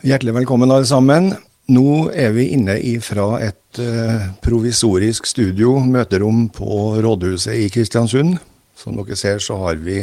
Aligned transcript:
Hjertelig 0.00 0.32
velkommen, 0.32 0.70
alle 0.72 0.86
sammen. 0.88 1.26
Nå 1.68 2.06
er 2.16 2.30
vi 2.32 2.46
inne 2.54 2.78
fra 3.04 3.34
et 3.44 3.80
uh, 3.84 4.30
provisorisk 4.40 5.26
studio, 5.28 5.74
møterom 5.84 6.46
på 6.56 6.76
rådhuset 7.04 7.58
i 7.60 7.66
Kristiansund. 7.68 8.38
Som 8.80 8.96
dere 8.96 9.18
ser, 9.20 9.42
så 9.44 9.58
har 9.60 9.76
vi 9.84 9.98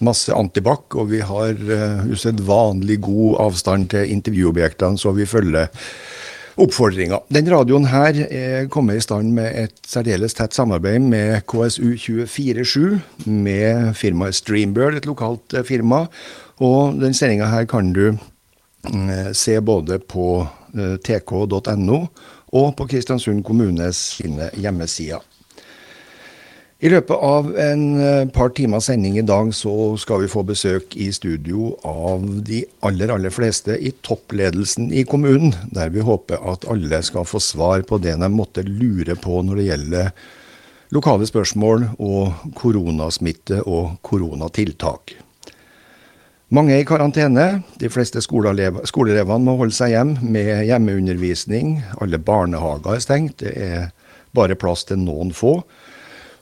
masse 0.00 0.32
antibac, 0.32 0.96
og 0.96 1.10
vi 1.10 1.20
har 1.20 1.52
uh, 1.52 2.06
usedvanlig 2.08 2.96
god 3.04 3.42
avstand 3.44 3.90
til 3.92 4.14
intervjuobjektene, 4.14 4.96
så 4.96 5.12
vi 5.12 5.26
følger 5.28 5.68
oppfordringa. 6.56 7.18
Den 7.28 7.50
radioen 7.52 7.90
her 7.92 8.16
er 8.24 8.70
kommet 8.72 9.02
i 9.02 9.04
stand 9.04 9.34
med 9.36 9.50
et 9.66 9.76
særdeles 9.84 10.38
tett 10.38 10.56
samarbeid 10.56 11.04
med 11.10 11.44
KSU247, 11.44 13.28
med 13.28 13.92
firmaet 14.00 14.40
Streambird, 14.40 14.96
et 14.96 15.10
lokalt 15.10 15.58
firma. 15.68 16.06
Og 16.56 16.96
den 17.04 17.12
sendinga 17.12 17.50
her 17.52 17.68
kan 17.68 17.92
du 17.92 18.16
se 19.36 19.60
både 19.60 19.98
på 19.98 20.28
Eh, 20.76 20.96
tk.no 21.00 22.02
og 22.56 22.68
på 22.76 22.86
Kristiansund 22.90 23.44
kommunes 23.46 23.98
sine 24.18 24.50
hjemmesider. 24.60 25.22
I 26.84 26.90
løpet 26.92 27.22
av 27.24 27.48
en 27.56 27.84
eh, 27.96 28.26
par 28.28 28.50
timers 28.52 28.90
sending 28.90 29.16
i 29.16 29.24
dag 29.24 29.54
så 29.56 29.94
skal 29.96 30.20
vi 30.20 30.28
få 30.28 30.42
besøk 30.44 30.92
i 31.00 31.08
studio 31.16 31.70
av 31.88 32.26
de 32.44 32.60
aller, 32.84 33.14
aller 33.14 33.32
fleste 33.32 33.78
i 33.80 33.94
toppledelsen 34.04 34.90
i 34.92 35.06
kommunen, 35.08 35.54
der 35.72 35.94
vi 35.94 36.04
håper 36.04 36.44
at 36.52 36.68
alle 36.68 37.00
skal 37.06 37.24
få 37.24 37.40
svar 37.40 37.86
på 37.88 37.96
det 38.04 38.18
de 38.20 38.32
måtte 38.32 38.66
lure 38.68 39.16
på 39.16 39.40
når 39.46 39.62
det 39.62 39.68
gjelder 39.70 40.10
lokale 40.92 41.26
spørsmål 41.26 41.88
og 41.96 42.52
koronasmitte 42.60 43.64
og 43.64 43.96
koronatiltak. 44.04 45.16
Mange 46.54 46.76
er 46.76 46.84
i 46.84 46.86
karantene. 46.86 47.44
De 47.82 47.88
fleste 47.90 48.20
skoleelevene 48.22 49.42
må 49.42 49.56
holde 49.58 49.74
seg 49.74 49.96
hjem 49.96 50.12
med 50.22 50.68
hjemmeundervisning. 50.68 51.80
Alle 51.98 52.20
barnehager 52.22 52.94
er 52.94 53.02
stengt. 53.02 53.40
Det 53.42 53.50
er 53.58 53.88
bare 54.36 54.54
plass 54.54 54.86
til 54.86 55.00
noen 55.02 55.32
få. 55.34 55.56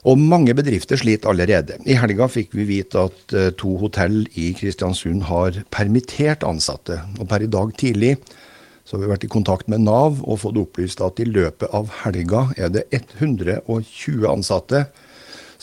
Og 0.05 0.21
mange 0.21 0.53
bedrifter 0.53 0.99
sliter 1.01 1.31
allerede. 1.31 1.79
I 1.89 1.97
helga 1.97 2.27
fikk 2.29 2.53
vi 2.53 2.67
vite 2.69 3.07
at 3.07 3.33
eh, 3.33 3.49
to 3.57 3.71
hotell 3.81 4.27
i 4.37 4.51
Kristiansund 4.53 5.25
har 5.25 5.57
permittert 5.73 6.45
ansatte. 6.45 6.99
Og 7.17 7.25
per 7.31 7.41
i 7.41 7.49
dag 7.49 7.73
tidlig 7.73 8.13
så 8.85 8.93
har 8.93 9.01
vi 9.01 9.09
vært 9.09 9.25
i 9.25 9.31
kontakt 9.33 9.71
med 9.73 9.81
Nav 9.87 10.21
og 10.21 10.43
fått 10.43 10.61
opplyst 10.61 11.01
at 11.01 11.17
i 11.17 11.25
løpet 11.25 11.73
av 11.73 11.89
helga 12.03 12.51
er 12.61 12.69
det 12.77 12.85
120 12.93 14.29
ansatte 14.29 14.85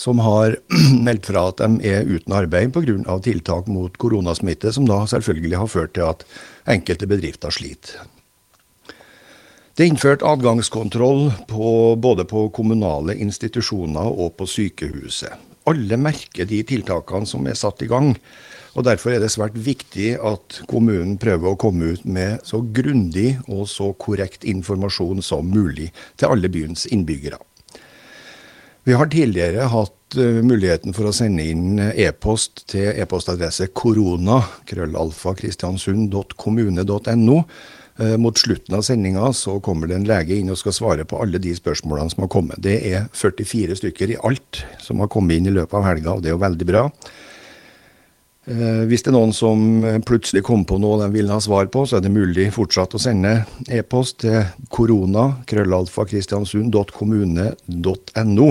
som 0.03 0.19
har 0.23 0.57
meldt 1.07 1.29
fra 1.31 1.47
at 1.53 1.63
de 1.63 1.93
er 1.93 2.09
uten 2.09 2.35
arbeid 2.35 2.75
pga. 2.75 3.19
tiltak 3.23 3.71
mot 3.71 3.95
koronasmitte, 3.99 4.73
som 4.75 4.89
da 4.89 5.05
selvfølgelig 5.07 5.61
har 5.61 5.71
ført 5.71 5.95
til 5.99 6.09
at 6.09 6.27
enkelte 6.67 7.07
bedrifter 7.07 7.55
sliter. 7.55 8.03
Det 9.73 9.87
er 9.87 9.89
innført 9.89 10.25
adgangskontroll 10.27 11.31
på, 11.49 11.69
både 11.97 12.27
på 12.29 12.51
kommunale 12.53 13.15
institusjoner 13.17 14.05
og 14.05 14.35
på 14.37 14.45
sykehuset. 14.45 15.33
Alle 15.71 15.97
merker 15.97 16.45
de 16.51 16.59
tiltakene 16.67 17.29
som 17.29 17.47
er 17.47 17.57
satt 17.57 17.81
i 17.87 17.89
gang. 17.89 18.11
og 18.75 18.85
Derfor 18.85 19.15
er 19.15 19.23
det 19.23 19.31
svært 19.33 19.57
viktig 19.57 20.17
at 20.19 20.59
kommunen 20.69 21.15
prøver 21.23 21.53
å 21.53 21.61
komme 21.61 21.95
ut 21.95 22.05
med 22.05 22.43
så 22.45 22.61
grundig 22.61 23.39
og 23.47 23.65
så 23.71 23.93
korrekt 23.95 24.45
informasjon 24.45 25.23
som 25.23 25.49
mulig 25.49 25.93
til 26.19 26.35
alle 26.35 26.51
byens 26.53 26.85
innbyggere. 26.91 27.39
Vi 28.85 28.93
har 28.93 29.07
tidligere 29.07 29.69
hatt 29.71 30.17
uh, 30.19 30.43
muligheten 30.43 30.91
for 30.97 31.07
å 31.07 31.13
sende 31.15 31.45
inn 31.47 31.79
e-post 31.79 32.65
til 32.73 32.89
e-postadresse 32.99 33.69
korona, 33.79 34.41
krøllalfa, 34.67 35.37
kristiansund.kommune.no. 35.39 37.37
Uh, 38.01 38.17
mot 38.19 38.39
slutten 38.41 38.75
av 38.75 38.83
sendinga 38.83 39.33
så 39.39 39.61
kommer 39.63 39.87
det 39.87 40.01
en 40.01 40.09
lege 40.09 40.35
inn 40.35 40.51
og 40.51 40.59
skal 40.59 40.75
svare 40.75 41.05
på 41.07 41.21
alle 41.23 41.39
de 41.39 41.55
spørsmålene 41.55 42.11
som 42.11 42.25
har 42.25 42.33
kommet. 42.35 42.59
Det 42.65 42.83
er 42.91 43.07
44 43.15 43.77
stykker 43.85 44.11
i 44.17 44.19
alt 44.27 44.65
som 44.83 44.99
har 45.05 45.13
kommet 45.13 45.39
inn 45.39 45.47
i 45.47 45.55
løpet 45.55 45.79
av 45.79 45.87
helga, 45.87 46.17
og 46.17 46.25
det 46.25 46.33
er 46.33 46.35
jo 46.35 46.43
veldig 46.43 46.67
bra. 46.73 46.83
Hvis 48.43 49.07
det 49.07 49.13
er 49.13 49.15
noen 49.15 49.31
som 49.31 49.87
plutselig 50.03 50.43
kommer 50.43 50.67
på 50.67 50.75
noe 50.83 50.99
de 51.05 51.15
vil 51.15 51.31
ha 51.31 51.39
svar 51.39 51.71
på, 51.71 51.87
så 51.87 52.01
er 52.01 52.03
det 52.03 52.11
mulig 52.11 52.51
fortsatt 52.57 52.91
å 52.99 53.01
sende 53.05 53.47
e-post 53.71 54.19
til 54.25 54.43
korona.krøllalfa.kristiansund.kommune.no. 54.75 55.47
krøllalfa, 55.47 56.03
kristiansund.kommune.no. 56.11 58.51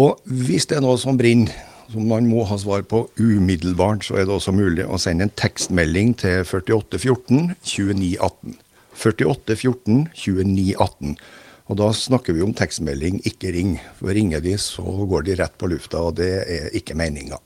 Og 0.00 0.18
hvis 0.26 0.66
det 0.66 0.78
er 0.78 0.82
noe 0.82 0.98
som 0.98 1.18
brenner, 1.18 1.54
som 1.92 2.08
man 2.08 2.26
må 2.26 2.42
ha 2.48 2.56
svar 2.58 2.82
på 2.88 3.04
umiddelbart, 3.20 4.06
så 4.06 4.18
er 4.18 4.26
det 4.26 4.34
også 4.34 4.54
mulig 4.56 4.86
å 4.88 4.98
sende 4.98 5.28
en 5.28 5.36
tekstmelding 5.38 6.14
til 6.18 6.42
4814 6.48 7.54
2918. 7.62 8.56
4814 8.98 10.04
2918. 10.16 11.16
Og 11.70 11.78
da 11.80 11.88
snakker 11.96 12.36
vi 12.36 12.42
om 12.44 12.52
tekstmelding, 12.56 13.22
ikke 13.28 13.52
ring. 13.54 13.76
For 14.00 14.12
ringer 14.16 14.42
de, 14.44 14.56
så 14.60 14.84
går 14.84 15.28
de 15.28 15.36
rett 15.40 15.54
på 15.60 15.70
lufta, 15.70 16.02
og 16.02 16.18
det 16.18 16.32
er 16.42 16.74
ikke 16.76 16.96
meninga. 16.98 17.38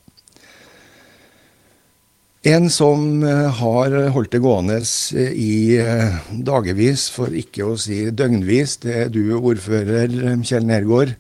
En 2.48 2.68
som 2.70 3.22
eh, 3.26 3.48
har 3.60 3.94
holdt 4.14 4.32
det 4.32 4.40
gående 4.40 4.78
i 5.18 5.76
eh, 5.82 6.18
dagevis, 6.46 7.08
for 7.12 7.34
ikke 7.34 7.66
å 7.66 7.76
si 7.78 8.06
døgnvis, 8.14 8.78
det 8.86 8.94
er 9.02 9.12
du, 9.12 9.34
ordfører 9.36 10.14
Kjell 10.46 10.66
Nergård. 10.66 11.16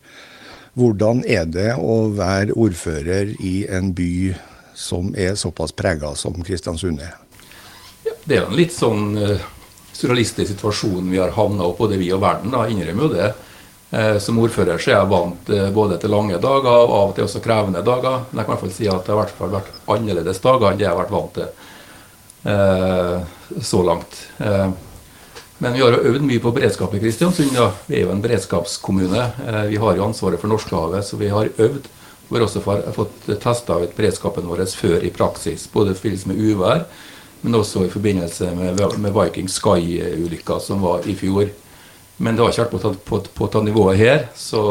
Hvordan 0.78 1.24
er 1.26 1.48
det 1.50 1.72
å 1.82 2.06
være 2.14 2.54
ordfører 2.54 3.32
i 3.42 3.64
en 3.66 3.90
by 3.96 4.36
som 4.78 5.10
er 5.18 5.34
såpass 5.34 5.72
prega 5.74 6.12
som 6.14 6.36
Kristiansund 6.46 7.00
er? 7.02 7.16
Ja, 8.06 8.14
det 8.22 8.36
er 8.36 8.44
en 8.46 8.54
litt 8.54 8.70
sånn 8.76 9.16
uh, 9.18 9.42
surrealistisk 9.90 10.52
situasjon 10.52 11.10
vi 11.10 11.18
har 11.18 11.34
havna 11.34 11.66
opp, 11.66 11.80
både 11.82 11.98
vi 11.98 12.12
og 12.14 12.22
verden. 12.22 12.54
da, 12.54 12.68
innrømmer 12.70 13.08
jo 13.08 13.10
det. 13.16 13.32
Uh, 13.90 14.18
som 14.22 14.38
ordfører 14.38 14.78
så 14.78 14.92
er 14.92 14.98
jeg 15.00 15.10
vant 15.10 15.50
uh, 15.50 15.66
både 15.74 15.98
til 15.98 16.14
lange 16.14 16.38
dager 16.38 16.70
og 16.70 16.94
av 16.94 17.10
og 17.10 17.14
til 17.16 17.26
også 17.26 17.42
krevende 17.42 17.82
dager. 17.82 18.22
Men 18.30 18.38
jeg 18.38 18.46
kan 18.46 18.52
i 18.52 18.54
hvert 18.54 18.66
fall 18.68 18.76
si 18.78 18.86
at 18.92 19.02
det 19.02 19.14
har 19.14 19.22
hvert 19.24 19.38
fall 19.40 19.54
vært 19.56 19.72
annerledes 19.96 20.44
dager 20.46 20.68
enn 20.70 20.78
det 20.78 20.86
jeg 20.86 20.94
har 20.94 21.02
vært 21.02 21.16
vant 21.16 21.40
til 21.40 21.48
så 23.66 23.80
langt. 23.82 24.14
Men 25.58 25.74
vi 25.74 25.82
har 25.82 25.94
jo 25.94 26.12
øvd 26.12 26.22
mye 26.22 26.42
på 26.42 26.52
beredskap 26.54 26.92
i 26.94 27.00
Kristiansund. 27.02 27.54
Ja. 27.56 27.72
Vi 27.86 27.98
er 27.98 28.06
jo 28.06 28.12
en 28.14 28.22
beredskapskommune. 28.22 29.24
Eh, 29.46 29.62
vi 29.72 29.80
har 29.82 29.96
jo 29.96 30.06
ansvaret 30.06 30.40
for 30.40 30.50
Norskehavet, 30.50 31.06
så 31.06 31.18
vi 31.18 31.30
har 31.34 31.50
øvd. 31.58 31.88
Vi 32.28 32.36
har 32.36 32.44
også 32.44 32.60
fått 32.92 33.28
testa 33.40 33.78
ut 33.80 33.94
beredskapen 33.96 34.46
vår 34.46 34.66
før 34.76 35.04
i 35.04 35.10
praksis, 35.10 35.64
både 35.72 35.94
i 35.94 35.98
forbindelse 35.98 36.28
med 36.28 36.42
uvær, 36.44 36.82
men 37.40 37.54
også 37.56 37.86
i 37.86 37.90
forbindelse 37.90 38.50
med, 38.54 39.14
Viking 39.16 39.48
Sky-ulykka 39.48 40.58
som 40.60 40.82
var 40.84 41.08
i 41.08 41.14
fjor. 41.16 41.48
Men 42.18 42.36
det 42.36 42.44
har 42.44 42.52
ikke 42.52 42.66
vært 42.66 42.74
på, 42.74 42.92
på, 43.08 43.20
på, 43.34 43.48
på 43.48 43.62
nivået 43.64 43.96
her, 43.96 44.26
så 44.36 44.62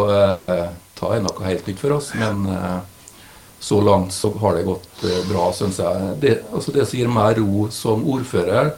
eh, 0.45 0.69
ta 0.99 1.11
er 1.15 1.23
noe 1.25 1.47
helt 1.47 1.67
nytt 1.67 1.81
for 1.81 1.97
oss. 1.97 2.11
Men 2.19 2.45
eh, 2.51 2.77
så 3.59 3.81
langt 3.81 4.13
så 4.13 4.31
har 4.37 4.57
det 4.57 4.67
gått 4.67 5.03
eh, 5.07 5.23
bra, 5.31 5.49
syns 5.55 5.79
jeg. 5.81 6.11
Det, 6.21 6.35
altså 6.53 6.75
det 6.75 6.85
som 6.85 6.99
gir 6.99 7.09
meg 7.11 7.39
ro 7.39 7.67
som 7.73 8.05
ordfører, 8.05 8.75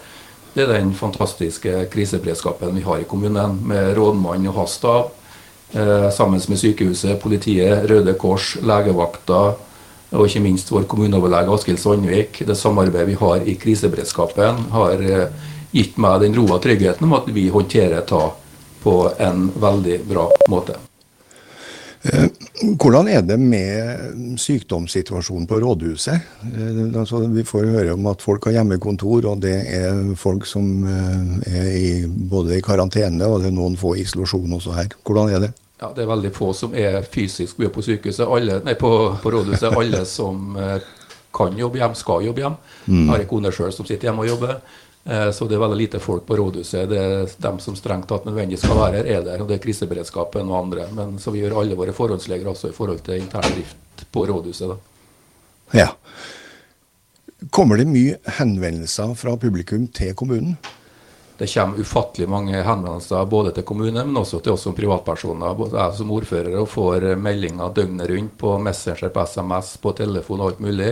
det 0.53 0.65
er 0.65 0.73
den 0.73 0.93
fantastiske 0.97 1.85
kriseberedskapen 1.93 2.75
vi 2.75 2.83
har 2.85 3.01
i 3.01 3.07
kommunen, 3.07 3.59
med 3.67 3.93
rådmann 3.97 4.47
og 4.49 4.57
hans 4.57 4.79
eh, 4.83 6.09
sammen 6.11 6.41
med 6.49 6.57
sykehuset, 6.57 7.21
politiet, 7.21 7.85
Røde 7.89 8.13
Kors, 8.13 8.55
legevakta 8.61 9.41
og 10.09 10.25
ikke 10.25 10.41
minst 10.41 10.71
vår 10.73 10.87
kommuneoverlege 10.89 11.53
Askild 11.53 11.79
Sandvik. 11.79 12.41
Det 12.47 12.57
samarbeidet 12.57 13.07
vi 13.11 13.17
har 13.21 13.45
i 13.45 13.55
kriseberedskapen, 13.61 14.65
har 14.73 15.05
eh, 15.05 15.49
gitt 15.71 15.97
meg 16.01 16.23
den 16.25 16.37
roa 16.39 16.57
tryggheten 16.61 17.05
om 17.05 17.17
at 17.19 17.29
vi 17.33 17.49
håndterer 17.53 18.01
ta 18.09 18.31
på 18.83 18.99
en 19.19 19.51
veldig 19.59 20.01
bra 20.09 20.29
måte. 20.49 20.88
Eh, 22.13 22.29
hvordan 22.79 23.07
er 23.11 23.21
det 23.25 23.37
med 23.39 24.37
sykdomssituasjonen 24.39 25.47
på 25.47 25.59
rådhuset? 25.61 26.27
Eh, 26.49 26.81
altså, 26.99 27.21
vi 27.27 27.43
får 27.45 27.69
høre 27.69 27.93
om 27.93 28.07
at 28.11 28.21
folk 28.21 28.47
har 28.49 28.59
hjemmekontor, 28.59 29.27
og 29.31 29.41
det 29.43 29.55
er 29.75 30.13
folk 30.19 30.47
som 30.49 30.85
eh, 30.87 31.55
er 31.61 31.71
i, 31.77 31.91
både 32.07 32.57
i 32.57 32.65
karantene 32.65 33.27
og 33.27 33.43
det 33.43 33.51
er 33.51 33.57
noen 33.57 33.77
få 33.79 33.95
i 33.97 34.05
isolasjon 34.05 34.57
også 34.59 34.77
her. 34.77 34.93
Hvordan 35.05 35.33
er 35.35 35.45
det? 35.47 35.51
Ja, 35.79 35.93
Det 35.95 36.03
er 36.03 36.11
veldig 36.11 36.33
få 36.35 36.51
som 36.53 36.73
er 36.75 37.01
fysisk 37.07 37.59
mye 37.59 37.71
på 37.71 37.83
sykehuset. 37.85 38.25
Alle, 38.27 38.59
nei, 38.65 38.75
på, 38.75 38.91
på 39.23 39.31
rådhuset. 39.31 39.71
Alle 39.71 40.03
som 40.05 40.57
kan 41.35 41.55
jobbe 41.55 41.79
hjem, 41.79 41.95
skal 41.95 42.25
jobbe 42.25 42.43
hjem. 42.43 42.57
Mm. 42.89 43.09
Har 43.13 43.21
en 43.21 43.29
kone 43.29 43.51
sjøl 43.55 43.71
som 43.71 43.87
sitter 43.87 44.09
hjemme 44.09 44.25
og 44.25 44.31
jobber. 44.33 44.57
Eh, 45.09 45.31
så 45.31 45.45
det 45.49 45.57
er 45.57 45.63
veldig 45.63 45.77
lite 45.79 45.99
folk 46.01 46.25
på 46.27 46.37
rådhuset. 46.37 46.89
Det 46.89 46.97
er 47.01 47.31
dem 47.41 47.57
som 47.63 47.77
strengt 47.77 48.05
tatt 48.09 48.27
nødvendigvis 48.29 48.61
skal 48.61 48.77
være 48.77 48.99
her, 48.99 49.07
er 49.17 49.23
der. 49.25 49.41
Og 49.41 49.49
det 49.49 49.57
er 49.57 49.63
kriseberedskapen 49.63 50.51
og 50.51 50.59
andre. 50.59 50.85
Men 50.93 51.17
så 51.21 51.33
vi 51.33 51.41
gjør 51.41 51.57
alle 51.63 51.77
våre 51.79 51.95
forholdsleger 51.97 52.51
også 52.51 52.69
i 52.69 52.75
forhold 52.75 53.01
til 53.05 53.23
intern 53.23 53.47
drift 53.49 54.05
på 54.13 54.25
rådhuset. 54.29 54.69
da. 54.69 54.77
Ja. 55.79 55.87
Kommer 57.49 57.79
det 57.79 57.87
mye 57.89 58.19
henvendelser 58.37 59.15
fra 59.17 59.33
publikum 59.39 59.87
til 59.87 60.13
kommunen? 60.13 60.57
Det 61.39 61.47
kommer 61.47 61.79
ufattelig 61.79 62.27
mange 62.29 62.61
henvendelser 62.61 63.25
både 63.25 63.53
til 63.55 63.63
kommunen, 63.63 64.11
men 64.11 64.21
også 64.21 64.41
til 64.43 64.53
oss 64.53 64.67
som 64.67 64.75
privatpersoner. 64.75 65.55
Både 65.55 65.79
jeg 65.79 65.97
som 65.97 66.11
ordfører 66.11 66.59
og 66.59 66.69
får 66.69 67.15
meldinger 67.15 67.73
døgnet 67.73 68.11
rundt 68.11 68.37
på 68.37 68.57
Messenger, 68.61 69.09
på 69.09 69.25
SMS, 69.25 69.77
på 69.81 69.95
telefon 70.03 70.43
og 70.43 70.51
alt 70.51 70.59
mulig. 70.67 70.91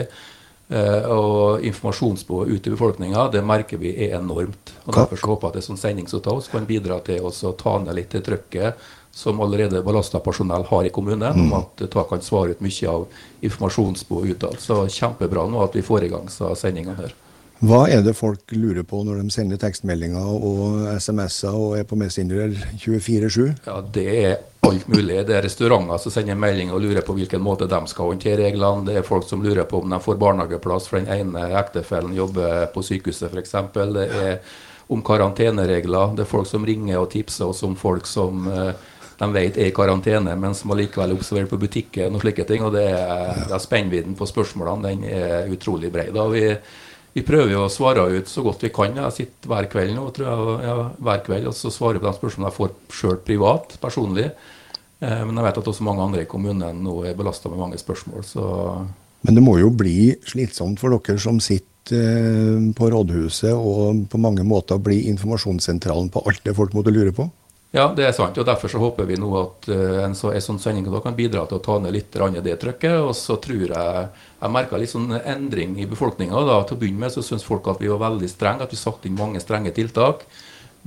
Eh, 0.70 1.06
og 1.08 1.64
informasjonsbehovet 1.64 2.50
ut 2.52 2.64
til 2.64 2.74
befolkninga 2.76 3.30
det 3.32 3.40
merker 3.40 3.80
vi 3.80 3.94
er 4.04 4.18
enormt. 4.18 4.74
og 4.84 4.98
Derfor 4.98 5.20
så 5.20 5.30
håper 5.32 5.48
jeg 5.48 5.54
at 5.54 5.60
en 5.62 5.68
sånn 5.70 5.80
sending 5.80 6.10
som 6.12 6.26
oss 6.34 6.50
kan 6.52 6.68
bidra 6.68 7.00
til 7.08 7.24
å 7.24 7.54
ta 7.56 7.78
ned 7.80 7.96
litt 7.96 8.12
det 8.12 8.26
trykket 8.28 8.90
som 9.16 9.40
allerede 9.42 9.80
belasta 9.82 10.20
personell 10.20 10.68
har 10.68 10.84
i 10.86 10.92
kommunen, 10.94 11.24
mm. 11.34 11.46
om 11.46 11.56
at 11.62 11.80
det 11.80 12.04
kan 12.10 12.22
svare 12.22 12.52
ut 12.54 12.60
mye 12.62 12.90
av 12.92 13.08
informasjonsbehovet 13.48 14.36
utad. 14.36 14.60
Så 14.62 14.84
kjempebra 14.92 15.48
nå 15.48 15.64
at 15.64 15.74
vi 15.76 15.86
får 15.88 16.06
i 16.06 16.12
gang 16.12 16.28
sendingene 16.30 17.00
her. 17.00 17.16
Hva 17.58 17.88
er 17.90 18.04
det 18.06 18.14
folk 18.14 18.52
lurer 18.54 18.86
på 18.86 19.00
når 19.02 19.24
de 19.24 19.34
sender 19.34 19.58
tekstmeldinger 19.58 20.22
og 20.22 20.84
SMS-er 21.02 21.56
og 21.58 21.78
er 21.80 21.88
på 21.90 21.98
Messenger 21.98 22.54
24-7? 22.78 23.40
Ja, 23.66 23.80
Det 23.82 24.06
er 24.14 24.36
alt 24.68 24.86
mulig. 24.92 25.24
Det 25.26 25.34
er 25.34 25.42
restauranter 25.42 25.98
som 25.98 26.14
sender 26.14 26.38
melding 26.38 26.70
og 26.70 26.84
lurer 26.84 27.02
på 27.02 27.16
hvilken 27.18 27.42
måte 27.42 27.66
de 27.66 27.80
skal 27.90 28.12
håndtere 28.12 28.44
reglene. 28.46 28.86
Det 28.86 29.00
er 29.00 29.08
folk 29.08 29.26
som 29.26 29.42
lurer 29.42 29.66
på 29.66 29.82
om 29.82 29.90
de 29.90 30.00
får 30.04 30.20
barnehageplass 30.22 30.90
for 30.92 31.00
den 31.00 31.10
ene 31.10 31.48
ektefellen 31.58 32.14
jobber 32.14 32.68
på 32.76 32.84
sykehuset 32.86 33.34
f.eks. 33.34 33.56
Det 33.74 34.06
er 34.06 34.38
om 34.94 35.02
karanteneregler. 35.02 36.14
Det 36.16 36.28
er 36.28 36.30
folk 36.30 36.48
som 36.48 36.66
ringer 36.66 37.02
og 37.02 37.10
tipser 37.16 37.50
oss 37.50 37.64
om 37.66 37.74
folk 37.76 38.06
som 38.08 38.46
eh, 38.54 38.74
de 39.18 39.28
vet 39.34 39.58
er 39.58 39.72
i 39.72 39.74
karantene, 39.74 40.36
men 40.38 40.54
som 40.54 40.72
allikevel 40.76 41.16
observerer 41.16 41.50
på 41.50 41.58
butikken 41.58 42.14
og 42.14 42.22
slike 42.22 42.46
ting. 42.46 42.62
og 42.62 42.76
det 42.78 42.86
er, 42.92 43.48
det 43.48 43.56
er 43.56 43.64
Spennvidden 43.64 44.14
på 44.16 44.30
spørsmålene 44.30 44.92
den 44.92 45.08
er 45.10 45.50
utrolig 45.50 45.90
bred. 45.92 46.14
Da 46.14 46.28
vi 46.30 46.44
vi 47.16 47.24
prøver 47.26 47.54
jo 47.56 47.64
å 47.66 47.72
svare 47.72 48.04
ut 48.14 48.30
så 48.30 48.44
godt 48.46 48.66
vi 48.68 48.74
kan. 48.74 48.98
Jeg 49.00 49.16
sitter 49.16 49.50
hver 49.50 49.70
kveld 49.72 49.96
nå, 49.96 50.06
tror 50.14 50.28
jeg, 50.28 50.68
ja, 50.68 50.76
hver 51.08 51.24
kveld, 51.26 51.50
og 51.50 51.56
så 51.58 51.72
svarer 51.74 52.02
på 52.02 52.10
de 52.10 52.18
spørsmålene 52.20 52.52
jeg 52.52 52.58
får 52.60 52.76
sjøl 53.00 53.18
privat, 53.26 53.78
personlig. 53.82 54.28
Eh, 55.00 55.24
men 55.24 55.34
jeg 55.38 55.48
vet 55.48 55.60
at 55.62 55.72
også 55.74 55.86
mange 55.88 56.06
andre 56.06 56.26
i 56.26 56.30
kommunen 56.30 56.84
nå 56.84 57.00
er 57.06 57.18
belasta 57.18 57.50
med 57.50 57.62
mange 57.62 57.82
spørsmål. 57.82 58.26
Så. 58.26 58.44
Men 59.26 59.40
det 59.40 59.46
må 59.46 59.58
jo 59.62 59.72
bli 59.74 60.14
slitsomt 60.30 60.82
for 60.82 60.94
dere 60.94 61.22
som 61.22 61.42
sitter 61.44 61.98
eh, 61.98 62.70
på 62.78 62.92
rådhuset 62.94 63.54
og 63.54 64.06
på 64.12 64.22
mange 64.22 64.46
måter 64.46 64.82
blir 64.82 65.10
informasjonssentralen 65.14 66.12
på 66.14 66.26
alt 66.30 66.44
det 66.46 66.58
folk 66.58 66.78
måtte 66.78 66.94
lure 66.94 67.16
på? 67.16 67.30
Ja, 67.78 67.86
det 67.94 68.08
er 68.08 68.14
sant. 68.16 68.38
og 68.42 68.46
Derfor 68.48 68.72
så 68.72 68.80
håper 68.82 69.06
vi 69.06 69.20
nå 69.22 69.28
at 69.38 69.68
uh, 69.70 70.00
en, 70.08 70.16
så, 70.18 70.32
en 70.34 70.44
sånn 70.44 70.62
sending 70.62 70.88
kan 71.04 71.18
bidra 71.18 71.46
til 71.46 71.60
å 71.60 71.64
ta 71.64 71.78
ned 71.82 71.94
litt 71.94 72.16
det 72.44 72.56
trykket. 72.64 72.98
Og 73.06 73.14
så 73.18 73.38
tror 73.42 73.68
jeg 73.68 74.08
jeg 74.38 74.54
merka 74.54 74.80
litt 74.82 74.94
sånn 74.94 75.14
endring 75.20 75.78
i 75.78 75.86
befolkninga. 75.90 76.42
Til 76.66 76.78
å 76.78 76.80
begynne 76.80 77.06
med 77.06 77.14
så 77.14 77.22
syns 77.26 77.46
folk 77.46 77.68
at 77.70 77.82
vi 77.82 77.92
var 77.92 78.02
veldig 78.02 78.30
strenge, 78.32 78.66
at 78.66 78.74
vi 78.74 78.82
satte 78.82 79.10
inn 79.10 79.20
mange 79.20 79.42
strenge 79.44 79.74
tiltak. 79.78 80.26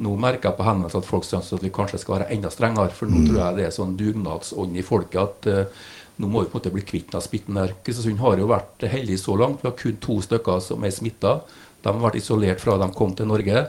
Nå 0.01 0.17
merker 0.19 0.51
jeg 0.51 0.59
på 0.59 0.67
henvendelser 0.67 1.03
at 1.03 1.09
folk 1.09 1.27
syns 1.29 1.53
at 1.55 1.63
vi 1.63 1.73
kanskje 1.75 2.01
skal 2.03 2.19
være 2.19 2.31
enda 2.35 2.51
strengere. 2.51 2.95
For 2.97 3.11
nå 3.11 3.23
mm. 3.23 3.31
tror 3.31 3.41
jeg 3.45 3.59
det 3.61 3.67
er 3.69 3.79
sånn 3.79 3.97
dugnadsånd 4.01 4.77
i 4.77 4.87
folket 4.87 5.23
at 5.23 5.51
uh, 5.51 5.89
nå 6.21 6.29
må 6.29 6.43
vi 6.43 6.51
på 6.51 6.59
en 6.59 6.61
måte 6.61 6.75
bli 6.75 6.85
kvitt 6.85 7.15
den 7.15 7.25
smitten 7.25 7.57
der. 7.57 7.77
Kristiansund 7.85 8.21
har 8.21 8.41
jo 8.41 8.51
vært 8.51 8.85
heldig 8.93 9.17
så 9.21 9.39
langt. 9.41 9.63
Vi 9.63 9.71
har 9.71 9.79
kun 9.79 10.01
to 10.03 10.19
stykker 10.27 10.59
som 10.65 10.85
er 10.85 10.93
smitta. 10.93 11.39
De 11.81 11.89
har 11.89 12.03
vært 12.03 12.19
isolert 12.21 12.61
fra 12.61 12.77
de 12.81 12.91
kom 12.97 13.15
til 13.17 13.31
Norge. 13.31 13.63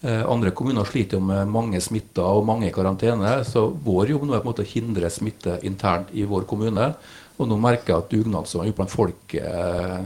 Eh, 0.00 0.30
andre 0.30 0.52
kommuner 0.54 0.86
sliter 0.86 1.18
jo 1.18 1.24
med 1.26 1.50
mange 1.50 1.80
smitta 1.82 2.22
og 2.22 2.46
mange 2.46 2.68
i 2.68 2.74
karantene. 2.74 3.40
Så 3.46 3.66
vår 3.84 4.14
jobb 4.14 4.28
nå 4.28 4.36
er 4.36 4.42
på 4.42 4.46
en 4.46 4.52
måte 4.52 4.66
å 4.66 4.70
hindre 4.70 5.10
smitte 5.10 5.58
internt 5.66 6.12
i 6.14 6.26
vår 6.28 6.46
kommune. 6.50 6.92
Og 7.38 7.50
nå 7.50 7.58
merker 7.58 7.94
jeg 7.94 8.04
at 8.04 8.12
dugnadsånden 8.14 8.76
blant 8.78 8.94
folk 8.94 9.34
eh, 9.38 10.00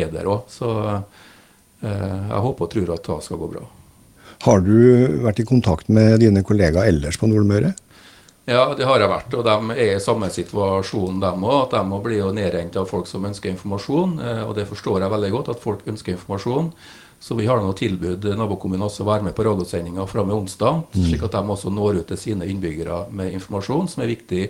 er 0.00 0.12
der 0.12 0.30
òg. 0.32 0.48
Så 0.52 0.70
eh, 0.88 1.82
jeg 1.84 2.44
håper 2.48 2.68
og 2.68 2.72
tror 2.72 2.94
at 2.96 3.10
det 3.10 3.18
skal 3.28 3.42
gå 3.42 3.50
bra. 3.56 3.66
Har 4.44 4.60
du 4.64 4.76
vært 5.24 5.40
i 5.40 5.48
kontakt 5.48 5.88
med 5.92 6.18
dine 6.20 6.42
kollegaer 6.44 6.88
ellers 6.90 7.16
på 7.20 7.28
Nordmøre? 7.28 7.74
Ja, 8.46 8.74
det 8.78 8.86
har 8.86 9.02
jeg 9.02 9.10
vært. 9.10 9.32
Og 9.34 9.42
de 9.46 9.74
er 9.74 9.96
i 9.96 10.02
samme 10.02 10.28
situasjon, 10.30 11.18
dem 11.22 11.46
òg. 11.46 11.64
At 11.64 11.74
de 11.74 11.82
må 11.88 11.98
bli 12.04 12.20
nedrent 12.36 12.78
av 12.78 12.86
folk 12.90 13.08
som 13.10 13.26
ønsker 13.26 13.50
informasjon. 13.50 14.20
Og 14.46 14.54
det 14.54 14.68
forstår 14.70 15.02
jeg 15.02 15.14
veldig 15.16 15.32
godt, 15.34 15.50
at 15.56 15.64
folk 15.64 15.82
ønsker 15.90 16.14
informasjon. 16.14 16.70
Så 17.18 17.34
vi 17.34 17.46
har 17.48 17.58
noe 17.62 17.74
tilbud 17.76 18.26
nabokommunen 18.36 18.86
også 18.86 19.02
å 19.02 19.08
være 19.08 19.26
med 19.26 19.34
på 19.36 19.46
radiosendinga 19.46 20.04
fra 20.06 20.22
med 20.26 20.36
onsdag, 20.36 20.82
mm. 20.92 21.04
slik 21.08 21.24
at 21.26 21.34
de 21.34 21.54
også 21.54 21.72
når 21.72 22.02
ut 22.02 22.10
til 22.12 22.20
sine 22.20 22.48
innbyggere 22.52 23.06
med 23.10 23.32
informasjon 23.38 23.88
som 23.90 24.04
er 24.04 24.12
viktig 24.12 24.42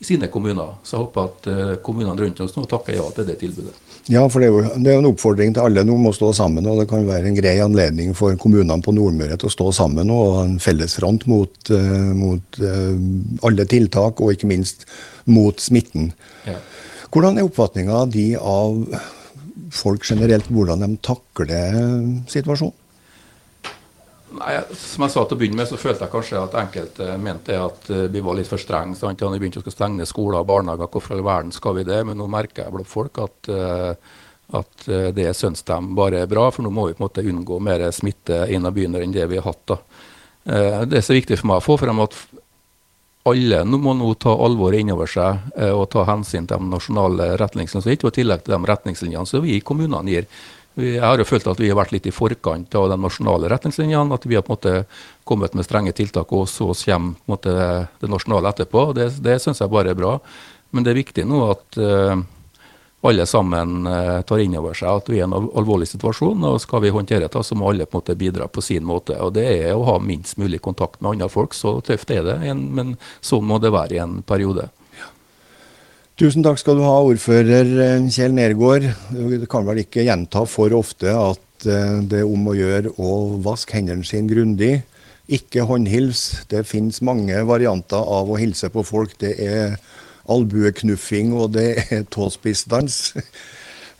i 0.00 0.06
sine 0.06 0.30
kommuner. 0.32 0.78
Så 0.82 0.96
jeg 0.96 1.04
håper 1.04 1.28
at 1.28 1.48
uh, 1.50 1.72
kommunene 1.84 2.16
rundt 2.16 2.40
oss 2.40 2.54
nå 2.56 2.64
takker 2.68 2.96
ja 2.96 3.04
til 3.14 3.26
det 3.28 3.36
tilbudet. 3.42 3.74
Ja, 4.10 4.22
for 4.32 4.40
det 4.40 4.48
er 4.48 4.54
jo 4.54 4.80
det 4.80 4.94
er 4.94 5.02
en 5.02 5.10
oppfordring 5.10 5.52
til 5.54 5.66
alle 5.66 5.84
nå 5.84 5.94
om 5.98 6.08
å 6.08 6.14
stå 6.16 6.32
sammen. 6.38 6.66
og 6.66 6.80
Det 6.80 6.88
kan 6.90 7.04
være 7.06 7.28
en 7.28 7.36
grei 7.36 7.54
anledning 7.60 8.14
for 8.16 8.38
kommunene 8.40 8.80
på 8.84 8.94
Nordmøre 8.96 9.36
til 9.36 9.50
å 9.50 9.54
stå 9.54 9.68
sammen 9.76 10.10
og 10.14 10.38
ha 10.38 10.46
en 10.46 10.56
felles 10.62 10.96
front 10.96 11.28
mot, 11.30 11.52
uh, 11.68 12.10
mot 12.16 12.60
uh, 12.64 12.96
alle 13.46 13.68
tiltak, 13.68 14.24
og 14.24 14.34
ikke 14.34 14.50
minst 14.50 14.88
mot 15.28 15.60
smitten. 15.60 16.14
Ja. 16.48 16.56
Hvordan 17.12 17.36
er 17.36 17.48
oppfatninga 17.48 18.04
di 18.08 18.30
av 18.38 18.80
folk 19.74 20.06
generelt 20.06 20.48
hvordan 20.50 20.86
de 20.86 20.94
takler 21.04 21.76
situasjonen? 22.30 22.79
Nei, 24.38 24.54
Som 24.76 25.04
jeg 25.04 25.14
sa 25.14 25.24
til 25.24 25.36
å 25.36 25.40
begynne 25.40 25.58
med, 25.58 25.68
så 25.70 25.78
følte 25.80 26.06
jeg 26.06 26.12
kanskje 26.12 26.40
at 26.40 26.56
enkelte 26.60 27.18
mente 27.18 27.56
at 27.58 27.90
eh, 27.90 28.06
vi 28.12 28.22
var 28.24 28.38
litt 28.38 28.50
for 28.50 28.62
strenge. 28.62 28.98
Vi 29.00 29.40
begynte 29.42 29.62
å 29.64 29.74
stenge 29.74 30.06
skoler 30.08 30.40
og 30.42 30.50
barnehager, 30.50 30.90
hvorfor 30.90 31.16
i 31.16 31.18
all 31.18 31.26
verden 31.26 31.54
skal 31.54 31.78
vi 31.80 31.86
det? 31.88 32.02
Men 32.06 32.20
nå 32.20 32.28
merker 32.30 32.64
jeg 32.64 32.74
blant 32.76 32.90
folk 32.90 33.22
at, 33.24 33.50
eh, 33.50 34.14
at 34.60 34.88
eh, 34.88 35.08
det 35.16 35.32
syns 35.38 35.66
de 35.66 35.80
bare 35.98 36.22
er 36.22 36.30
bra. 36.30 36.46
For 36.54 36.66
nå 36.66 36.72
må 36.74 36.88
vi 36.88 36.94
på 36.96 37.02
en 37.02 37.08
måte 37.08 37.26
unngå 37.26 37.58
mer 37.66 37.88
smitte 37.96 38.44
innen 38.48 38.74
begynner 38.74 39.02
enn 39.04 39.16
det 39.16 39.26
vi 39.30 39.40
har 39.40 39.50
hatt. 39.50 39.66
da. 39.74 39.82
Det 40.40 40.96
er 40.96 41.04
så 41.04 41.12
viktig 41.12 41.36
for 41.36 41.50
meg 41.50 41.58
å 41.60 41.64
få 41.66 41.74
frem, 41.82 41.98
at 42.00 42.14
alle 43.28 43.64
må 43.68 43.92
nå 43.92 44.14
ta 44.16 44.32
alvoret 44.32 44.80
innover 44.80 45.10
seg 45.10 45.52
eh, 45.56 45.72
og 45.74 45.90
ta 45.92 46.06
hensyn 46.08 46.46
til 46.48 46.56
de 46.62 46.70
nasjonale 46.70 47.34
retningslinjene, 47.40 48.00
og 48.00 48.08
i 48.08 48.16
tillegg 48.16 48.46
til 48.46 48.54
de 48.56 48.70
retningslinjene 48.70 49.28
som 49.28 49.44
vi 49.44 49.58
i 49.58 49.64
kommunene 49.64 50.14
gir. 50.14 50.28
Jeg 50.80 51.04
har 51.04 51.20
jo 51.20 51.28
følt 51.28 51.46
at 51.50 51.60
vi 51.60 51.68
har 51.70 51.78
vært 51.78 51.92
litt 51.94 52.08
i 52.08 52.14
forkant 52.14 52.74
av 52.78 52.88
de 52.92 52.98
nasjonale 53.00 53.50
retningslinjene. 53.52 54.16
At 54.16 54.26
vi 54.26 54.38
har 54.38 54.44
på 54.46 54.54
en 54.54 54.58
måte 54.58 54.74
kommet 55.28 55.54
med 55.54 55.66
strenge 55.66 55.94
tiltak, 55.96 56.32
og 56.32 56.48
så 56.50 56.72
kommer 56.72 57.16
måte, 57.30 57.54
det 58.00 58.10
nasjonale 58.10 58.52
etterpå. 58.52 58.90
Det, 58.96 59.10
det 59.22 59.38
syns 59.42 59.62
jeg 59.62 59.72
bare 59.72 59.94
er 59.94 59.98
bra. 59.98 60.16
Men 60.70 60.86
det 60.86 60.92
er 60.92 61.02
viktig 61.02 61.26
nå 61.26 61.42
at 61.50 61.80
uh, 61.82 62.20
alle 63.00 63.24
sammen 63.26 63.86
eh, 63.86 64.20
tar 64.28 64.42
inn 64.42 64.56
over 64.60 64.76
seg 64.76 64.90
at 64.92 65.06
vi 65.08 65.16
er 65.16 65.24
i 65.24 65.24
en 65.24 65.32
alvorlig 65.32 65.88
situasjon. 65.88 66.42
og 66.44 66.58
Skal 66.60 66.82
vi 66.84 66.92
håndtere 66.92 67.30
det, 67.32 67.44
så 67.44 67.56
må 67.56 67.70
alle 67.70 67.86
på 67.88 67.96
en 67.96 68.02
måte 68.02 68.16
bidra 68.20 68.48
på 68.48 68.60
sin 68.60 68.84
måte. 68.84 69.16
og 69.16 69.32
Det 69.38 69.46
er 69.48 69.72
å 69.72 69.86
ha 69.88 69.96
minst 70.04 70.36
mulig 70.36 70.60
kontakt 70.60 71.00
med 71.00 71.14
andre 71.14 71.30
folk. 71.32 71.56
Så 71.56 71.78
tøft 71.86 72.12
er 72.12 72.26
det, 72.28 72.36
men 72.52 72.98
sånn 73.24 73.46
må 73.48 73.58
det 73.58 73.72
være 73.72 73.96
i 73.96 74.02
en 74.04 74.20
periode. 74.22 74.68
Tusen 76.20 76.44
takk 76.44 76.58
skal 76.60 76.76
du 76.76 76.82
ha, 76.84 76.98
ordfører 77.00 77.68
eh, 77.80 78.08
Kjell 78.12 78.34
Nergård. 78.36 78.84
Du 79.08 79.46
kan 79.48 79.64
vel 79.64 79.78
ikke 79.80 80.02
gjenta 80.04 80.42
for 80.44 80.74
ofte 80.76 81.14
at 81.16 81.64
eh, 81.64 81.94
det 82.04 82.18
er 82.18 82.28
om 82.28 82.50
å 82.50 82.52
gjøre 82.58 82.92
å 83.00 83.14
vaske 83.40 83.78
hendene 83.78 84.04
sine 84.04 84.28
grundig. 84.28 84.82
Ikke 85.32 85.64
håndhils. 85.64 86.42
Det 86.52 86.66
finnes 86.68 87.00
mange 87.08 87.40
varianter 87.48 88.04
av 88.04 88.28
å 88.28 88.36
hilse 88.36 88.68
på 88.68 88.84
folk. 88.84 89.14
Det 89.16 89.32
er 89.46 89.78
albueknuffing, 90.28 91.32
og 91.40 91.54
det 91.56 91.70
er 91.86 92.04
tåspissdans. 92.12 93.00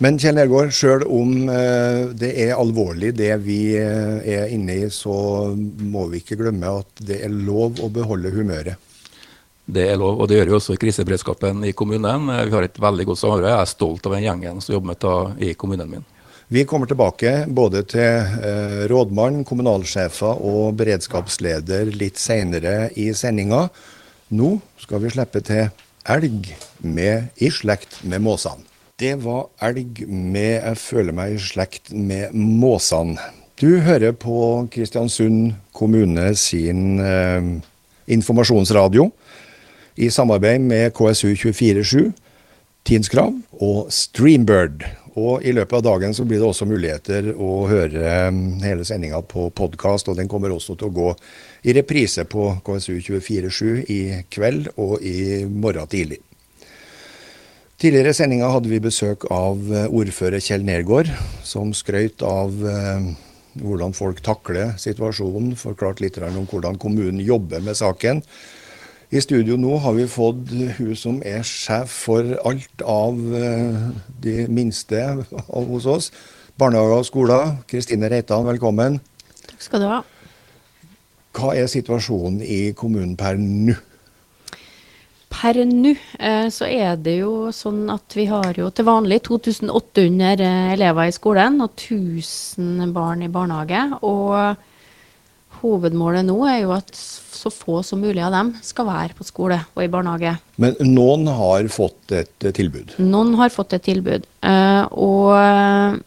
Men 0.04 0.20
Kjell 0.20 0.36
Nergård, 0.42 0.76
sjøl 0.76 1.06
om 1.08 1.48
eh, 1.48 2.04
det 2.20 2.34
er 2.36 2.52
alvorlig 2.60 3.14
det 3.16 3.32
vi 3.48 3.62
er 3.80 4.52
inne 4.52 4.76
i, 4.76 4.92
så 4.92 5.56
må 5.56 6.04
vi 6.12 6.20
ikke 6.20 6.42
glemme 6.44 6.76
at 6.84 7.00
det 7.00 7.22
er 7.24 7.32
lov 7.32 7.80
å 7.80 7.88
beholde 7.96 8.36
humøret. 8.36 8.89
Det 9.70 9.84
er 9.86 9.98
lov, 10.00 10.18
og 10.18 10.26
det 10.26 10.40
gjør 10.40 10.48
vi 10.50 10.54
også 10.56 10.74
i 10.74 10.80
kriseberedskapen 10.82 11.62
i 11.68 11.74
kommunen. 11.76 12.24
Vi 12.26 12.54
har 12.54 12.64
et 12.66 12.78
veldig 12.82 13.04
godt 13.06 13.20
samarbeid. 13.20 13.52
Jeg 13.52 13.60
er 13.60 13.68
stolt 13.70 14.06
av 14.08 14.16
den 14.16 14.24
gjengen 14.24 14.62
som 14.64 14.74
jobber 14.74 14.90
med 14.90 15.04
det 15.04 15.50
i 15.50 15.52
kommunen 15.58 15.92
min. 15.92 16.08
Vi 16.50 16.64
kommer 16.66 16.90
tilbake 16.90 17.44
både 17.46 17.84
til 17.86 18.40
eh, 18.42 18.80
rådmann, 18.90 19.44
kommunalsjefer 19.46 20.40
og 20.42 20.74
beredskapsleder 20.80 21.92
litt 21.94 22.18
seinere 22.18 22.88
i 22.98 23.12
sendinga. 23.14 23.68
Nå 24.34 24.56
skal 24.82 25.04
vi 25.04 25.12
slippe 25.14 25.44
til 25.46 25.68
elg 26.10 26.50
med, 26.82 27.30
i 27.38 27.52
slekt 27.54 28.00
med 28.02 28.24
måsene. 28.26 28.66
Det 28.98 29.14
var 29.22 29.46
elg 29.62 30.02
med 30.10 30.56
Jeg 30.58 30.80
føler 30.82 31.14
meg 31.14 31.36
i 31.36 31.44
slekt 31.44 31.94
med 31.94 32.34
måsene. 32.34 33.22
Du 33.60 33.78
hører 33.86 34.10
på 34.18 34.66
Kristiansund 34.74 35.52
kommune 35.76 36.32
sin 36.34 36.98
eh, 36.98 37.54
informasjonsradio 38.10 39.12
i 40.00 40.09
samarbeid 40.11 40.64
med 40.64 40.95
KSU247, 40.97 42.11
Tinskrav 42.88 43.35
og 43.61 43.90
Streambird. 43.92 44.87
Og 45.21 45.45
I 45.45 45.52
løpet 45.52 45.76
av 45.76 45.85
dagen 45.85 46.14
så 46.16 46.25
blir 46.25 46.40
det 46.40 46.47
også 46.49 46.69
muligheter 46.71 47.33
å 47.35 47.66
høre 47.69 48.04
eh, 48.09 48.38
hele 48.64 48.87
sendinga 48.88 49.21
på 49.26 49.49
podkast, 49.52 50.09
og 50.09 50.16
den 50.16 50.30
kommer 50.30 50.54
også 50.54 50.78
til 50.78 50.88
å 50.88 50.95
gå 50.97 51.09
i 51.69 51.75
reprise 51.76 52.25
på 52.30 52.47
KSU247 52.64 53.90
i 53.92 54.00
kveld 54.33 54.71
og 54.80 55.02
i 55.04 55.42
morgen 55.45 55.90
tidlig. 55.90 56.21
Tidligere 57.80 58.14
i 58.14 58.16
sendinga 58.16 58.49
hadde 58.54 58.71
vi 58.71 58.80
besøk 58.80 59.26
av 59.35 59.61
eh, 59.69 59.90
ordfører 59.90 60.40
Kjell 60.40 60.64
Nergård, 60.64 61.11
som 61.45 61.75
skrøyt 61.76 62.25
av 62.25 62.57
eh, 62.71 63.11
hvordan 63.61 63.92
folk 63.99 64.23
takler 64.25 64.78
situasjonen, 64.80 65.52
forklart 65.61 66.00
litt 66.00 66.16
om 66.23 66.47
hvordan 66.47 66.80
kommunen 66.80 67.21
jobber 67.21 67.61
med 67.66 67.76
saken. 67.76 68.25
I 69.10 69.18
studio 69.18 69.56
nå 69.58 69.74
har 69.82 69.96
vi 69.96 70.04
fått 70.06 70.52
hun 70.76 70.90
som 70.94 71.16
er 71.26 71.42
sjef 71.42 71.90
for 72.04 72.28
alt 72.46 72.82
av 72.86 73.16
eh, 73.34 73.80
de 74.22 74.34
minste 74.46 75.00
hos 75.50 75.88
oss. 75.90 76.12
Barnehager 76.54 77.00
og 77.00 77.08
skoler. 77.08 77.56
Kristine 77.66 78.06
Reitan, 78.12 78.46
velkommen. 78.46 79.00
Takk 79.48 79.66
skal 79.66 79.82
du 79.82 79.88
ha. 79.90 79.98
Hva 81.34 81.56
er 81.58 81.66
situasjonen 81.72 82.38
i 82.46 82.60
kommunen 82.78 83.16
per 83.18 83.34
nå? 83.40 83.74
Per 85.34 85.58
nå 85.66 85.96
eh, 85.96 86.46
så 86.54 86.70
er 86.70 86.94
det 87.02 87.16
jo 87.24 87.50
sånn 87.54 87.90
at 87.90 88.14
vi 88.14 88.28
har 88.30 88.54
jo 88.62 88.70
til 88.70 88.86
vanlig 88.86 89.24
2800 89.26 90.38
eh, 90.38 90.72
elever 90.76 91.10
i 91.10 91.18
skolen 91.18 91.58
og 91.66 91.74
1000 91.74 92.94
barn 92.94 93.26
i 93.26 93.32
barnehage. 93.34 93.88
Og 94.06 94.69
hovedmålet 95.60 96.26
nå 96.26 96.36
er 96.48 96.62
jo 96.64 96.74
at 96.74 96.90
så 96.94 97.50
få 97.52 97.80
som 97.86 98.02
mulig 98.02 98.22
av 98.24 98.34
dem 98.34 98.52
skal 98.64 98.88
være 98.88 99.16
på 99.16 99.26
skole 99.26 99.58
og 99.74 99.82
i 99.84 99.90
barnehage. 99.92 100.34
Men 100.60 100.76
noen 100.84 101.28
har 101.32 101.68
fått 101.72 102.12
et 102.12 102.46
eh, 102.46 102.54
tilbud? 102.56 102.96
Noen 103.00 103.34
har 103.40 103.52
fått 103.54 103.76
et 103.76 103.84
tilbud. 103.86 104.26
Uh, 104.44 104.84
og 104.92 105.30
uh, 105.36 105.98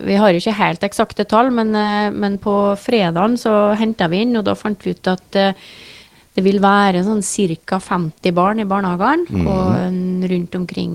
vi 0.00 0.16
har 0.16 0.36
ikke 0.36 0.56
helt 0.56 0.84
eksakte 0.86 1.26
tall, 1.28 1.50
men, 1.52 1.74
men 2.16 2.38
på 2.40 2.54
fredagen 2.80 3.34
så 3.40 3.74
henta 3.76 4.08
vi 4.08 4.22
inn, 4.24 4.38
og 4.38 4.46
da 4.46 4.54
fant 4.56 4.80
vi 4.86 4.94
ut 4.96 5.10
at 5.12 5.36
det 5.36 6.44
vil 6.46 6.56
være 6.62 7.02
sånn 7.04 7.20
ca. 7.20 7.76
50 7.84 8.32
barn 8.32 8.62
i 8.62 8.68
barnehagene, 8.70 9.26
mm. 9.28 9.50
og 9.50 10.30
rundt 10.32 10.56
omkring 10.56 10.94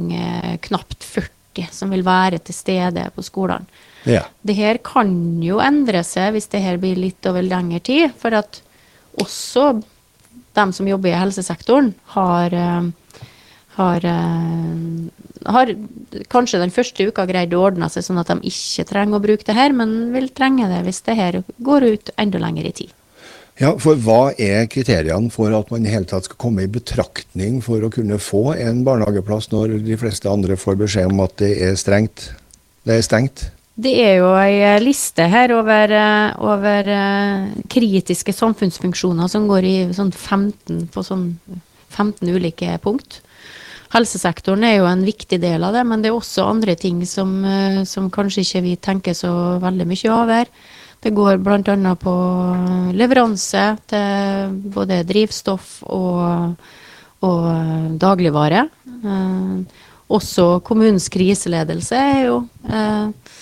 knapt 0.66 1.06
40 1.06 1.70
som 1.76 1.94
vil 1.94 2.02
være 2.08 2.42
til 2.42 2.58
stede 2.58 3.06
på 3.14 3.28
skolene. 3.28 3.70
Ja. 4.06 4.24
Det 4.46 4.56
her 4.58 4.80
kan 4.86 5.12
jo 5.44 5.60
endre 5.64 6.04
seg 6.06 6.36
hvis 6.36 6.50
det 6.54 6.62
her 6.64 6.80
blir 6.82 7.00
litt 7.00 7.26
over 7.30 7.46
lengre 7.46 7.82
tid. 7.86 8.14
For 8.22 8.36
at 8.38 8.62
også 9.22 9.82
de 10.56 10.66
som 10.74 10.88
jobber 10.88 11.12
i 11.12 11.20
helsesektoren, 11.20 11.94
har, 12.16 12.54
eh, 12.54 13.22
har, 13.76 14.06
eh, 14.06 15.52
har 15.52 15.74
kanskje 16.32 16.62
den 16.62 16.72
første 16.72 17.08
uka 17.08 17.26
greid 17.28 17.52
å 17.52 17.66
ordne 17.70 17.90
seg 17.90 18.04
sånn 18.04 18.20
at 18.20 18.28
de 18.28 18.52
ikke 18.52 18.88
trenger 18.88 19.20
å 19.20 19.24
bruke 19.24 19.44
det 19.44 19.56
her, 19.56 19.74
men 19.74 20.14
vil 20.14 20.30
trenge 20.30 20.70
det 20.70 20.86
hvis 20.86 21.04
det 21.04 21.16
her 21.16 21.44
går 21.62 21.92
ut 21.94 22.10
enda 22.18 22.40
lenger 22.40 22.66
i 22.66 22.72
tid. 22.72 22.94
Ja, 23.58 23.78
for 23.78 23.96
Hva 23.96 24.34
er 24.36 24.66
kriteriene 24.68 25.32
for 25.32 25.54
at 25.56 25.70
man 25.72 25.86
i 25.86 25.90
hele 25.90 26.04
tatt 26.04 26.26
skal 26.28 26.36
komme 26.36 26.66
i 26.66 26.68
betraktning 26.68 27.62
for 27.64 27.80
å 27.80 27.92
kunne 27.92 28.20
få 28.20 28.52
en 28.60 28.84
barnehageplass, 28.84 29.48
når 29.54 29.78
de 29.86 29.96
fleste 29.96 30.28
andre 30.28 30.58
får 30.60 30.76
beskjed 30.76 31.14
om 31.14 31.22
at 31.24 31.38
det 31.38 31.54
er 31.64 31.78
strengt? 31.80 32.34
Det 32.84 32.98
er 32.98 33.06
stengt? 33.06 33.46
Det 33.76 33.92
er 34.00 34.14
jo 34.22 34.30
ei 34.40 34.62
eh, 34.64 34.80
liste 34.80 35.26
her 35.28 35.52
over, 35.52 35.92
eh, 35.92 36.36
over, 36.40 36.88
eh, 36.88 37.48
kritiske 37.72 38.32
samfunnsfunksjoner 38.36 39.28
som 39.32 39.50
går 39.50 39.68
i 39.68 39.76
sånn 39.96 40.14
15, 40.14 40.86
på 40.94 41.04
sånn 41.04 41.28
15 41.92 42.32
ulike 42.32 42.78
punkt. 42.84 43.20
Helsesektoren 43.96 44.64
er 44.68 44.78
jo 44.78 44.88
en 44.88 45.04
viktig 45.08 45.40
del 45.44 45.64
av 45.68 45.76
det, 45.76 45.84
men 45.88 46.02
det 46.02 46.10
er 46.10 46.16
også 46.16 46.48
andre 46.48 46.76
ting 46.80 47.04
som, 47.08 47.38
som 47.88 48.10
kanskje 48.12 48.42
ikke 48.44 48.64
vi 48.66 48.74
tenker 48.82 49.16
så 49.16 49.30
veldig 49.64 49.86
mye 49.88 50.10
over. 50.12 50.50
Det 51.06 51.14
går 51.14 51.38
bl.a. 51.46 51.92
på 52.02 52.16
leveranse 52.98 53.64
til 53.92 54.56
både 54.74 55.04
drivstoff 55.06 55.84
og, 55.86 56.56
og 57.28 57.44
dagligvare. 58.02 58.64
Eh, 59.06 59.84
også 60.16 60.48
kommunens 60.66 61.06
kriseledelse 61.14 62.00
er 62.00 62.20
jo 62.26 62.40
eh, 62.66 63.36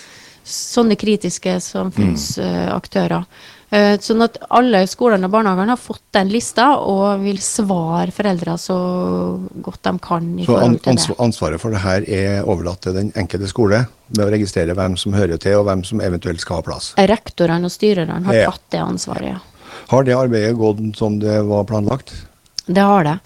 sånne 0.44 0.98
kritiske 1.00 1.58
samfunnsaktører. 1.64 3.24
Mm. 3.24 3.98
Sånn 4.06 4.22
at 4.22 4.36
alle 4.54 4.84
skolene 4.86 5.26
og 5.26 5.34
barnehagene 5.34 5.74
har 5.74 5.82
fått 5.82 6.04
den 6.14 6.30
lista 6.30 6.76
og 6.78 7.24
vil 7.24 7.40
svare 7.42 8.14
foreldre 8.14 8.54
så 8.62 8.76
godt 9.66 9.82
de 9.88 9.94
kan. 10.04 10.28
i 10.38 10.46
så 10.46 10.52
forhold 10.52 10.78
til 10.84 11.00
det. 11.00 11.16
Ansvaret 11.26 11.62
for 11.64 11.74
det 11.74 11.82
her 11.82 12.06
er 12.06 12.46
overlatt 12.46 12.84
til 12.86 12.94
den 12.94 13.10
enkelte 13.18 13.50
skole 13.50 13.82
med 14.14 14.28
å 14.28 14.30
registrere 14.30 14.76
hvem 14.78 14.94
som 15.00 15.18
hører 15.18 15.42
til 15.42 15.58
og 15.58 15.66
hvem 15.72 15.82
som 15.90 16.06
eventuelt 16.06 16.44
skal 16.44 16.62
ha 16.62 16.68
plass? 16.70 16.92
Rektorene 17.02 17.66
og 17.66 17.74
styrerne 17.74 18.22
har 18.28 18.40
ja. 18.44 18.54
tatt 18.54 18.78
det 18.78 18.84
ansvaret, 18.84 19.34
ja. 19.34 19.42
Har 19.90 20.06
det 20.06 20.14
arbeidet 20.16 20.54
gått 20.60 20.84
som 21.00 21.18
det 21.20 21.42
var 21.50 21.66
planlagt? 21.66 22.14
Det 22.68 22.86
har 22.86 23.10
det. 23.10 23.18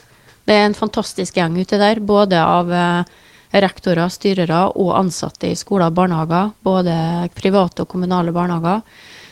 Det 0.48 0.56
er 0.56 0.70
en 0.70 0.78
fantastisk 0.78 1.36
gjeng 1.38 1.60
ute 1.60 1.76
der, 1.76 2.00
både 2.00 2.40
av 2.40 2.72
uh, 2.72 3.18
rektorer, 3.64 4.10
styrere 4.14 4.64
og 4.76 4.96
ansatte 5.00 5.50
i 5.50 5.58
skoler 5.58 5.92
og 5.92 5.98
barnehager. 5.98 6.54
Både 6.66 6.96
private 7.38 7.84
og 7.84 7.92
kommunale 7.92 8.34
barnehager. 8.36 8.84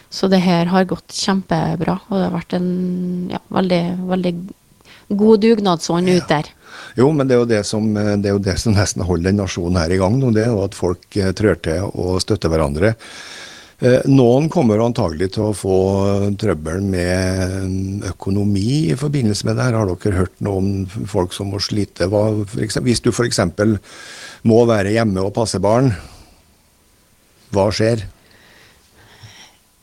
Så 0.10 0.30
det 0.32 0.44
her 0.46 0.70
har 0.72 0.88
gått 0.90 1.16
kjempebra. 1.16 1.98
Og 2.10 2.18
det 2.18 2.28
har 2.28 2.36
vært 2.36 2.58
en 2.58 2.70
ja, 3.34 3.42
veldig, 3.54 3.82
veldig 4.12 4.36
god 5.16 5.42
dugnadsånd 5.44 6.10
ut 6.10 6.30
der. 6.30 6.52
Jo, 6.96 7.10
men 7.12 7.28
det 7.28 7.36
er 7.36 7.42
jo 7.42 7.50
det, 7.50 7.64
som, 7.68 7.88
det 7.94 8.30
er 8.30 8.36
jo 8.36 8.44
det 8.44 8.56
som 8.62 8.76
nesten 8.76 9.04
holder 9.06 9.30
den 9.30 9.42
nasjonen 9.44 9.80
her 9.82 9.92
i 9.92 10.00
gang 10.00 10.18
nå. 10.20 10.32
Det 10.36 10.46
er 10.46 10.54
jo 10.54 10.64
at 10.66 10.78
folk 10.78 11.20
eh, 11.20 11.32
trør 11.36 11.60
til 11.64 11.90
og 11.92 12.22
støtter 12.24 12.52
hverandre. 12.52 12.96
Eh, 13.84 14.06
noen 14.08 14.46
kommer 14.48 14.80
antagelig 14.80 15.34
til 15.36 15.50
å 15.50 15.56
få 15.56 15.78
trøbbel 16.40 16.80
med 16.88 18.06
økonomi 18.08 18.94
i 18.94 18.96
forbindelse 19.00 19.50
med 19.50 19.58
det 19.60 19.66
her. 19.68 19.76
Har 19.76 19.92
dere 19.92 20.22
hørt 20.22 20.38
noe 20.46 20.62
om 20.62 20.70
folk 21.12 21.36
som 21.36 21.52
må 21.52 21.60
slite? 21.60 22.08
Hva, 22.12 22.30
eksempel, 22.64 22.90
hvis 22.92 23.04
du 23.04 23.10
f.eks. 23.12 23.40
må 24.48 24.60
være 24.70 24.96
hjemme 24.96 25.26
og 25.28 25.36
passe 25.36 25.60
barn, 25.60 25.92
hva 27.52 27.68
skjer? 27.76 28.08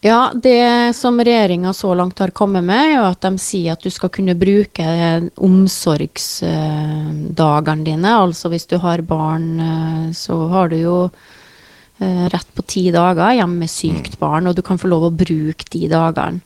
Ja, 0.03 0.33
Det 0.35 0.95
som 0.99 1.21
regjeringa 1.21 1.73
så 1.73 1.95
langt 1.95 2.19
har 2.19 2.31
kommet 2.35 2.65
med, 2.67 2.97
er 2.97 3.05
at 3.07 3.21
de 3.23 3.39
sier 3.39 3.73
at 3.77 3.83
du 3.85 3.91
skal 3.93 4.11
kunne 4.11 4.35
bruke 4.35 4.83
omsorgsdagene 5.37 7.85
dine. 7.87 8.17
Altså 8.25 8.49
hvis 8.51 8.67
du 8.67 8.79
har 8.83 9.03
barn, 9.07 9.61
eh, 9.61 10.13
så 10.17 10.49
har 10.49 10.69
du 10.73 10.77
jo 10.81 11.11
rett 12.33 12.49
på 12.57 12.65
ti 12.69 12.87
dager 12.95 13.37
hjemme 13.39 13.65
med 13.65 13.71
sykt 13.71 14.19
barn, 14.21 14.49
og 14.49 14.57
du 14.57 14.63
kan 14.67 14.81
få 14.81 14.91
lov 14.91 15.09
å 15.09 15.15
bruke 15.15 15.69
de 15.73 15.89
dagene. 15.93 16.43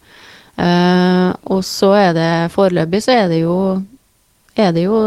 Uh, 0.57 1.37
og 1.53 1.61
så 1.69 1.91
er 1.99 2.15
det 2.17 2.31
foreløpig 2.55 3.03
så 3.05 3.13
er 3.13 3.27
det 3.29 3.43
jo 3.43 3.57
er 4.57 4.71
det 4.73 4.87
jo 4.87 4.99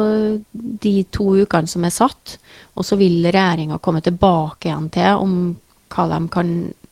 de 0.53 0.91
to 1.10 1.32
ukene 1.41 1.70
som 1.70 1.86
er 1.88 1.94
satt, 1.94 2.36
og 2.77 2.86
så 2.86 3.00
vil 3.00 3.24
regjeringa 3.25 3.79
komme 3.82 4.01
tilbake 4.06 4.70
igjen 4.70 4.91
til 4.94 5.24
om 5.24 5.34
hva 5.89 6.06
de 6.12 6.20
kan, 6.29 6.51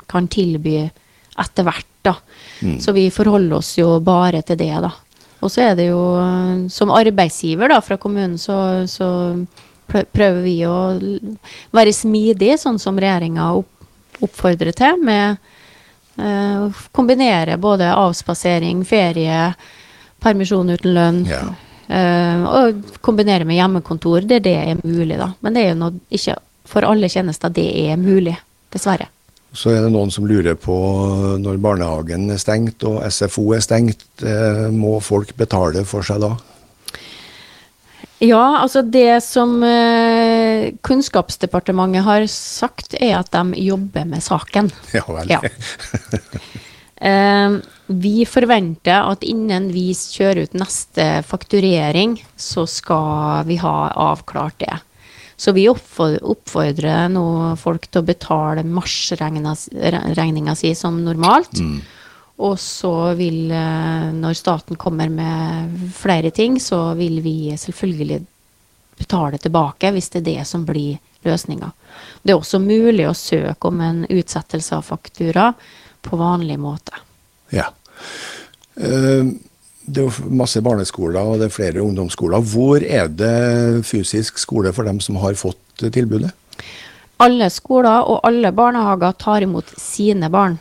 kan 0.10 0.30
tilby 0.34 0.80
etter 0.82 1.68
hvert, 1.68 1.92
da. 2.02 2.16
Mm. 2.66 2.80
Så 2.82 2.96
vi 2.98 3.12
forholder 3.14 3.60
oss 3.60 3.76
jo 3.78 4.00
bare 4.02 4.42
til 4.42 4.58
det, 4.58 4.74
da. 4.88 4.90
Og 5.46 5.54
så 5.54 5.68
er 5.68 5.78
det 5.78 5.92
jo 5.92 6.02
som 6.74 6.90
arbeidsgiver 6.98 7.70
da, 7.70 7.78
fra 7.86 8.00
kommunen, 8.02 8.40
så, 8.42 8.88
så 8.90 9.08
prøver 9.88 10.42
vi 10.44 10.58
å 10.68 10.78
være 11.76 11.94
smidige, 11.96 12.58
sånn 12.62 12.80
som 12.82 13.00
regjeringa 13.00 13.52
oppfordrer 14.24 14.76
til, 14.78 15.00
med 15.04 15.38
å 16.18 16.24
uh, 16.24 16.86
kombinere 16.92 17.60
både 17.62 17.92
avspasering, 17.94 18.82
ferie, 18.90 19.52
permisjon 20.24 20.74
uten 20.74 20.96
lønn. 20.96 21.20
Ja. 21.30 21.44
Uh, 21.88 22.48
og 22.52 22.98
kombinere 23.06 23.48
med 23.48 23.60
hjemmekontor 23.60 24.26
der 24.28 24.42
det 24.44 24.56
er 24.58 24.82
mulig, 24.82 25.20
da. 25.20 25.32
Men 25.46 25.56
det 25.56 25.64
er 25.64 25.70
jo 25.72 25.82
noe, 25.84 26.02
ikke 26.10 26.40
for 26.68 26.88
alle 26.88 27.10
tjenester 27.12 27.54
det 27.54 27.70
er 27.86 28.02
mulig, 28.02 28.36
dessverre. 28.74 29.08
Så 29.56 29.72
er 29.72 29.86
det 29.86 29.94
noen 29.94 30.12
som 30.12 30.28
lurer 30.28 30.58
på 30.60 30.76
når 31.40 31.62
barnehagen 31.64 32.28
er 32.34 32.42
stengt 32.42 32.84
og 32.86 33.00
SFO 33.08 33.54
er 33.56 33.64
stengt, 33.64 34.04
uh, 34.26 34.68
må 34.74 34.98
folk 35.06 35.32
betale 35.38 35.86
for 35.88 36.06
seg 36.06 36.26
da? 36.26 36.34
Ja, 38.24 38.58
altså 38.64 38.82
det 38.82 39.20
som 39.22 39.60
uh, 39.62 40.74
Kunnskapsdepartementet 40.82 42.06
har 42.08 42.26
sagt, 42.32 42.96
er 42.98 43.20
at 43.20 43.30
de 43.36 43.62
jobber 43.68 44.08
med 44.10 44.26
saken. 44.26 44.72
Ja 44.96 45.04
vel. 45.06 45.30
Ja. 45.30 45.42
uh, 47.06 47.60
vi 48.08 48.26
forventer 48.26 49.06
at 49.14 49.24
innen 49.24 49.70
vi 49.74 49.92
kjører 49.94 50.48
ut 50.48 50.58
neste 50.58 51.22
fakturering, 51.30 52.18
så 52.36 52.66
skal 52.70 53.46
vi 53.48 53.60
ha 53.62 53.78
avklart 54.10 54.60
det. 54.66 54.80
Så 55.38 55.54
vi 55.54 55.68
oppfordrer 55.70 57.12
nå 57.14 57.28
folk 57.62 57.86
til 57.92 58.02
å 58.02 58.08
betale 58.08 58.64
marsregninga 58.66 60.56
si 60.58 60.74
som 60.76 60.98
normalt. 61.06 61.62
Mm. 61.62 61.78
Og 62.38 62.60
så 62.62 63.14
vil, 63.18 63.52
eh, 63.52 64.12
når 64.14 64.34
staten 64.38 64.78
kommer 64.78 65.10
med 65.10 65.74
flere 65.96 66.30
ting, 66.32 66.60
så 66.62 66.94
vil 66.94 67.22
vi 67.26 67.58
selvfølgelig 67.58 68.22
betale 68.98 69.38
tilbake 69.38 69.92
hvis 69.94 70.10
det 70.14 70.22
er 70.22 70.30
det 70.30 70.48
som 70.48 70.66
blir 70.66 71.00
løsninga. 71.26 71.72
Det 72.22 72.34
er 72.34 72.38
også 72.38 72.60
mulig 72.62 73.08
å 73.10 73.18
søke 73.18 73.72
om 73.72 73.82
en 73.82 74.06
utsettelse 74.06 74.78
av 74.78 74.86
faktura 74.86 75.50
på 76.02 76.18
vanlig 76.18 76.60
måte. 76.62 76.94
Ja. 77.50 77.72
Eh, 78.76 79.34
det 79.88 80.04
er 80.04 80.10
jo 80.10 80.32
masse 80.36 80.62
barneskoler 80.62 81.24
og 81.24 81.40
det 81.40 81.48
er 81.48 81.56
flere 81.56 81.84
ungdomsskoler. 81.84 82.44
Hvor 82.44 82.84
er 82.84 83.08
det 83.08 83.86
fysisk 83.88 84.38
skole 84.42 84.74
for 84.76 84.86
dem 84.86 85.00
som 85.00 85.18
har 85.24 85.40
fått 85.40 85.88
tilbudet? 85.94 86.34
Alle 87.24 87.48
skoler 87.50 88.06
og 88.06 88.22
alle 88.28 88.52
barnehager 88.54 89.16
tar 89.18 89.46
imot 89.48 89.72
sine 89.82 90.30
barn. 90.30 90.60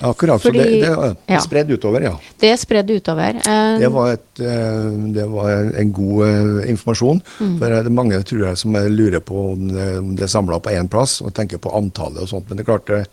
Akkurat. 0.00 0.42
Fordi- 0.42 0.58
så 0.58 0.64
det, 0.64 0.80
det 0.80 1.16
er 1.26 1.34
ja. 1.34 1.40
spredd 1.40 1.70
utover, 1.70 2.00
ja. 2.02 2.12
Det 2.38 2.50
er 2.52 2.56
spredd 2.56 2.90
utover. 2.90 3.36
Eh, 3.36 3.78
Det 3.78 3.88
var, 3.92 4.12
et, 4.12 4.40
eh, 4.40 4.90
det 5.14 5.26
var 5.30 5.50
en 5.80 5.92
god 5.92 6.26
eh, 6.28 6.70
informasjon. 6.70 7.22
Mm. 7.40 7.58
For 7.58 7.68
det 7.68 7.78
er 7.86 7.90
mange 7.90 8.22
tror 8.22 8.46
jeg, 8.46 8.58
som 8.58 8.72
lurer 8.72 9.20
på 9.20 9.52
om 9.52 9.68
det, 9.68 9.98
om 9.98 10.14
det 10.16 10.22
er 10.28 10.32
samla 10.32 10.60
på 10.60 10.70
én 10.70 10.88
plass, 10.88 11.20
og 11.22 11.34
tenker 11.34 11.58
på 11.58 11.74
antallet 11.74 12.22
og 12.22 12.28
sånt. 12.28 12.48
Men 12.48 12.56
det 12.58 12.66
er 12.66 12.72
klart 12.72 12.86
det, 12.86 13.06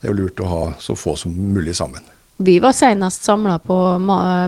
det 0.00 0.08
er 0.08 0.14
jo 0.14 0.22
lurt 0.22 0.40
å 0.40 0.48
ha 0.48 0.72
så 0.80 0.96
få 0.96 1.16
som 1.16 1.32
mulig 1.32 1.76
sammen. 1.76 2.00
Vi 2.42 2.58
var 2.58 2.72
senest 2.72 3.24
samla 3.24 3.58
på, 3.62 3.76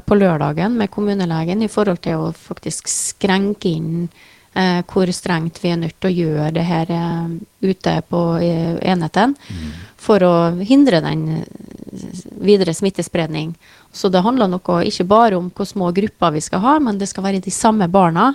på 0.07 0.17
lørdagen 0.19 0.77
med 0.77 0.91
kommunelegen 0.91 1.63
i 1.63 1.69
forhold 1.69 2.01
til 2.03 2.17
å 2.17 2.33
faktisk 2.35 2.89
skrenke 2.89 3.69
inn 3.71 4.09
eh, 4.55 4.81
hvor 4.91 5.11
strengt 5.13 5.61
vi 5.63 5.73
er 5.75 5.81
nødt 5.83 5.99
til 6.01 6.11
å 6.11 6.19
gjøre 6.19 6.53
det 6.57 6.67
her 6.69 6.93
eh, 6.95 7.35
ute 7.65 7.97
på 8.11 8.23
eh, 8.43 8.77
enheten 8.83 9.37
for 10.05 10.23
å 10.25 10.35
hindre 10.61 11.01
den 11.05 11.45
videre 12.45 12.75
smittespredning. 12.75 13.55
Så 13.93 14.09
det 14.09 14.25
handler 14.25 14.51
noe 14.51 14.81
ikke 14.89 15.07
bare 15.09 15.39
om 15.39 15.51
hvor 15.55 15.69
små 15.69 15.91
grupper 15.95 16.35
vi 16.35 16.43
skal 16.45 16.63
ha, 16.65 16.79
men 16.83 16.99
det 16.99 17.09
skal 17.11 17.25
være 17.27 17.43
de 17.45 17.53
samme 17.55 17.89
barna 17.89 18.33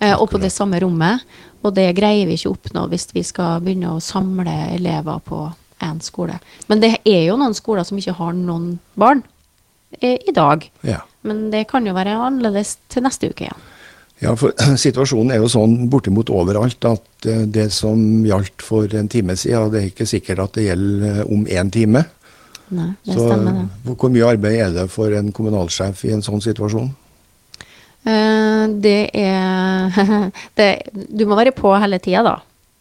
eh, 0.00 0.14
og 0.14 0.30
på 0.32 0.40
det 0.42 0.52
samme 0.54 0.80
rommet. 0.82 1.24
Og 1.62 1.74
det 1.76 1.90
greier 1.98 2.28
vi 2.28 2.38
ikke 2.38 2.52
å 2.52 2.56
oppnå 2.56 2.86
hvis 2.92 3.08
vi 3.14 3.24
skal 3.26 3.62
begynne 3.64 3.96
å 3.96 4.02
samle 4.02 4.54
elever 4.76 5.22
på 5.26 5.46
én 5.84 6.00
skole. 6.00 6.38
Men 6.70 6.82
det 6.82 6.94
er 7.04 7.26
jo 7.26 7.36
noen 7.38 7.56
skoler 7.56 7.84
som 7.86 7.98
ikke 8.00 8.16
har 8.16 8.36
noen 8.36 8.76
barn 8.94 9.22
eh, 10.00 10.16
i 10.16 10.34
dag. 10.34 10.64
Ja. 10.86 11.02
Men 11.26 11.48
det 11.52 11.66
kan 11.70 11.86
jo 11.86 11.96
være 11.96 12.16
annerledes 12.16 12.76
til 12.92 13.04
neste 13.06 13.32
uke 13.32 13.48
igjen. 13.48 13.65
Ja, 14.22 14.32
for 14.36 14.52
Situasjonen 14.86 15.34
er 15.34 15.42
jo 15.42 15.48
sånn 15.52 15.88
bortimot 15.92 16.30
overalt 16.32 16.84
at 16.88 17.26
eh, 17.28 17.42
det 17.52 17.68
som 17.76 18.00
gjaldt 18.26 18.62
for 18.64 18.88
en 18.96 19.08
time 19.12 19.36
siden, 19.36 19.70
det 19.74 19.82
er 19.82 19.88
ikke 19.90 20.06
sikkert 20.08 20.40
at 20.46 20.54
det 20.56 20.68
gjelder 20.70 21.20
eh, 21.22 21.24
om 21.32 21.44
én 21.46 21.70
time. 21.74 22.04
Nei, 22.74 22.88
det 23.06 23.14
Så 23.14 23.26
stemmer 23.28 23.52
det. 23.60 23.66
hvor- 23.84 23.96
hvor 24.00 24.10
mye 24.10 24.26
arbeid 24.32 24.56
er 24.64 24.72
det 24.74 24.86
for 24.90 25.12
en 25.14 25.28
kommunalsjef 25.32 26.00
i 26.08 26.14
en 26.16 26.22
sånn 26.24 26.40
situasjon? 26.42 26.88
Eh, 28.06 28.64
det 28.82 29.10
er 29.14 30.30
det, 30.58 30.68
Du 31.12 31.26
må 31.26 31.36
være 31.38 31.52
på 31.56 31.72
hele 31.80 31.98
tida, 32.02 32.22
da. 32.26 32.36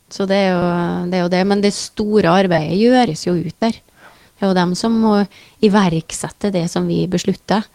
Så 0.09 0.27
det 0.29 0.37
er, 0.37 0.51
jo, 0.53 0.65
det 1.09 1.17
er 1.19 1.23
jo 1.25 1.31
det. 1.33 1.43
Men 1.49 1.61
det 1.63 1.73
store 1.73 2.29
arbeidet 2.43 2.77
gjøres 2.79 3.25
jo 3.25 3.33
ut 3.35 3.55
der. 3.59 3.73
Det 4.35 4.43
er 4.43 4.51
jo 4.51 4.57
dem 4.57 4.75
som 4.77 4.93
må 5.01 5.15
iverksette 5.65 6.51
det 6.53 6.67
som 6.71 6.85
vi 6.87 7.05
beslutter. 7.09 7.65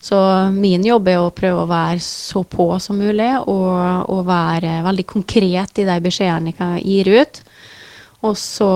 Så 0.00 0.18
min 0.54 0.84
jobb 0.86 1.08
er 1.10 1.22
å 1.22 1.32
prøve 1.34 1.64
å 1.64 1.70
være 1.70 2.02
så 2.04 2.42
på 2.46 2.68
som 2.82 2.98
mulig, 3.00 3.30
og, 3.48 4.10
og 4.12 4.26
være 4.28 4.82
veldig 4.86 5.06
konkret 5.08 5.80
i 5.82 5.86
de 5.88 5.96
beskjedene 6.04 6.52
jeg 6.54 6.84
gir 6.84 7.12
ut. 7.22 7.40
Og 8.26 8.36
så 8.38 8.68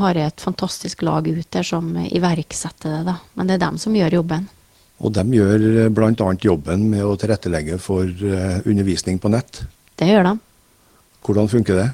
har 0.00 0.18
jeg 0.18 0.32
et 0.32 0.42
fantastisk 0.42 1.04
lag 1.06 1.28
ut 1.28 1.50
der 1.52 1.66
som 1.66 1.92
iverksetter 2.04 2.98
det, 2.98 3.02
da. 3.12 3.18
Men 3.34 3.48
det 3.48 3.56
er 3.56 3.66
dem 3.66 3.78
som 3.80 3.96
gjør 3.96 4.20
jobben. 4.20 4.48
Og 5.00 5.12
de 5.16 5.24
gjør 5.32 5.88
bl.a. 5.96 6.32
jobben 6.44 6.88
med 6.92 7.04
å 7.06 7.14
tilrettelegge 7.20 7.78
for 7.80 8.04
eh, 8.04 8.58
undervisning 8.68 9.20
på 9.20 9.30
nett. 9.32 9.62
Det 9.96 10.10
gjør 10.10 10.26
de. 10.28 10.34
Hvordan 11.24 11.48
funker 11.52 11.78
det? 11.78 11.86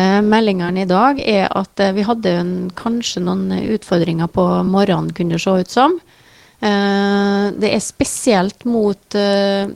Eh, 0.00 0.18
meldingene 0.24 0.82
i 0.82 0.88
dag 0.88 1.20
er 1.20 1.46
at 1.52 1.82
eh, 1.82 1.92
vi 1.94 2.06
hadde 2.06 2.32
en, 2.40 2.54
kanskje 2.78 3.22
noen 3.22 3.52
utfordringer 3.76 4.30
på 4.32 4.46
morgenen, 4.66 5.12
kunne 5.14 5.36
det 5.36 5.44
se 5.44 5.54
ut 5.62 5.70
som. 5.70 5.98
Eh, 6.62 7.46
det 7.58 7.72
er 7.74 7.82
spesielt 7.82 8.64
mot, 8.64 9.14
eh, 9.14 9.66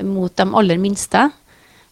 mot 0.00 0.36
de 0.36 0.46
aller 0.54 0.78
minste. 0.80 1.30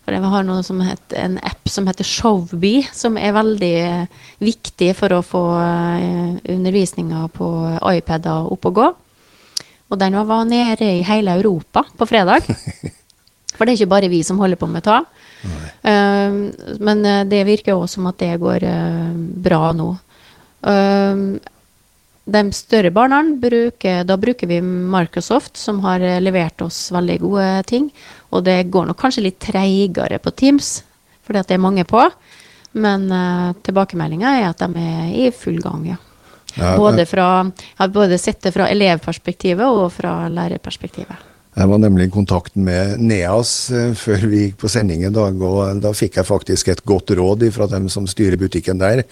For 0.05 0.17
vi 0.17 0.31
har 0.33 0.45
noe 0.47 0.62
som 0.64 0.81
heter, 0.81 1.17
en 1.21 1.37
app 1.45 1.69
som 1.69 1.87
heter 1.87 2.05
Showby, 2.05 2.87
som 2.93 3.19
er 3.21 3.37
veldig 3.37 4.09
viktig 4.40 4.95
for 4.97 5.12
å 5.12 5.21
få 5.23 5.43
eh, 5.61 6.38
undervisninga 6.55 7.26
på 7.35 7.50
iPader 7.93 8.49
opp 8.49 8.71
og 8.71 8.75
gå. 8.81 8.88
Og 9.88 10.00
den 10.00 10.17
var 10.17 10.45
nede 10.49 10.85
i 10.85 11.05
hele 11.05 11.37
Europa 11.37 11.85
på 11.97 12.09
fredag. 12.09 12.49
For 13.59 13.67
det 13.67 13.73
er 13.73 13.78
ikke 13.81 13.90
bare 13.90 14.11
vi 14.12 14.21
som 14.23 14.38
holder 14.38 14.59
på 14.61 14.69
med 14.71 14.85
ta. 14.87 15.00
Uh, 15.83 16.52
men 16.78 17.00
det 17.26 17.40
virker 17.49 17.75
også 17.75 17.97
som 17.97 18.07
at 18.07 18.19
det 18.21 18.37
går 18.38 18.62
uh, 18.62 19.17
bra 19.43 19.73
nå. 19.75 19.88
Eh, 20.62 21.17
de 22.29 22.43
større 22.53 22.91
barna 22.93 23.23
bruker, 23.41 24.03
da 24.05 24.17
bruker 24.21 24.51
vi 24.51 24.61
Microsoft, 24.63 25.57
som 25.57 25.81
har 25.85 26.03
eh, 26.05 26.21
levert 26.21 26.61
oss 26.65 26.89
veldig 26.93 27.19
gode 27.23 27.47
ting. 27.71 27.88
Og 28.31 28.45
det 28.45 28.67
går 28.73 28.91
nok 28.91 29.01
kanskje 29.01 29.25
litt 29.25 29.41
treigere 29.41 30.21
på 30.21 30.35
Teams, 30.37 30.83
fordi 31.25 31.41
at 31.41 31.49
det 31.49 31.57
er 31.57 31.64
mange 31.64 31.87
på. 31.88 32.03
Men 32.79 33.07
uh, 33.09 33.55
tilbakemeldinga 33.64 34.35
er 34.43 34.51
at 34.51 34.61
de 34.61 34.83
er 34.83 35.09
i 35.17 35.31
full 35.33 35.57
gang, 35.64 35.87
ja. 35.95 35.97
Ja, 36.59 36.75
Både 36.81 37.05
fra, 37.07 37.45
jeg 37.47 37.77
har 37.79 37.91
både 37.95 38.17
sett 38.19 38.41
det 38.43 38.51
fra 38.55 38.67
elevperspektivet 38.73 39.64
og 39.69 39.93
fra 39.95 40.12
lærerperspektivet. 40.33 41.27
Jeg 41.59 41.71
var 41.71 41.81
nemlig 41.83 42.09
i 42.09 42.12
kontakt 42.14 42.55
med 42.55 43.01
NEAS 43.03 43.53
eh, 43.75 43.93
før 43.99 44.25
vi 44.31 44.45
gikk 44.45 44.59
på 44.62 44.71
sending 44.71 45.05
i 45.07 45.12
dag, 45.14 45.38
og 45.43 45.81
da 45.83 45.93
fikk 45.97 46.19
jeg 46.21 46.29
faktisk 46.29 46.71
et 46.73 46.85
godt 46.87 47.12
råd 47.19 47.47
fra 47.55 47.69
dem 47.71 47.88
som 47.93 48.07
styrer 48.11 48.38
butikken 48.41 48.81
der. 48.83 49.05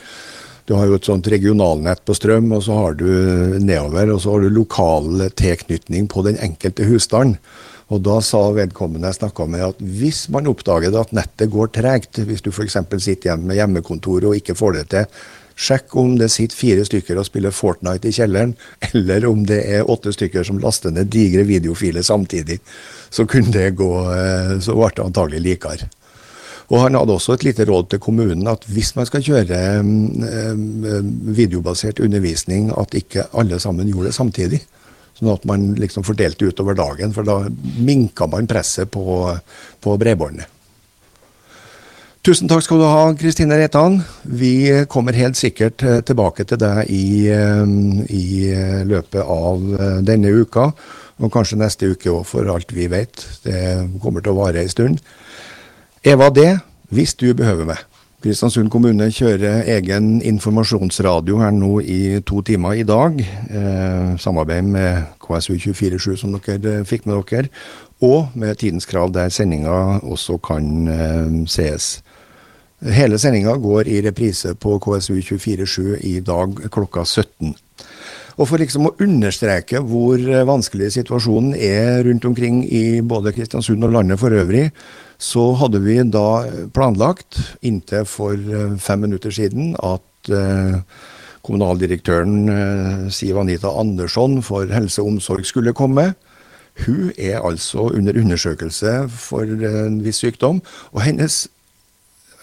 Du 0.67 0.75
har 0.75 0.89
jo 0.89 0.97
et 0.99 1.07
sånt 1.07 1.29
regionalnett 1.31 2.03
på 2.07 2.15
strøm, 2.17 2.51
og 2.57 2.65
så 2.67 2.75
har 2.75 2.97
du 2.99 3.07
nedover, 3.63 4.11
og 4.11 4.21
så 4.23 4.35
har 4.35 4.43
du 4.43 4.51
lokal 4.51 5.29
tilknytning 5.39 6.09
på 6.11 6.25
den 6.27 6.41
enkelte 6.43 6.89
husstand. 6.89 7.37
Og 7.95 8.03
da 8.03 8.17
sa 8.25 8.41
vedkommende 8.51 9.13
jeg 9.13 9.21
snakka 9.21 9.47
med 9.47 9.63
at 9.63 9.79
hvis 9.79 10.25
man 10.35 10.49
oppdager 10.51 10.95
at 10.99 11.13
nettet 11.15 11.53
går 11.53 11.71
tregt, 11.77 12.19
hvis 12.19 12.43
du 12.43 12.51
f.eks. 12.51 12.81
sitter 12.99 13.31
hjemme 13.31 13.53
med 13.53 13.61
hjemmekontor 13.61 14.27
og 14.27 14.41
ikke 14.41 14.57
får 14.59 14.81
det 14.81 14.87
til, 14.91 15.21
sjekk 15.57 15.95
om 16.03 16.17
det 16.19 16.29
sitter 16.35 16.59
fire 16.59 16.87
stykker 16.89 17.21
og 17.21 17.29
spiller 17.29 17.55
Fortnite 17.55 18.11
i 18.11 18.17
kjelleren, 18.19 18.57
eller 18.91 19.29
om 19.31 19.47
det 19.47 19.63
er 19.71 19.91
åtte 19.91 20.11
stykker 20.17 20.45
som 20.47 20.59
laster 20.63 20.91
ned 20.91 21.13
digre 21.15 21.47
videofiler 21.47 22.03
samtidig. 22.03 22.59
Så 23.11 23.29
kunne 23.31 23.55
det 23.55 23.77
gå, 23.79 23.93
eh, 24.19 24.57
så 24.59 24.75
ble 24.75 24.91
det 24.97 25.07
antagelig 25.07 25.45
likere. 25.47 25.89
Og 26.67 26.81
han 26.83 26.99
hadde 26.99 27.15
også 27.15 27.37
et 27.37 27.45
lite 27.47 27.67
råd 27.69 27.93
til 27.93 28.03
kommunen 28.03 28.49
at 28.51 28.65
hvis 28.67 28.95
man 28.97 29.07
skal 29.07 29.23
kjøre 29.23 29.61
eh, 29.77 30.65
videobasert 31.39 32.03
undervisning, 32.03 32.73
at 32.75 32.97
ikke 32.99 33.29
alle 33.39 33.61
sammen 33.63 33.93
gjorde 33.93 34.11
det 34.11 34.19
samtidig. 34.19 34.61
Sånn 35.17 35.33
at 35.33 35.47
man 35.49 35.71
liksom 35.81 36.05
fordelte 36.05 36.51
utover 36.51 36.77
dagen, 36.77 37.15
for 37.17 37.25
da 37.25 37.39
minka 37.81 38.27
man 38.29 38.51
presset 38.51 38.91
på, 38.93 39.33
på 39.81 39.97
bredbåndet. 40.01 40.53
Tusen 42.27 42.51
takk 42.51 42.65
skal 42.67 42.81
du 42.83 42.85
ha, 42.91 43.03
Kristine 43.15 43.55
Reitan. 43.55 44.01
Vi 44.27 44.83
kommer 44.91 45.15
helt 45.15 45.39
sikkert 45.39 45.85
eh, 45.87 46.01
tilbake 46.03 46.43
til 46.43 46.59
deg 46.59 46.89
i, 46.91 47.31
i 47.31 48.25
eh, 48.51 48.81
løpet 48.83 49.21
av 49.23 49.63
eh, 49.77 50.01
denne 50.03 50.33
uka, 50.35 50.65
og 51.23 51.31
kanskje 51.31 51.61
neste 51.61 51.93
uke 51.93 52.11
òg, 52.11 52.25
for 52.27 52.51
alt 52.51 52.75
vi 52.75 52.89
vet. 52.91 53.23
Det 53.47 53.61
kommer 54.03 54.27
til 54.27 54.35
å 54.35 54.41
vare 54.41 54.65
ei 54.65 54.73
stund. 54.73 54.99
Eva 56.07 56.29
D, 56.31 56.43
hvis 56.95 57.17
du 57.19 57.33
behøver 57.35 57.67
meg. 57.67 57.81
Kristiansund 58.23 58.69
kommune 58.71 59.09
kjører 59.11 59.65
egen 59.75 60.21
informasjonsradio 60.23 61.41
her 61.41 61.51
nå 61.51 61.81
i 61.83 62.21
to 62.23 62.45
timer 62.47 62.77
i 62.79 62.85
dag. 62.87 63.19
Eh, 63.19 64.13
samarbeid 64.23 64.69
med 64.71 65.01
KSU247 65.25 66.15
som 66.21 66.37
dere 66.37 66.77
eh, 66.77 66.85
fikk 66.87 67.09
med 67.11 67.19
dere. 67.27 67.51
Og 68.07 68.31
med 68.39 68.55
Tidens 68.61 68.87
Krav 68.87 69.11
der 69.17 69.33
sendinga 69.35 69.99
også 69.99 70.39
kan 70.47 70.69
eh, 70.87 71.33
sees. 71.51 71.89
Hele 72.87 73.19
sendinga 73.19 73.57
går 73.59 73.91
i 73.91 73.99
reprise 74.07 74.55
på 74.55 74.77
KSU247 74.87 76.05
i 76.07 76.21
dag 76.23 76.55
klokka 76.71 77.03
17. 77.03 77.51
Og 78.37 78.47
for 78.47 78.63
liksom 78.63 78.93
å 78.93 78.95
understreke 79.03 79.83
hvor 79.83 80.23
eh, 80.23 80.47
vanskelig 80.47 80.93
situasjonen 81.01 81.59
er 81.59 82.05
rundt 82.07 82.31
omkring 82.31 82.63
i 82.63 83.03
både 83.03 83.35
Kristiansund 83.35 83.91
og 83.91 83.99
landet 83.99 84.23
for 84.23 84.39
øvrig, 84.39 84.69
så 85.19 85.51
hadde 85.57 85.81
vi 85.85 85.97
da 86.13 86.45
planlagt 86.77 87.39
inntil 87.65 88.05
for 88.09 88.37
eh, 88.37 88.77
fem 88.83 89.05
minutter 89.07 89.33
siden 89.33 89.73
at 89.81 90.31
eh, 90.33 90.79
kommunaldirektøren 91.47 92.53
eh, 92.53 93.07
Siv 93.15 93.39
Anita 93.41 93.73
Andersson 93.81 94.43
for 94.45 94.69
helse 94.73 95.01
og 95.03 95.15
omsorg 95.15 95.47
skulle 95.49 95.77
komme. 95.77 96.11
Hun 96.85 97.13
er 97.17 97.41
altså 97.41 97.89
under 97.97 98.19
undersøkelse 98.21 99.07
for 99.09 99.49
en 99.49 100.03
viss 100.05 100.21
sykdom, 100.21 100.61
og 100.93 101.07
hennes 101.07 101.47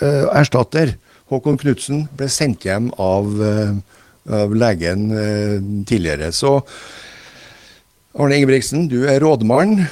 erstatter, 0.02 0.96
Håkon 1.30 1.60
Knutsen, 1.62 2.08
ble 2.18 2.26
sendt 2.34 2.66
hjem 2.66 2.90
av, 3.00 3.30
av 4.26 4.56
legen 4.58 5.06
tidligere. 5.86 6.32
Så 6.34 6.56
Arne 8.18 8.42
Ingebrigtsen, 8.42 8.90
du 8.90 9.06
er 9.06 9.22
rådmann. 9.22 9.86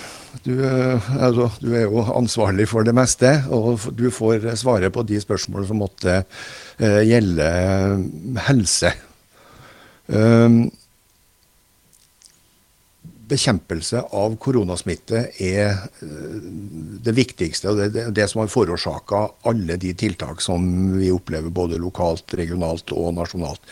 Du, 0.45 0.53
eh, 0.63 1.09
altså, 1.19 1.49
du 1.59 1.73
er 1.75 1.85
jo 1.85 2.03
ansvarlig 2.15 2.67
for 2.71 2.87
det 2.87 2.95
meste, 2.95 3.33
og 3.51 3.89
du 3.97 4.07
får 4.13 4.47
svare 4.59 4.91
på 4.93 5.03
de 5.07 5.19
spørsmålene 5.21 5.67
som 5.67 5.81
måtte 5.83 6.21
uh, 6.23 7.01
gjelde 7.03 7.47
eh, 7.47 8.45
helse. 8.47 8.93
Um, 10.07 10.63
bekjempelse 13.31 14.01
av 14.17 14.35
koronasmitte 14.41 15.23
er 15.43 15.69
eh, 16.03 16.35
det 17.05 17.13
viktigste, 17.15 17.71
og 17.71 17.79
det, 17.79 17.89
det, 17.95 18.05
det 18.17 18.27
som 18.31 18.43
har 18.43 18.51
forårsaka 18.51 19.23
alle 19.51 19.77
de 19.81 19.93
tiltak 19.97 20.43
som 20.43 20.65
vi 20.97 21.11
opplever 21.13 21.53
både 21.53 21.79
lokalt, 21.81 22.35
regionalt 22.39 22.91
og 22.95 23.13
nasjonalt. 23.19 23.63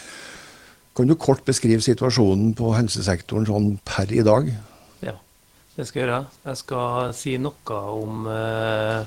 Kan 0.95 1.11
du 1.11 1.15
kort 1.19 1.45
beskrive 1.47 1.83
situasjonen 1.83 2.53
på 2.59 2.73
helsesektoren 2.75 3.47
sånn 3.47 3.69
per 3.87 4.11
i 4.11 4.23
dag? 4.25 4.49
Det 5.79 5.85
skal 5.87 6.01
jeg 6.01 6.07
gjøre. 6.09 6.23
Jeg 6.43 6.59
skal 6.59 7.11
si 7.15 7.33
noe 7.39 7.75
om 7.87 8.25
eh, 8.27 9.05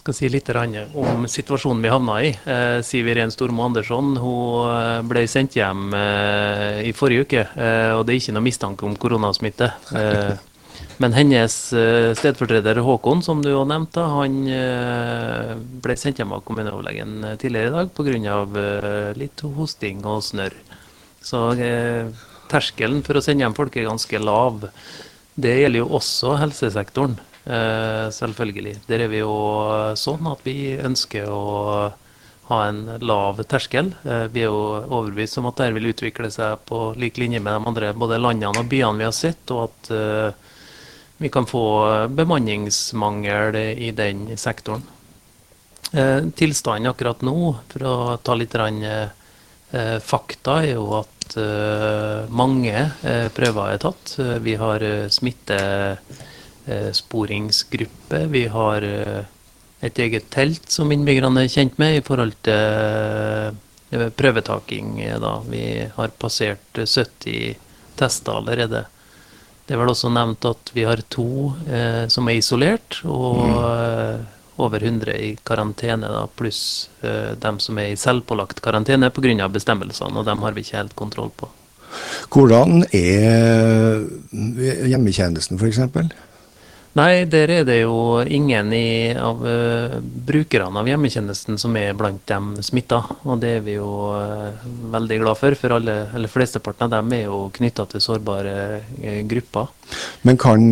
skal 0.00 0.14
si 0.16 0.26
litt 0.32 0.48
om 0.50 1.26
situasjonen 1.30 1.82
vi 1.84 1.92
havna 1.92 2.14
i. 2.26 2.30
Eh, 2.34 2.78
Siv 2.82 3.06
Iren 3.06 3.30
Stormo 3.30 3.68
Andersson 3.68 4.16
hun 4.18 4.64
eh, 4.66 5.02
ble 5.06 5.22
sendt 5.30 5.54
hjem 5.54 5.92
i 5.94 6.90
forrige 6.90 7.22
uke. 7.22 7.44
Og 7.94 8.02
det 8.02 8.16
er 8.16 8.18
ikke 8.18 8.34
noe 8.34 8.46
mistanke 8.48 8.88
om 8.88 8.96
koronasmitte. 8.98 9.68
Men 11.00 11.14
hennes 11.14 11.54
stedfortreder 12.18 12.80
Håkon, 12.82 13.22
som 13.22 13.38
du 13.44 13.52
jo 13.52 13.60
nevnte, 13.68 14.02
han 14.10 14.40
ble 15.84 15.96
sendt 15.96 16.18
hjem 16.18 16.34
av 16.34 16.42
kommuneoverlegen 16.48 17.36
tidligere 17.40 17.70
i 17.70 17.76
dag 17.76 17.92
pga. 17.94 18.40
Litt 19.20 19.46
hosting 19.60 20.02
og 20.02 20.24
snørr. 20.26 20.58
Så 21.22 21.44
terskelen 22.50 23.04
for 23.06 23.20
å 23.20 23.24
sende 23.24 23.46
hjem 23.46 23.56
folk 23.56 23.78
er 23.78 23.86
ganske 23.92 24.22
lav. 24.24 24.66
Det 25.34 25.56
gjelder 25.60 25.84
jo 25.84 25.90
også 26.00 26.36
helsesektoren. 26.40 27.18
Eh, 27.44 28.10
selvfølgelig. 28.12 28.76
Der 28.86 29.06
er 29.06 29.08
vi 29.08 29.22
jo 29.22 29.32
sånn 29.96 30.28
at 30.28 30.44
vi 30.44 30.76
ønsker 30.76 31.30
å 31.32 31.44
ha 32.50 32.58
en 32.66 32.82
lav 33.00 33.40
terskel. 33.48 33.92
Eh, 34.04 34.26
vi 34.34 34.44
er 34.44 34.50
jo 34.50 34.82
overbevist 34.82 35.40
om 35.40 35.48
at 35.48 35.56
dette 35.62 35.76
vil 35.78 35.90
utvikle 35.92 36.30
seg 36.34 36.60
på 36.68 36.90
lik 37.00 37.18
linje 37.18 37.40
med 37.40 37.56
de 37.56 37.70
andre 37.72 37.92
både 37.96 38.20
landene 38.20 38.60
og 38.60 38.68
byene 38.70 39.00
vi 39.00 39.08
har 39.08 39.16
sett, 39.16 39.42
og 39.54 39.70
at 39.70 39.92
eh, 39.94 40.48
vi 41.20 41.32
kan 41.32 41.48
få 41.48 41.64
bemanningsmangel 42.16 43.56
i 43.56 43.90
den 43.92 44.38
sektoren. 44.40 44.86
Tilstanden 45.90 46.88
akkurat 46.88 47.20
nå, 47.26 47.34
for 47.68 47.84
å 47.84 47.96
ta 48.24 48.36
litt 48.38 48.54
fakta, 50.02 50.60
er 50.64 50.72
jo 50.74 50.86
at 50.98 51.36
mange 52.34 52.74
prøver 53.36 53.74
er 53.76 53.78
tatt. 53.84 54.16
Vi 54.42 54.56
har 54.58 54.82
smittesporingsgruppe. 55.14 56.26
Eh, 56.66 56.92
sporingsgruppe. 56.92 58.26
Vi 58.26 58.46
har 58.46 58.82
eh, 58.82 59.24
et 59.80 59.98
eget 59.98 60.28
telt 60.30 60.70
som 60.70 60.92
innbyggerne 60.92 61.46
er 61.46 61.50
kjent 61.50 61.78
med 61.80 61.96
i 61.96 62.02
forhold 62.04 62.36
til 62.46 63.56
eh, 63.96 64.08
prøvetaking. 64.16 64.98
Da. 65.22 65.32
Vi 65.48 65.64
har 65.96 66.12
passert 66.20 66.76
70 66.76 67.56
tester 67.98 68.36
allerede. 68.36 68.84
Det 69.66 69.74
er 69.74 69.80
vel 69.80 69.92
også 69.92 70.10
nevnt 70.12 70.44
at 70.50 70.70
vi 70.76 70.84
har 70.86 71.00
to 71.08 71.54
eh, 71.66 72.04
som 72.12 72.28
er 72.28 72.38
isolert, 72.38 73.00
og 73.06 73.40
mm. 73.40 74.28
Over 74.60 74.82
100 74.84 75.16
i 75.16 75.30
karantene, 75.46 76.08
da, 76.10 76.24
pluss 76.36 76.90
uh, 77.04 77.32
dem 77.40 77.60
som 77.62 77.78
er 77.80 77.92
i 77.92 77.98
selvpålagt 78.00 78.62
karantene 78.64 79.10
pga. 79.14 79.48
bestemmelsene, 79.48 80.18
og 80.18 80.28
dem 80.28 80.44
har 80.44 80.56
vi 80.56 80.64
ikke 80.64 80.78
helt 80.78 80.96
kontroll 80.98 81.32
på. 81.36 81.50
Hvordan 82.30 82.84
er 82.94 84.04
hjemmetjenesten 84.86 85.58
f.eks.? 85.58 85.80
Nei, 86.98 87.22
der 87.30 87.50
er 87.54 87.66
det 87.68 87.76
jo 87.84 88.18
ingen 88.26 88.72
i, 88.74 89.12
av 89.14 89.44
uh, 89.46 89.92
brukerne 90.02 90.80
av 90.80 90.88
hjemmetjenesten 90.90 91.58
som 91.62 91.76
er 91.78 91.94
blant 91.94 92.24
dem 92.26 92.56
smitta. 92.66 92.98
Og 93.30 93.38
det 93.38 93.52
er 93.60 93.62
vi 93.62 93.76
jo 93.76 93.90
uh, 94.10 94.64
veldig 94.90 95.20
glad 95.22 95.38
for, 95.38 95.54
for 95.60 95.76
alle, 95.76 95.94
eller 96.18 96.32
flesteparten 96.32 96.88
av 96.88 96.96
dem 96.96 97.14
er 97.14 97.28
jo 97.28 97.44
knytta 97.54 97.86
til 97.92 98.02
sårbare 98.02 98.56
uh, 98.82 99.20
grupper. 99.30 99.70
Men 100.26 100.38
kan, 100.38 100.66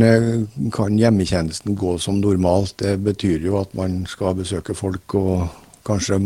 kan, 0.74 0.98
hjemmetjenesten 0.98 1.78
gå 1.78 1.94
som 2.02 2.18
normalt? 2.22 2.80
Det 2.82 2.96
betyr 3.02 3.46
jo 3.46 3.60
at 3.62 3.78
man 3.78 4.00
skal 4.10 4.34
besøke 4.38 4.74
folk 4.78 5.14
og 5.18 5.46
kanskje 5.86 6.18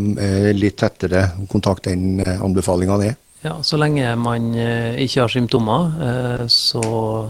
litt 0.57 0.75
tettere 0.81 1.23
kontakt 1.49 1.87
enn 1.87 2.17
anbefalingene 2.19 3.13
er? 3.13 3.19
Ja, 3.43 3.57
Så 3.63 3.77
lenge 3.79 4.07
man 4.15 4.53
eh, 4.55 4.95
ikke 5.03 5.25
har 5.25 5.31
symptomer. 5.31 5.89
Eh, 6.07 6.45
så 6.51 6.83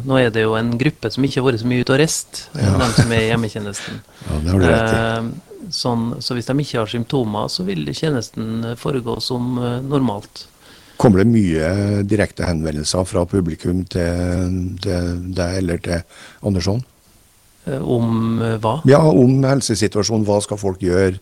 Nå 0.06 0.19
er 0.21 0.30
det 0.34 0.45
jo 0.45 0.54
en 0.60 0.76
gruppe 0.78 1.10
som 1.13 1.26
ikke 1.26 1.41
har 1.41 1.47
vært 1.47 1.63
så 1.63 1.69
mye 1.69 1.82
ute 1.82 1.95
og 1.95 1.99
reist, 2.04 2.45
ja. 2.54 2.76
de 2.78 2.89
som 2.99 3.13
er 3.15 3.26
i 3.26 3.32
hjemmetjenesten. 3.32 3.99
Ja, 4.28 4.38
det 4.39 4.54
har 4.54 4.62
du 4.62 4.67
rett 4.69 4.93
i. 4.93 5.02
Eh, 5.02 5.67
sånn, 5.73 6.06
så 6.21 6.38
hvis 6.38 6.47
de 6.47 6.56
ikke 6.62 6.82
har 6.84 6.91
symptomer, 6.91 7.49
så 7.49 7.65
vil 7.65 7.88
tjenesten 7.95 8.76
foregå 8.80 9.17
som 9.23 9.56
normalt. 9.88 10.45
Kommer 11.02 11.23
det 11.23 11.32
mye 11.34 12.04
direkte 12.06 12.45
henvendelser 12.45 13.08
fra 13.10 13.23
publikum 13.28 13.82
til, 13.91 14.60
deg 14.84 15.58
eller 15.63 15.82
til 15.84 16.04
Andersson? 16.45 16.84
Om 17.65 18.43
hva? 18.62 18.76
Ja, 18.88 19.02
Om 19.08 19.39
helsesituasjonen. 19.47 20.28
Hva 20.28 20.38
skal 20.43 20.60
folk 20.62 20.84
gjøre? 20.84 21.17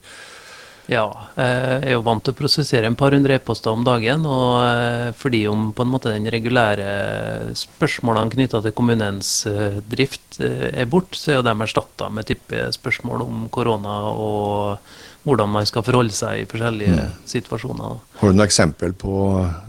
Ja, 0.89 1.05
jeg 1.37 1.83
er 1.85 1.93
jo 1.93 2.03
vant 2.05 2.23
til 2.25 2.33
å 2.33 2.37
prosessere 2.37 2.89
en 2.89 2.97
par 2.99 3.13
hundre 3.15 3.35
e-poster 3.37 3.73
om 3.73 3.83
dagen. 3.85 4.25
Og 4.27 4.55
eh, 4.65 5.11
fordi 5.17 5.43
om 5.51 5.69
på 5.75 5.85
en 5.85 5.91
måte 5.91 6.13
den 6.13 6.29
regulære 6.33 7.53
spørsmålene 7.57 8.33
knytta 8.33 8.63
til 8.65 8.75
kommunens 8.77 9.33
eh, 9.49 9.79
drift 9.91 10.41
eh, 10.41 10.69
er 10.71 10.89
bort, 10.91 11.13
så 11.17 11.33
er 11.33 11.39
jo 11.39 11.45
de 11.47 11.55
erstatta 11.67 12.09
med 12.13 12.29
type 12.31 12.65
spørsmål 12.77 13.25
om 13.27 13.45
korona 13.53 14.01
og 14.11 14.91
hvordan 15.27 15.51
man 15.53 15.67
skal 15.69 15.85
forholde 15.85 16.15
seg 16.17 16.41
i 16.41 16.47
forskjellige 16.49 16.97
mm. 16.97 17.19
situasjoner. 17.29 17.99
Har 18.17 18.31
du 18.31 18.37
noen 18.37 18.47
eksempel 18.47 18.95
på 18.97 19.13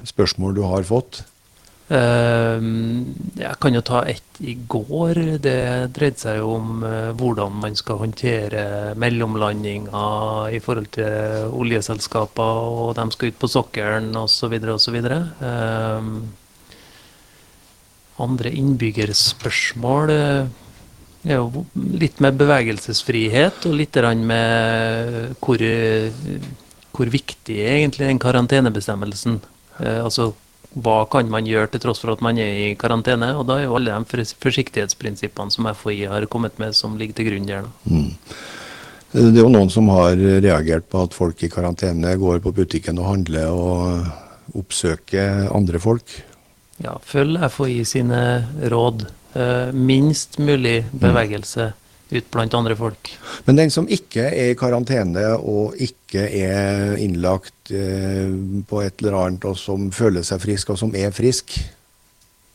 spørsmål 0.08 0.56
du 0.56 0.64
har 0.64 0.88
fått? 0.88 1.20
Ehm, 1.90 3.14
jeg 3.36 3.56
kan 3.60 3.74
jo 3.74 3.82
ta 3.84 4.02
ett 4.08 4.38
i 4.40 4.54
går. 4.54 5.18
Det 5.42 5.58
dreide 5.92 6.20
seg 6.20 6.38
jo 6.38 6.54
om 6.56 6.84
eh, 6.86 7.10
hvordan 7.18 7.58
man 7.64 7.76
skal 7.76 8.00
håndtere 8.04 8.94
mellomlandinger 8.96 10.54
i 10.54 10.60
forhold 10.62 10.92
til 10.94 11.50
oljeselskaper, 11.50 12.62
og 12.78 12.94
de 12.96 13.08
skal 13.12 13.32
ut 13.32 13.40
på 13.42 13.50
sokkelen 13.50 14.14
osv. 14.16 14.56
osv. 14.76 14.98
Um, 15.42 16.12
andre 18.22 18.52
innbyggerspørsmål 18.54 20.12
eh, 20.14 20.44
er 21.26 21.38
jo 21.38 21.64
litt 21.74 22.22
med 22.22 22.38
bevegelsesfrihet 22.38 23.66
og 23.68 23.76
litt 23.78 23.98
med 24.22 25.34
hvor, 25.42 25.66
hvor 26.92 27.12
viktig 27.12 27.58
er 27.62 27.76
egentlig 27.80 28.08
den 28.08 28.22
karantenebestemmelsen. 28.22 29.40
Eh, 29.80 30.00
altså 30.04 30.32
hva 30.72 31.02
kan 31.12 31.28
man 31.28 31.46
gjøre 31.48 31.74
til 31.74 31.82
tross 31.84 32.00
for 32.00 32.14
at 32.14 32.22
man 32.24 32.38
er 32.40 32.56
i 32.62 32.72
karantene? 32.80 33.32
Og 33.36 33.44
da 33.48 33.58
er 33.58 33.66
jo 33.66 33.76
alle 33.76 33.92
de 33.92 34.24
forsiktighetsprinsippene 34.40 35.52
som 35.52 35.68
FHI 35.68 36.06
har 36.08 36.26
kommet 36.32 36.58
med, 36.62 36.76
som 36.76 36.96
ligger 37.00 37.18
til 37.18 37.28
grunn 37.28 37.48
der. 37.48 37.68
Mm. 37.84 38.12
Det 39.12 39.26
er 39.36 39.42
jo 39.42 39.52
noen 39.52 39.68
som 39.72 39.90
har 39.92 40.16
reagert 40.16 40.88
på 40.88 41.02
at 41.04 41.16
folk 41.16 41.42
i 41.44 41.50
karantene 41.52 42.14
går 42.16 42.40
på 42.44 42.54
butikken 42.56 43.00
og 43.02 43.10
handler 43.10 43.52
og 43.52 44.56
oppsøker 44.56 45.50
andre 45.52 45.80
folk. 45.82 46.16
Ja, 46.82 46.96
følg 47.04 47.36
FHI 47.52 47.82
sine 47.86 48.22
råd. 48.72 49.04
Eh, 49.36 49.68
minst 49.76 50.40
mulig 50.40 50.82
bevegelse. 50.92 51.72
Mm 51.72 51.81
ut 52.12 52.30
blant 52.32 52.54
andre 52.54 52.76
folk. 52.78 53.12
Men 53.46 53.58
den 53.58 53.72
som 53.74 53.88
ikke 53.90 54.28
er 54.30 54.52
i 54.52 54.58
karantene 54.58 55.32
og 55.38 55.78
ikke 55.80 56.26
er 56.28 56.96
innlagt 57.02 57.72
eh, 57.74 58.32
på 58.68 58.82
et 58.84 59.02
eller 59.02 59.18
annet, 59.24 59.46
og 59.48 59.58
som 59.58 59.90
føler 59.94 60.26
seg 60.26 60.42
frisk, 60.44 60.74
og 60.74 60.80
som 60.80 60.92
er 60.98 61.14
frisk, 61.14 61.56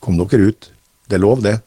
kom 0.04 0.20
dere 0.20 0.52
ut. 0.52 0.70
Det 1.08 1.18
er 1.18 1.24
lov, 1.24 1.42
det? 1.46 1.58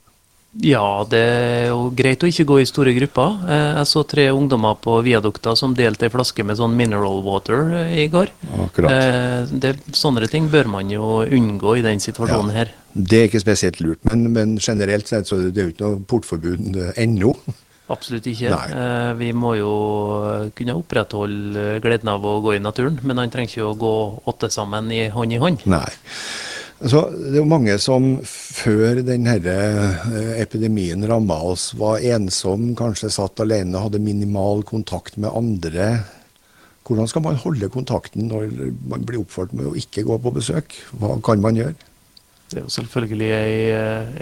Ja, 0.58 1.06
det 1.06 1.18
er 1.20 1.68
jo 1.70 1.92
greit 1.94 2.24
å 2.26 2.28
ikke 2.30 2.46
gå 2.48 2.56
i 2.58 2.66
store 2.66 2.90
grupper. 2.96 3.36
Eh, 3.46 3.68
jeg 3.78 3.86
så 3.86 4.02
tre 4.10 4.26
ungdommer 4.34 4.74
på 4.82 4.96
viadukta 5.06 5.54
som 5.58 5.76
delte 5.78 6.08
ei 6.08 6.12
flaske 6.12 6.42
med 6.46 6.58
sånn 6.58 6.74
mineral 6.78 7.22
water 7.22 7.70
eh, 7.84 7.94
i 8.02 8.08
går. 8.10 8.32
Akkurat. 8.66 9.50
Det, 9.50 9.76
sånne 9.94 10.26
ting 10.30 10.50
bør 10.50 10.72
man 10.72 10.90
jo 10.90 11.22
unngå 11.22 11.76
i 11.78 11.86
den 11.86 12.02
situasjonen 12.02 12.50
ja, 12.50 12.64
her. 12.64 12.74
Det 12.92 13.20
er 13.20 13.30
ikke 13.30 13.44
spesielt 13.44 13.78
lurt, 13.84 14.02
men, 14.10 14.26
men 14.34 14.56
generelt 14.58 15.06
sett 15.06 15.30
så 15.30 15.38
det 15.38 15.52
er 15.52 15.54
det 15.54 15.66
jo 15.66 15.74
ikke 15.74 15.86
noe 15.86 16.04
portforbud 16.10 16.80
ennå. 16.98 17.34
Absolutt 17.90 18.28
ikke. 18.30 18.52
Eh, 18.54 19.12
vi 19.18 19.32
må 19.34 19.56
jo 19.58 19.72
kunne 20.56 20.76
opprettholde 20.78 21.80
gleden 21.82 22.12
av 22.12 22.26
å 22.26 22.36
gå 22.44 22.54
i 22.54 22.62
naturen, 22.62 23.00
men 23.02 23.18
han 23.18 23.32
trenger 23.32 23.50
ikke 23.50 23.66
å 23.66 23.78
gå 23.78 23.96
åtte 24.30 24.50
sammen 24.52 24.92
i 24.94 25.08
hånd 25.10 25.34
i 25.34 25.40
hånd. 25.42 25.66
Nei. 25.70 25.88
Så 26.80 27.02
det 27.12 27.34
er 27.34 27.42
jo 27.42 27.48
mange 27.50 27.74
som 27.82 28.14
før 28.24 29.02
denne 29.04 29.34
eh, 29.36 30.30
epidemien 30.40 31.02
ramma 31.08 31.36
oss, 31.50 31.74
var 31.76 32.00
ensom, 32.14 32.70
kanskje 32.78 33.12
satt 33.12 33.42
alene, 33.44 33.82
hadde 33.82 34.00
minimal 34.00 34.64
kontakt 34.68 35.18
med 35.20 35.34
andre. 35.34 35.90
Hvordan 36.88 37.10
skal 37.10 37.26
man 37.26 37.36
holde 37.42 37.68
kontakten 37.70 38.30
når 38.30 38.48
man 38.88 39.04
blir 39.06 39.20
oppført 39.20 39.52
med 39.52 39.68
å 39.68 39.76
ikke 39.78 40.06
gå 40.08 40.16
på 40.24 40.32
besøk? 40.38 40.78
Hva 40.96 41.18
kan 41.26 41.42
man 41.44 41.58
gjøre? 41.58 41.76
Det 42.50 42.58
er 42.58 42.64
jo 42.64 42.72
selvfølgelig 42.72 43.28
ei, 43.36 43.58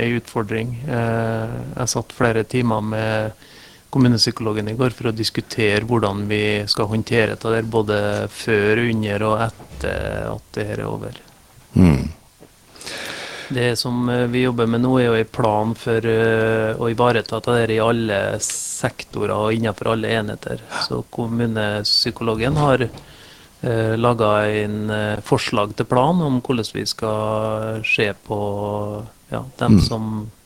ei 0.03 0.09
utfordring. 0.19 0.75
Eh, 0.85 1.55
jeg 1.79 1.95
satt 1.95 2.17
flere 2.17 2.43
timer 2.45 2.83
med 2.85 3.47
kommunepsykologen 3.91 4.69
i 4.69 4.77
går 4.79 4.95
for 4.97 5.11
å 5.11 5.17
diskutere 5.17 5.87
hvordan 5.89 6.27
vi 6.29 6.43
skal 6.69 6.91
håndtere 6.91 7.35
dette 7.35 7.55
der, 7.55 7.67
både 7.69 7.99
før, 8.33 8.85
under 8.85 9.27
og 9.31 9.43
etter 9.49 10.31
at 10.35 10.55
det 10.57 10.69
her 10.71 10.83
er 10.83 10.87
over. 10.89 11.21
Mm. 11.75 12.09
Det 13.49 13.69
som 13.81 14.09
eh, 14.13 14.27
vi 14.29 14.45
jobber 14.45 14.69
med 14.69 14.83
nå, 14.85 14.95
er 15.01 15.09
jo 15.09 15.19
en 15.19 15.31
plan 15.33 15.75
for 15.79 16.05
uh, 16.05 16.77
å 16.77 16.91
ivareta 16.93 17.41
dette 17.41 17.73
i 17.73 17.81
alle 17.81 18.19
sektorer 18.45 19.33
og 19.35 19.55
innenfor 19.57 19.95
alle 19.95 20.13
enheter. 20.21 20.61
Så 20.85 21.01
kommunepsykologen 21.15 22.61
har 22.61 22.85
eh, 23.63 23.97
laga 23.97 24.33
en 24.47 24.91
eh, 24.91 25.21
forslag 25.25 25.75
til 25.77 25.89
plan 25.89 26.21
om 26.23 26.41
hvordan 26.45 26.69
vi 26.75 26.85
skal 26.87 27.81
se 27.87 28.13
på 28.27 28.41
ja, 29.33 29.45
dem 29.59 29.79
Mm. 29.79 29.81
som 29.81 30.05
eh, 30.23 30.38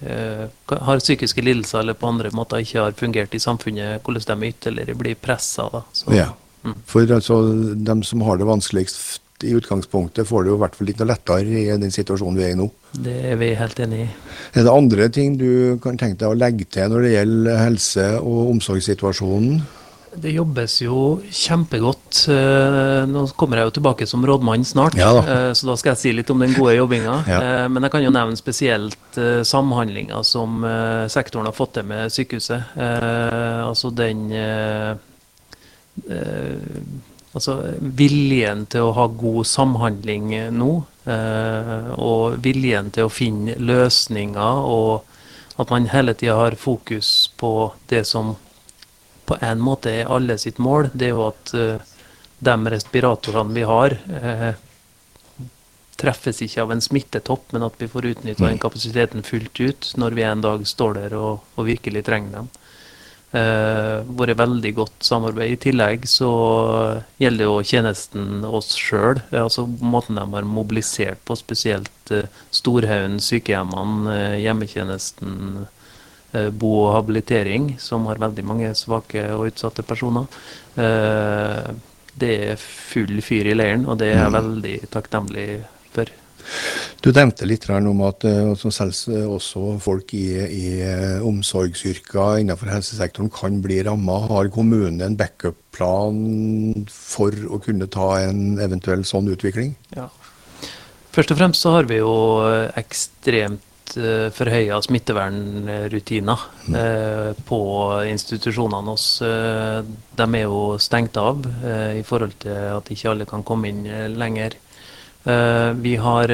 har 0.00 1.00
psykiske 1.02 1.42
lidelser 1.42 1.82
eller 1.82 1.96
på 1.98 2.10
andre 2.10 2.30
måter 2.34 2.62
ikke 2.62 2.82
har 2.84 2.98
fungert 2.98 3.34
i 3.34 3.42
samfunnet, 3.42 4.02
hvordan 4.04 4.42
de 4.42 4.52
ytterligere 4.52 4.98
blir 4.98 5.18
pressa. 5.18 5.68
Ja. 6.14 6.30
Mm. 6.64 6.76
For 6.86 7.14
altså, 7.14 7.40
dem 7.74 8.02
som 8.06 8.22
har 8.26 8.38
det 8.38 8.46
vanskeligst 8.48 9.22
i 9.46 9.54
utgangspunktet, 9.54 10.26
får 10.26 10.44
det 10.44 10.50
jo 10.50 10.56
i 10.58 10.62
hvert 10.64 10.76
fall 10.76 10.88
litt 10.90 10.98
noe 10.98 11.10
lettere 11.12 11.60
i 11.60 11.66
den 11.78 11.94
situasjonen 11.94 12.38
vi 12.38 12.46
er 12.48 12.54
i 12.54 12.58
nå. 12.58 12.66
Det 12.98 13.16
er 13.32 13.36
vi 13.38 13.52
helt 13.58 13.80
enig 13.84 14.00
i. 14.02 14.08
Er 14.58 14.66
det 14.66 14.72
andre 14.72 15.08
ting 15.14 15.36
du 15.38 15.78
kan 15.82 15.98
tenke 16.00 16.18
deg 16.24 16.32
å 16.32 16.38
legge 16.38 16.66
til 16.66 16.90
når 16.90 17.06
det 17.06 17.12
gjelder 17.14 17.60
helse- 17.62 18.14
og 18.18 18.54
omsorgssituasjonen? 18.56 19.60
Det 20.16 20.30
jobbes 20.32 20.80
jo 20.82 21.20
kjempegodt. 21.30 22.22
Eh, 22.32 23.04
Nå 23.10 23.26
kommer 23.36 23.58
jeg 23.60 23.68
jo 23.68 23.74
tilbake 23.80 24.06
som 24.08 24.24
rådmann 24.26 24.64
snart, 24.64 24.96
Ja 24.98 25.12
da. 25.12 25.22
eh, 25.48 25.52
så 25.52 25.66
da 25.68 25.76
skal 25.76 25.92
jeg 25.92 25.98
si 25.98 26.12
litt 26.12 26.30
om 26.30 26.38
den 26.40 26.54
gode 26.56 26.74
jobbinga. 26.78 27.16
Ja. 27.28 27.40
Eh, 27.42 27.68
Men 27.68 27.82
jeg 27.86 27.92
kan 27.92 28.02
jo 28.06 28.10
nevne 28.10 28.36
spesielt 28.36 29.18
samhandlinga 29.44 30.22
som 30.24 30.62
sektoren 31.08 31.46
har 31.46 31.52
fått 31.56 31.74
til 31.74 31.84
med 31.84 32.10
sykehuset. 32.12 32.62
Eh, 32.76 33.60
Altså 33.68 33.90
den 33.94 34.30
Altså 37.34 37.54
viljen 37.98 38.64
til 38.72 38.86
å 38.88 38.92
ha 38.96 39.04
god 39.06 39.46
samhandling 39.46 40.30
nå, 40.56 40.70
og 41.98 42.38
viljen 42.42 42.88
til 42.94 43.06
å 43.06 43.12
finne 43.12 43.54
løsninger, 43.60 44.64
og 44.64 45.04
at 45.60 45.70
man 45.74 45.88
hele 45.92 46.14
tida 46.18 46.36
har 46.38 46.56
fokus 46.58 47.28
på 47.38 47.52
det 47.90 48.04
som 48.08 48.36
på 49.28 49.38
en 49.44 49.60
måte 49.62 49.92
er 49.92 50.10
alle 50.12 50.38
sitt 50.40 50.58
mål, 50.62 50.90
det 50.92 51.10
er 51.10 51.14
jo 51.14 51.26
at 51.28 51.52
eh, 51.56 51.94
de 52.38 52.56
respiratorene 52.74 53.56
vi 53.56 53.66
har, 53.68 53.96
eh, 54.20 54.50
treffes 55.98 56.42
ikke 56.44 56.62
av 56.62 56.72
en 56.72 56.82
smittetopp, 56.82 57.52
men 57.52 57.66
at 57.66 57.76
vi 57.80 57.88
får 57.90 58.12
utnytta 58.12 58.46
den 58.46 58.60
kapasiteten 58.62 59.26
fullt 59.26 59.60
ut 59.60 59.92
når 59.98 60.14
vi 60.14 60.26
en 60.28 60.44
dag 60.44 60.66
står 60.66 60.94
der 61.00 61.16
og, 61.18 61.44
og 61.58 61.66
virkelig 61.66 62.04
trenger 62.06 62.38
dem. 62.38 62.50
Eh, 63.28 63.98
vært 64.16 64.38
veldig 64.40 64.70
godt 64.78 65.04
samarbeid. 65.04 65.50
I 65.52 65.60
tillegg 65.60 66.06
så 66.08 66.28
gjelder 67.20 67.44
jo 67.44 67.56
tjenesten 67.60 68.46
oss 68.46 68.70
sjøl, 68.78 69.20
altså 69.36 69.66
måten 69.66 70.16
de 70.16 70.24
har 70.32 70.46
mobilisert 70.48 71.20
på, 71.28 71.36
spesielt 71.36 72.14
eh, 72.14 72.30
Storhaugen, 72.56 73.18
sykehjemmene, 73.20 74.14
eh, 74.14 74.38
hjemmetjenesten, 74.46 75.66
bo 76.52 76.72
og 76.84 76.94
habilitering, 76.98 77.70
som 77.80 78.06
har 78.10 78.20
veldig 78.20 78.44
mange 78.44 78.72
svake 78.76 79.22
og 79.32 79.48
utsatte 79.48 79.84
personer. 79.86 80.28
Eh, 80.76 81.70
det 82.18 82.32
er 82.50 82.62
full 82.62 83.20
fyr 83.24 83.52
i 83.52 83.56
leiren, 83.56 83.86
og 83.88 84.00
det 84.00 84.12
er 84.12 84.24
jeg 84.24 84.34
veldig 84.34 84.78
takknemlig 84.92 85.48
for. 85.94 86.10
Du 87.04 87.10
nevnte 87.14 87.46
litt 87.46 87.66
om 87.70 88.00
at 88.08 88.24
eh, 88.26 88.48
eh, 88.50 89.26
også 89.28 89.64
folk 89.82 90.14
i, 90.16 90.26
i 90.42 90.64
eh, 90.82 91.18
omsorgsyrker 91.24 92.40
innenfor 92.42 92.72
helsesektoren 92.72 93.30
kan 93.30 93.60
bli 93.62 93.82
ramma. 93.86 94.18
Har 94.32 94.50
kommunen 94.54 95.00
en 95.04 95.18
backup-plan 95.18 96.88
for 96.90 97.34
å 97.46 97.60
kunne 97.62 97.86
ta 97.86 98.16
en 98.24 98.58
eventuell 98.64 99.04
sånn 99.06 99.30
utvikling? 99.30 99.76
Ja. 99.94 100.08
Først 101.14 101.32
og 101.34 101.40
fremst 101.40 101.64
så 101.64 101.76
har 101.78 101.88
vi 101.90 102.00
jo 102.00 102.12
eh, 102.48 102.66
ekstremt 102.80 103.62
forhøya 103.94 104.78
smittevernrutiner 104.84 106.44
eh, 106.76 107.30
på 107.48 107.58
institusjonene 108.10 108.94
våre. 108.94 109.28
Eh, 109.28 109.90
de 110.18 110.26
er 110.38 110.46
jo 110.46 110.62
stengt 110.82 111.18
av 111.20 111.44
eh, 111.64 111.98
i 112.00 112.04
forhold 112.06 112.38
til 112.44 112.56
at 112.76 112.90
ikke 112.92 113.12
alle 113.12 113.28
kan 113.28 113.44
komme 113.46 113.70
inn 113.70 113.84
eh, 113.86 114.08
lenger. 114.10 114.56
Eh, 115.28 115.70
vi 115.82 115.96
har 116.00 116.32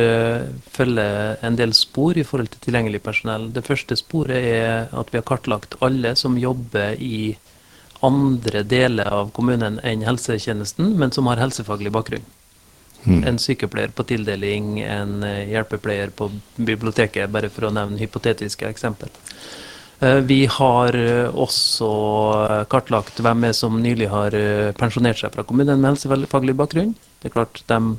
følger 0.74 1.42
en 1.44 1.58
del 1.60 1.74
spor 1.76 2.18
i 2.18 2.26
forhold 2.26 2.52
til 2.54 2.66
tilgjengelig 2.68 3.02
personell. 3.02 3.50
Det 3.52 3.64
første 3.66 3.96
sporet 4.00 4.38
er 4.38 4.88
at 4.92 5.12
vi 5.12 5.20
har 5.20 5.28
kartlagt 5.28 5.78
alle 5.84 6.14
som 6.16 6.38
jobber 6.38 6.96
i 7.00 7.36
andre 8.04 8.62
deler 8.68 9.08
av 9.08 9.30
kommunen 9.36 9.78
enn 9.84 10.04
helsetjenesten, 10.04 10.94
men 11.00 11.12
som 11.12 11.30
har 11.30 11.40
helsefaglig 11.40 11.92
bakgrunn. 11.94 12.26
En 13.28 13.38
sykepleier 13.38 13.92
på 13.92 14.06
tildeling, 14.08 14.78
en 14.80 15.22
eh, 15.26 15.50
hjelpepleier 15.52 16.12
på 16.16 16.30
biblioteket, 16.56 17.30
bare 17.32 17.50
for 17.52 17.68
å 17.68 17.74
nevne 17.74 18.00
hypotetiske 18.00 18.68
eksempel. 18.70 19.12
Eh, 20.00 20.20
Vi 20.24 20.46
har 20.46 20.96
eh, 20.96 21.28
også 21.28 21.90
kartlagt 22.72 23.20
hvem 23.20 23.44
er 23.50 23.52
som 23.52 23.76
nylig 23.82 24.08
har 24.08 24.38
pensjonert 24.80 25.20
seg 25.20 25.36
fra 25.36 25.44
kommunen 25.44 25.80
med 25.80 25.94
helsefaglig 25.94 26.56
bakgrunn. 26.56 26.94
Det 27.20 27.28
er 27.30 27.36
klart, 27.36 27.62
dem 27.68 27.98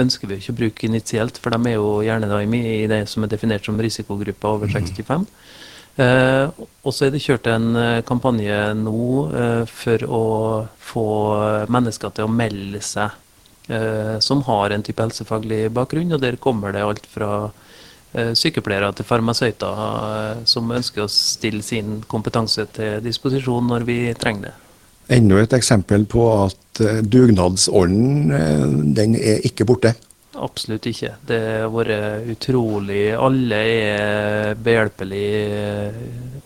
ønsker 0.00 0.30
vi 0.30 0.40
ikke 0.40 0.54
å 0.54 0.60
bruke 0.60 0.86
initielt, 0.86 1.38
for 1.38 1.54
de 1.54 1.70
er 1.70 1.78
jo 1.78 2.00
gjerne 2.06 2.42
i 2.56 2.86
det 2.90 3.04
som 3.10 3.24
er 3.24 3.32
definert 3.32 3.66
som 3.66 3.78
risikogruppa 3.78 4.54
over 4.56 4.70
65. 4.70 5.26
Eh, 6.00 6.46
og 6.86 6.94
så 6.94 7.06
er 7.06 7.10
det 7.14 7.22
kjørt 7.22 7.48
en 7.50 7.74
kampanje 8.08 8.58
nå 8.78 9.00
eh, 9.30 9.64
for 9.66 10.04
å 10.06 10.22
få 10.90 11.08
mennesker 11.70 12.14
til 12.14 12.26
å 12.26 12.32
melde 12.32 12.80
seg 12.82 13.10
som 14.20 14.40
har 14.48 14.72
en 14.74 14.82
type 14.82 15.02
helsefaglig 15.02 15.68
bakgrunn, 15.70 16.10
og 16.16 16.22
der 16.22 16.38
kommer 16.42 16.72
det 16.74 16.80
alt 16.82 17.04
fra 17.06 17.28
eh, 18.12 18.32
sykepleiere 18.34 18.92
til 18.96 19.06
farmasøyter 19.06 19.84
eh, 19.84 20.42
som 20.48 20.72
ønsker 20.74 21.04
å 21.04 21.12
stille 21.12 21.62
sin 21.62 22.00
kompetanse 22.10 22.66
til 22.74 22.98
disposisjon 23.04 23.70
når 23.70 23.86
vi 23.88 24.00
trenger 24.18 24.50
det. 24.50 24.56
Enda 25.10 25.40
et 25.42 25.56
eksempel 25.56 26.06
på 26.06 26.28
at 26.36 26.84
eh, 26.84 27.02
dugnadsånden 27.02 28.36
eh, 28.36 28.68
den 28.98 29.18
er 29.18 29.42
ikke 29.46 29.66
borte. 29.66 29.96
Absolutt 30.40 30.86
ikke. 30.86 31.16
Det 31.26 31.40
har 31.64 31.72
vært 31.74 32.28
utrolig 32.30 33.10
Alle 33.18 33.58
er 33.58 34.54
behjelpelige 34.54 35.42
eh, 35.58 36.00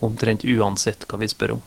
omtrent 0.05 0.47
uansett 0.49 1.05
hva 1.07 1.21
vi 1.21 1.29
spør 1.29 1.57
om. 1.59 1.63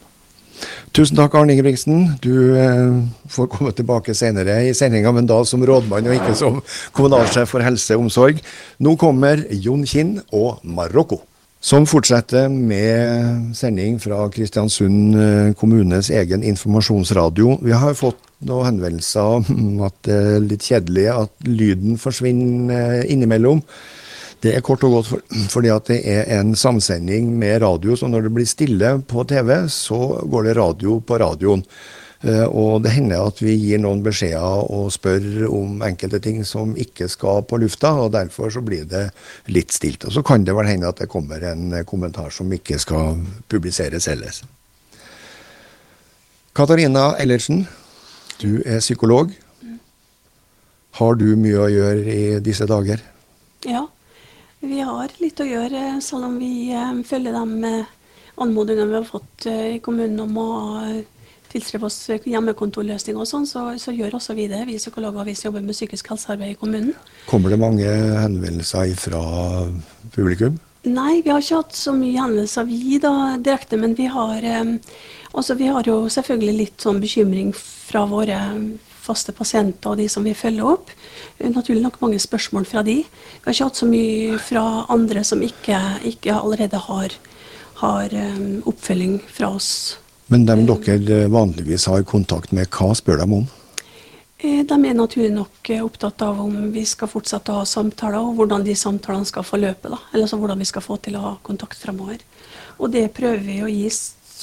Tusen 0.96 1.18
takk, 1.18 1.36
Arne 1.38 1.54
Ingebrigtsen. 1.54 2.04
Du 2.24 2.56
eh, 2.58 2.92
får 3.30 3.50
komme 3.52 3.72
tilbake 3.76 4.14
senere 4.16 4.60
i 4.66 4.74
sendinga, 4.74 5.12
men 5.14 5.28
da 5.28 5.40
som 5.46 5.64
rådmann 5.66 6.08
og 6.08 6.16
ikke 6.16 6.36
som 6.38 6.60
kommunalsjef 6.96 7.52
for 7.54 7.64
helse 7.64 7.96
og 7.96 8.06
omsorg. 8.06 8.40
Nå 8.82 8.96
kommer 9.00 9.44
Jon 9.52 9.84
Kinn 9.88 10.18
og 10.32 10.62
Marokko. 10.66 11.22
Som 11.60 11.88
fortsetter 11.90 12.46
med 12.48 13.54
sending 13.58 13.96
fra 13.98 14.28
Kristiansund 14.30 15.16
eh, 15.18 15.52
kommunes 15.58 16.10
egen 16.14 16.44
informasjonsradio. 16.46 17.56
Vi 17.66 17.74
har 17.74 17.98
fått 17.98 18.20
noen 18.46 18.68
henvendelser 18.68 19.40
om 19.50 19.82
at 19.86 19.96
det 20.06 20.18
er 20.18 20.44
litt 20.44 20.66
kjedelig 20.70 21.08
at 21.16 21.48
lyden 21.50 21.98
forsvinner 21.98 23.00
eh, 23.00 23.08
innimellom. 23.10 23.64
Det 24.38 24.52
er 24.54 24.62
kort 24.62 24.84
og 24.86 24.92
godt 24.92 25.08
for, 25.10 25.22
fordi 25.50 25.70
at 25.74 25.88
det 25.90 25.98
er 26.06 26.28
en 26.38 26.52
samsending 26.54 27.32
med 27.40 27.62
radio, 27.64 27.96
så 27.98 28.06
når 28.06 28.28
det 28.28 28.34
blir 28.36 28.46
stille 28.46 28.92
på 29.10 29.24
TV, 29.26 29.64
så 29.72 29.98
går 30.30 30.46
det 30.46 30.56
radio 30.60 31.00
på 31.02 31.18
radioen. 31.18 31.64
Eh, 32.22 32.44
Og 32.46 32.82
det 32.82 32.92
hender 32.96 33.26
at 33.26 33.42
vi 33.42 33.56
gir 33.58 33.78
noen 33.82 34.02
beskjeder 34.02 34.70
og 34.70 34.92
spør 34.94 35.48
om 35.50 35.82
enkelte 35.86 36.20
ting 36.22 36.44
som 36.46 36.76
ikke 36.78 37.08
skal 37.10 37.42
på 37.50 37.58
lufta, 37.58 37.92
og 37.94 38.12
derfor 38.14 38.50
så 38.50 38.62
blir 38.62 38.86
det 38.90 39.08
litt 39.50 39.74
stilt. 39.74 40.06
Og 40.06 40.14
så 40.14 40.22
kan 40.22 40.44
det 40.46 40.54
vel 40.54 40.70
hende 40.70 40.88
at 40.88 40.98
det 41.02 41.10
kommer 41.10 41.42
en 41.42 41.74
kommentar 41.86 42.30
som 42.30 42.50
ikke 42.52 42.78
skal 42.78 43.18
publiseres 43.50 44.06
ellers. 44.06 44.44
Katarina 46.54 47.12
Ellertsen, 47.18 47.66
du 48.38 48.62
er 48.66 48.80
psykolog. 48.82 49.30
Har 50.98 51.14
du 51.14 51.28
mye 51.38 51.58
å 51.58 51.70
gjøre 51.70 52.14
i 52.14 52.40
disse 52.42 52.66
dager? 52.66 53.02
Ja, 53.66 53.86
vi 54.60 54.80
har 54.80 55.14
litt 55.22 55.40
å 55.40 55.46
gjøre, 55.46 56.00
selv 56.04 56.28
om 56.30 56.38
vi 56.40 56.70
eh, 56.74 56.98
følger 57.06 57.36
de 57.36 57.72
anmodningene 58.38 58.90
vi 58.90 58.98
har 58.98 59.06
fått 59.06 59.46
eh, 59.50 59.76
i 59.76 59.80
kommunen 59.84 60.20
om 60.24 60.38
å 60.42 60.48
tilstrebe 61.48 61.88
oss 61.88 61.96
hjemmekontorløsninger 62.28 63.22
og 63.22 63.28
sånn, 63.28 63.46
så, 63.48 63.64
så 63.80 63.94
gjør 63.94 64.18
også 64.18 64.36
vi 64.36 64.48
det. 64.50 64.64
Vi 64.68 64.78
psykologer 64.80 65.26
vi 65.28 65.36
som 65.38 65.48
jobber 65.48 65.64
med 65.64 65.76
psykisk 65.76 66.10
helsearbeid 66.12 66.54
i 66.54 66.58
kommunen. 66.60 66.96
Kommer 67.28 67.54
det 67.54 67.60
mange 67.60 67.88
henvendelser 67.88 68.92
fra 69.00 69.22
publikum? 70.14 70.58
Nei, 70.88 71.20
vi 71.24 71.32
har 71.32 71.42
ikke 71.42 71.62
hatt 71.62 71.76
så 71.76 71.92
mye 71.96 72.20
henvendelser 72.20 72.68
vi 72.68 73.00
da 73.02 73.14
direkte, 73.42 73.78
men 73.80 73.96
vi 73.98 74.06
har, 74.12 74.44
eh, 74.44 74.74
altså, 75.32 75.56
vi 75.58 75.70
har 75.72 75.88
jo 75.88 76.02
selvfølgelig 76.12 76.58
litt 76.58 76.84
sånn 76.84 77.00
bekymring 77.02 77.54
fra 77.56 78.04
våre 78.08 78.38
faste 79.08 79.34
pasienter 79.36 79.92
og 79.92 80.00
de 80.00 80.08
som 80.12 80.26
vi 80.26 80.36
følger 80.36 80.68
opp. 80.68 80.92
Eh, 81.38 81.48
Naturlig 81.50 81.82
nok 81.84 82.00
mange 82.04 82.20
spørsmål 82.22 82.68
fra 82.68 82.84
de. 82.86 83.00
Vi 83.02 83.44
har 83.46 83.56
ikke 83.56 83.70
hatt 83.70 83.80
så 83.80 83.88
mye 83.88 84.38
fra 84.42 84.64
andre 84.92 85.24
som 85.24 85.42
ikke, 85.44 85.80
ikke 86.12 86.36
allerede 86.36 86.80
har, 86.88 87.16
har 87.82 88.14
um, 88.14 88.60
oppfølging 88.68 89.20
fra 89.32 89.54
oss. 89.56 89.70
Men 90.28 90.44
dem 90.44 90.66
dere 90.68 91.24
vanligvis 91.32 91.88
har 91.88 92.04
kontakt 92.04 92.52
med, 92.52 92.68
hva 92.68 92.92
spør 92.96 93.22
de 93.22 93.28
om? 93.38 93.46
Eh, 94.38 94.60
De 94.68 94.76
er 94.76 94.94
naturlig 94.94 95.32
nok 95.34 95.70
eh, 95.72 95.84
opptatt 95.84 96.22
av 96.22 96.40
om 96.44 96.68
vi 96.74 96.84
skal 96.86 97.10
fortsette 97.10 97.50
å 97.50 97.62
ha 97.62 97.66
samtaler, 97.66 98.20
og 98.22 98.36
hvordan 98.38 98.66
de 98.66 98.76
samtalene 98.76 99.26
skal 99.26 99.46
forløpe. 99.46 99.90
Da. 99.90 99.98
Eller 100.12 100.30
så 100.30 100.38
hvordan 100.38 100.60
vi 100.60 100.68
skal 100.68 100.84
få 100.84 100.98
til 101.02 101.16
å 101.18 101.24
ha 101.24 101.32
kontakt 101.42 101.80
fremover. 101.80 102.20
Og 102.78 102.92
det 102.94 103.08
prøver 103.16 103.40
vi 103.42 103.62
å 103.64 103.72
gi 103.72 103.88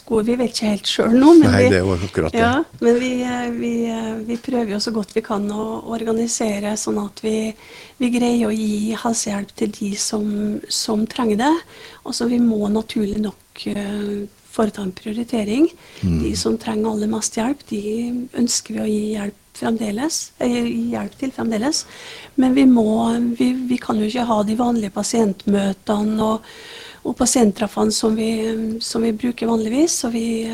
skolen. 0.05 0.25
Vi 0.25 0.35
vet 0.39 0.53
ikke 0.53 0.71
helt 0.71 0.89
sjøl 0.89 1.15
nå, 1.15 1.33
men, 1.39 1.49
Nei, 1.49 1.63
vi, 1.63 1.69
det 1.73 1.79
er 1.79 1.83
jo 1.83 1.95
akkurat 1.95 2.35
det. 2.35 2.39
ja, 2.39 2.53
men 2.81 2.99
vi, 3.01 3.11
eh, 3.23 3.49
vi, 3.55 3.73
eh, 3.89 4.13
vi 4.27 4.37
prøver 4.37 4.75
jo 4.75 4.79
så 4.79 4.93
godt 4.95 5.15
vi 5.15 5.23
kan 5.25 5.45
å 5.51 5.65
organisere 5.95 6.75
sånn 6.77 6.99
at 7.01 7.21
vi, 7.25 7.53
vi 7.97 8.11
greier 8.13 8.49
å 8.49 8.55
gi 8.55 8.95
helsehjelp 9.01 9.53
til 9.55 9.71
de 9.79 9.93
som, 9.95 10.25
som 10.69 11.05
trenger 11.07 11.41
det. 11.41 11.53
Altså 12.05 12.29
Vi 12.29 12.39
må 12.39 12.67
naturlig 12.69 13.21
nok 13.23 13.67
eh, 13.71 14.27
foreta 14.55 14.83
en 14.85 14.93
prioritering. 14.95 15.67
Mm. 16.01 16.21
De 16.23 16.35
som 16.39 16.57
trenger 16.57 16.91
aller 16.91 17.11
mest 17.11 17.35
hjelp, 17.35 17.65
de 17.69 17.81
ønsker 18.37 18.77
vi 18.77 18.83
å 18.83 18.91
gi 18.91 19.01
hjelp 19.15 19.41
fremdeles, 19.55 20.15
hjelp 20.43 21.13
til 21.15 21.31
fremdeles. 21.31 21.85
Men 22.35 22.55
vi, 22.57 22.65
må, 22.67 23.07
vi, 23.39 23.53
vi 23.69 23.77
kan 23.79 23.99
jo 23.99 24.09
ikke 24.09 24.25
ha 24.27 24.41
de 24.43 24.57
vanlige 24.59 24.91
pasientmøtene 24.95 26.25
og, 26.25 26.49
og 27.05 27.15
pasienttraffene 27.19 27.93
som 27.93 28.15
vi, 28.17 28.29
som 28.81 29.05
vi 29.05 29.13
bruker 29.13 29.49
vanligvis. 29.49 30.01
Så 30.01 30.11
vi, 30.13 30.45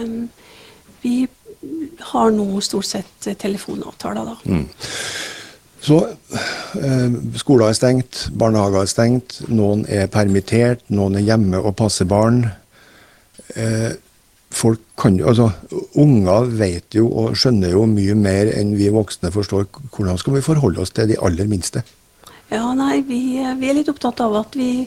vi 1.01 1.15
har 2.11 2.31
nå 2.35 2.61
stort 2.65 2.89
sett 2.89 3.29
telefonavtaler, 3.39 4.33
da. 4.33 4.57
Så 5.81 5.97
eh, 6.77 7.13
skoler 7.41 7.71
er 7.71 7.77
stengt, 7.77 8.27
barnehager 8.37 8.83
er 8.83 8.89
stengt, 8.89 9.39
noen 9.49 9.81
er 9.89 10.11
permittert, 10.13 10.83
noen 10.93 11.17
er 11.17 11.25
hjemme 11.25 11.57
og 11.57 11.73
passer 11.79 12.05
barn. 12.09 12.43
Eh, 13.55 13.89
folk 14.51 14.83
kan 14.99 15.17
jo, 15.17 15.31
altså 15.31 15.47
Unger 15.97 16.51
vet 16.59 16.93
jo 16.93 17.07
og 17.07 17.37
skjønner 17.39 17.73
jo 17.73 17.87
mye 17.89 18.13
mer 18.19 18.51
enn 18.53 18.75
vi 18.77 18.91
voksne 18.93 19.31
forstår. 19.33 19.65
Hvordan 19.95 20.21
skal 20.21 20.37
vi 20.37 20.45
forholde 20.45 20.83
oss 20.83 20.93
til 20.93 21.09
de 21.09 21.17
aller 21.17 21.49
minste? 21.49 21.81
Ja, 22.51 22.67
nei, 22.77 22.99
vi, 23.07 23.39
vi 23.39 23.71
er 23.71 23.79
litt 23.79 23.89
opptatt 23.89 24.21
av 24.21 24.35
at 24.43 24.59
vi, 24.59 24.85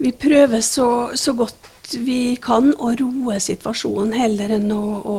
vi 0.00 0.12
prøver 0.16 0.60
så, 0.64 0.88
så 1.14 1.34
godt 1.36 1.94
vi 1.98 2.36
kan 2.40 2.70
å 2.78 2.92
roe 2.96 3.38
situasjonen, 3.42 4.14
heller 4.16 4.54
enn 4.56 4.70
å, 4.72 4.84
å 5.00 5.16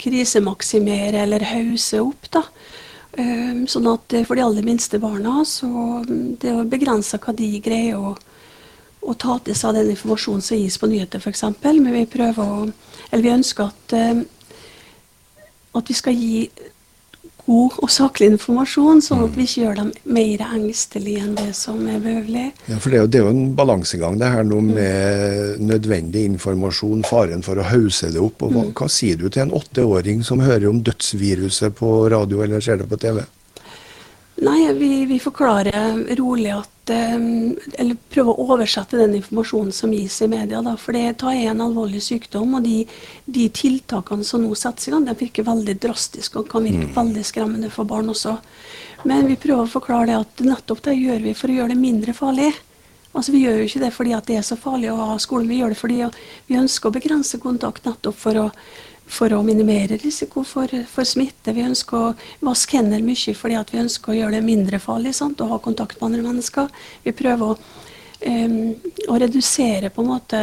krisemaksimere 0.00 1.24
eller 1.24 1.46
hause 1.50 2.02
opp. 2.04 2.28
da. 2.32 2.44
Um, 3.16 3.64
Sånn 3.70 3.88
at 3.88 4.12
eh, 4.12 4.26
for 4.28 4.36
de 4.36 4.44
aller 4.44 4.66
minste 4.66 5.00
barna, 5.00 5.40
så 5.48 5.66
mm, 6.04 6.36
det 6.42 6.52
er 6.52 6.68
begrensa 6.68 7.18
hva 7.22 7.32
de 7.36 7.48
greier 7.64 7.96
å, 7.96 8.12
å 9.00 9.14
ta 9.16 9.38
til 9.40 9.56
seg 9.56 9.70
av 9.70 9.78
den 9.78 9.94
informasjonen 9.94 10.44
som 10.44 10.60
gis 10.60 10.76
på 10.78 10.90
nyheter, 10.90 11.22
f.eks. 11.22 11.46
Men 11.64 11.94
vi 11.94 12.06
prøver 12.10 12.42
å 12.44 12.66
Eller 13.06 13.22
vi 13.22 13.36
ønsker 13.38 13.70
at, 13.70 13.92
eh, 13.94 14.22
at 15.78 15.88
vi 15.88 15.94
skal 15.94 16.16
gi 16.18 16.48
god 17.46 17.78
og 17.82 17.92
saklig 17.92 18.30
informasjon, 18.34 19.02
sånn 19.04 19.24
at 19.26 19.36
vi 19.38 19.46
ikke 19.46 19.62
gjør 19.62 19.78
dem 19.80 19.92
mer 20.16 20.44
engstelige 20.46 21.22
enn 21.24 21.36
det 21.38 21.52
som 21.58 21.80
er 21.88 22.00
behøvelig. 22.02 22.46
Ja, 22.66 22.80
for 22.82 22.90
det 22.90 22.98
er, 22.98 23.04
jo, 23.04 23.10
det 23.12 23.20
er 23.20 23.26
jo 23.26 23.34
en 23.34 23.54
balansegang 23.58 24.18
det 24.20 24.32
her 24.34 24.46
nå 24.46 24.60
med 24.66 25.62
nødvendig 25.62 26.26
informasjon, 26.32 27.06
faren 27.06 27.46
for 27.46 27.60
å 27.60 27.68
hause 27.70 28.10
det 28.14 28.22
opp. 28.22 28.42
og 28.42 28.56
Hva, 28.56 28.66
hva 28.82 28.90
sier 28.92 29.20
du 29.20 29.28
til 29.28 29.46
en 29.46 29.56
åtteåring 29.56 30.24
som 30.26 30.42
hører 30.44 30.68
om 30.70 30.82
dødsviruset 30.86 31.78
på 31.78 31.96
radio 32.12 32.42
eller 32.44 32.64
ser 32.64 32.82
det 32.82 32.90
på 32.90 33.00
TV? 33.00 33.22
Nei, 34.36 34.72
vi, 34.76 35.04
vi 35.08 35.16
forklarer 35.20 36.16
rolig 36.18 36.50
at 36.52 36.90
Eller 36.92 37.96
prøver 38.12 38.30
å 38.30 38.50
oversette 38.52 38.98
den 39.00 39.16
informasjonen 39.16 39.72
som 39.74 39.94
gis 39.96 40.20
i 40.22 40.28
media. 40.30 40.60
Da, 40.62 40.76
for 40.78 40.94
det 40.94 41.06
er 41.08 41.48
en 41.50 41.64
alvorlig 41.64 42.02
sykdom, 42.04 42.52
og 42.58 42.62
de, 42.62 42.84
de 43.24 43.48
tiltakene 43.50 44.24
som 44.24 44.44
nå 44.44 44.52
settes 44.54 44.86
i 44.86 44.92
gang, 44.94 45.08
de 45.08 45.16
virker 45.18 45.48
veldig 45.48 45.74
drastiske 45.82 46.38
og 46.38 46.50
kan 46.52 46.68
virke 46.68 46.92
veldig 46.94 47.24
skremmende 47.26 47.72
for 47.74 47.88
barn 47.88 48.12
også. 48.12 48.36
Men 49.08 49.26
vi 49.26 49.38
prøver 49.40 49.64
å 49.64 49.72
forklare 49.72 50.12
det 50.12 50.20
at 50.20 50.46
nettopp 50.46 50.84
det 50.86 50.94
gjør 51.00 51.26
vi 51.26 51.34
for 51.34 51.50
å 51.50 51.58
gjøre 51.58 51.74
det 51.74 51.80
mindre 51.80 52.14
farlig. 52.16 52.52
Altså 53.16 53.32
Vi 53.32 53.42
gjør 53.46 53.62
jo 53.62 53.68
ikke 53.70 53.80
det 53.80 53.92
fordi 53.96 54.12
at 54.12 54.26
det 54.28 54.36
er 54.36 54.44
så 54.44 54.58
farlig 54.60 54.90
å 54.92 54.98
ha 55.12 55.14
skolen, 55.22 55.48
vi 55.48 55.62
gjør 55.62 55.72
det 55.72 55.80
fordi 55.80 56.02
vi 56.50 56.58
ønsker 56.60 56.90
å 56.90 56.96
begrense 56.96 57.40
kontakt 57.40 57.88
nettopp 57.88 58.18
for 58.20 58.42
å 58.42 58.50
for 59.06 59.32
å 59.32 59.42
minimere 59.46 59.98
risiko 60.02 60.42
for, 60.44 60.70
for 60.90 61.06
smitte. 61.06 61.54
Vi 61.54 61.64
ønsker 61.64 61.96
å 61.96 62.14
vaske 62.46 62.80
hender 62.80 63.04
mye 63.06 63.34
fordi 63.38 63.58
at 63.58 63.72
vi 63.72 63.82
ønsker 63.84 64.12
å 64.12 64.16
gjøre 64.18 64.38
det 64.38 64.46
mindre 64.46 64.80
farlig 64.82 65.14
sant? 65.14 65.40
å 65.40 65.50
ha 65.52 65.58
kontakt 65.62 66.00
med 66.00 66.08
andre 66.10 66.26
mennesker. 66.26 66.70
Vi 67.04 67.14
prøver 67.16 67.54
å, 67.54 67.58
um, 68.26 68.56
å 69.08 69.18
redusere 69.22 69.92
på 69.94 70.02
en 70.02 70.10
måte 70.10 70.42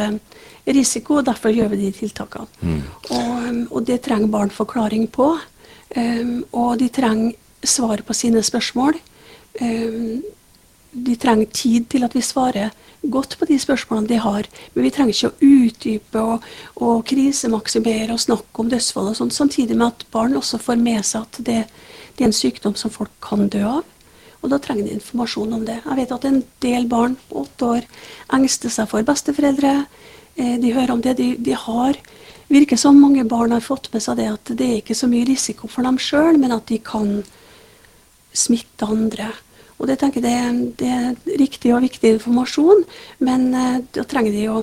risiko, 0.64 1.20
og 1.20 1.26
derfor 1.28 1.52
gjør 1.52 1.74
vi 1.74 1.82
de 1.82 1.90
tiltakene. 1.92 2.48
Og, 3.12 3.58
og 3.70 3.84
det 3.84 4.00
trenger 4.06 4.32
barn 4.32 4.52
forklaring 4.54 5.10
på. 5.12 5.34
Um, 5.94 6.38
og 6.56 6.78
de 6.80 6.88
trenger 6.88 7.34
svar 7.64 8.00
på 8.06 8.16
sine 8.16 8.42
spørsmål. 8.42 8.96
Um, 9.60 10.24
de 10.94 11.16
trenger 11.20 11.52
tid 11.52 11.90
til 11.90 12.06
at 12.06 12.14
vi 12.16 12.22
svarer 12.24 12.72
godt 13.12 13.36
på 13.38 13.48
de 13.48 13.58
spørsmålene 13.60 14.10
de 14.10 14.20
har. 14.22 14.48
Men 14.74 14.86
vi 14.86 14.92
trenger 14.94 15.14
ikke 15.14 15.30
å 15.32 15.48
utdype 15.48 16.22
og, 16.22 16.46
og 16.76 17.02
krisemaksimere 17.10 18.14
og 18.14 18.22
snakke 18.22 18.62
om 18.62 18.70
dødsfall 18.72 19.10
og 19.10 19.18
sånt, 19.18 19.36
samtidig 19.36 19.76
med 19.76 19.90
at 19.90 20.06
barn 20.14 20.36
også 20.38 20.60
får 20.62 20.80
med 20.80 21.04
seg 21.06 21.26
at 21.26 21.40
det, 21.46 21.58
det 22.14 22.24
er 22.24 22.30
en 22.30 22.36
sykdom 22.36 22.78
som 22.78 22.92
folk 22.94 23.12
kan 23.24 23.48
dø 23.52 23.64
av. 23.78 23.84
Og 24.44 24.50
da 24.52 24.58
trenger 24.60 24.88
de 24.88 24.98
informasjon 24.98 25.56
om 25.56 25.62
det. 25.64 25.78
Jeg 25.86 26.00
vet 26.02 26.10
at 26.12 26.26
en 26.28 26.42
del 26.60 26.88
barn 26.88 27.14
på 27.30 27.46
åtte 27.46 27.70
år 27.78 27.86
engster 28.36 28.72
seg 28.72 28.90
for 28.90 29.06
besteforeldre. 29.06 29.78
Eh, 30.36 30.58
De 30.60 30.74
hører 30.74 30.92
om 30.92 31.00
det. 31.00 31.16
De, 31.16 31.30
de 31.40 31.56
har 31.56 31.96
virker 32.52 32.76
som 32.76 33.00
mange 33.00 33.24
barn 33.24 33.54
har 33.54 33.64
fått 33.64 33.88
med 33.92 34.04
seg 34.04 34.18
det 34.20 34.28
at 34.30 34.52
det 34.58 34.66
er 34.66 34.82
ikke 34.82 34.96
så 34.98 35.08
mye 35.10 35.26
risiko 35.28 35.70
for 35.70 35.86
dem 35.86 35.96
sjøl, 36.00 36.36
men 36.40 36.52
at 36.52 36.68
de 36.68 36.78
kan 36.84 37.22
smitte 38.34 38.86
andre. 38.86 39.30
Og 39.78 39.88
det 39.90 39.98
tenker 40.00 40.22
jeg 40.22 40.26
det, 40.26 40.74
det 40.80 40.90
er 40.90 41.38
riktig 41.40 41.72
og 41.74 41.84
viktig 41.84 42.14
informasjon, 42.16 42.84
men 43.26 43.48
eh, 43.58 43.78
da 43.96 44.04
trenger 44.08 44.34
de 44.34 44.44
å, 44.52 44.60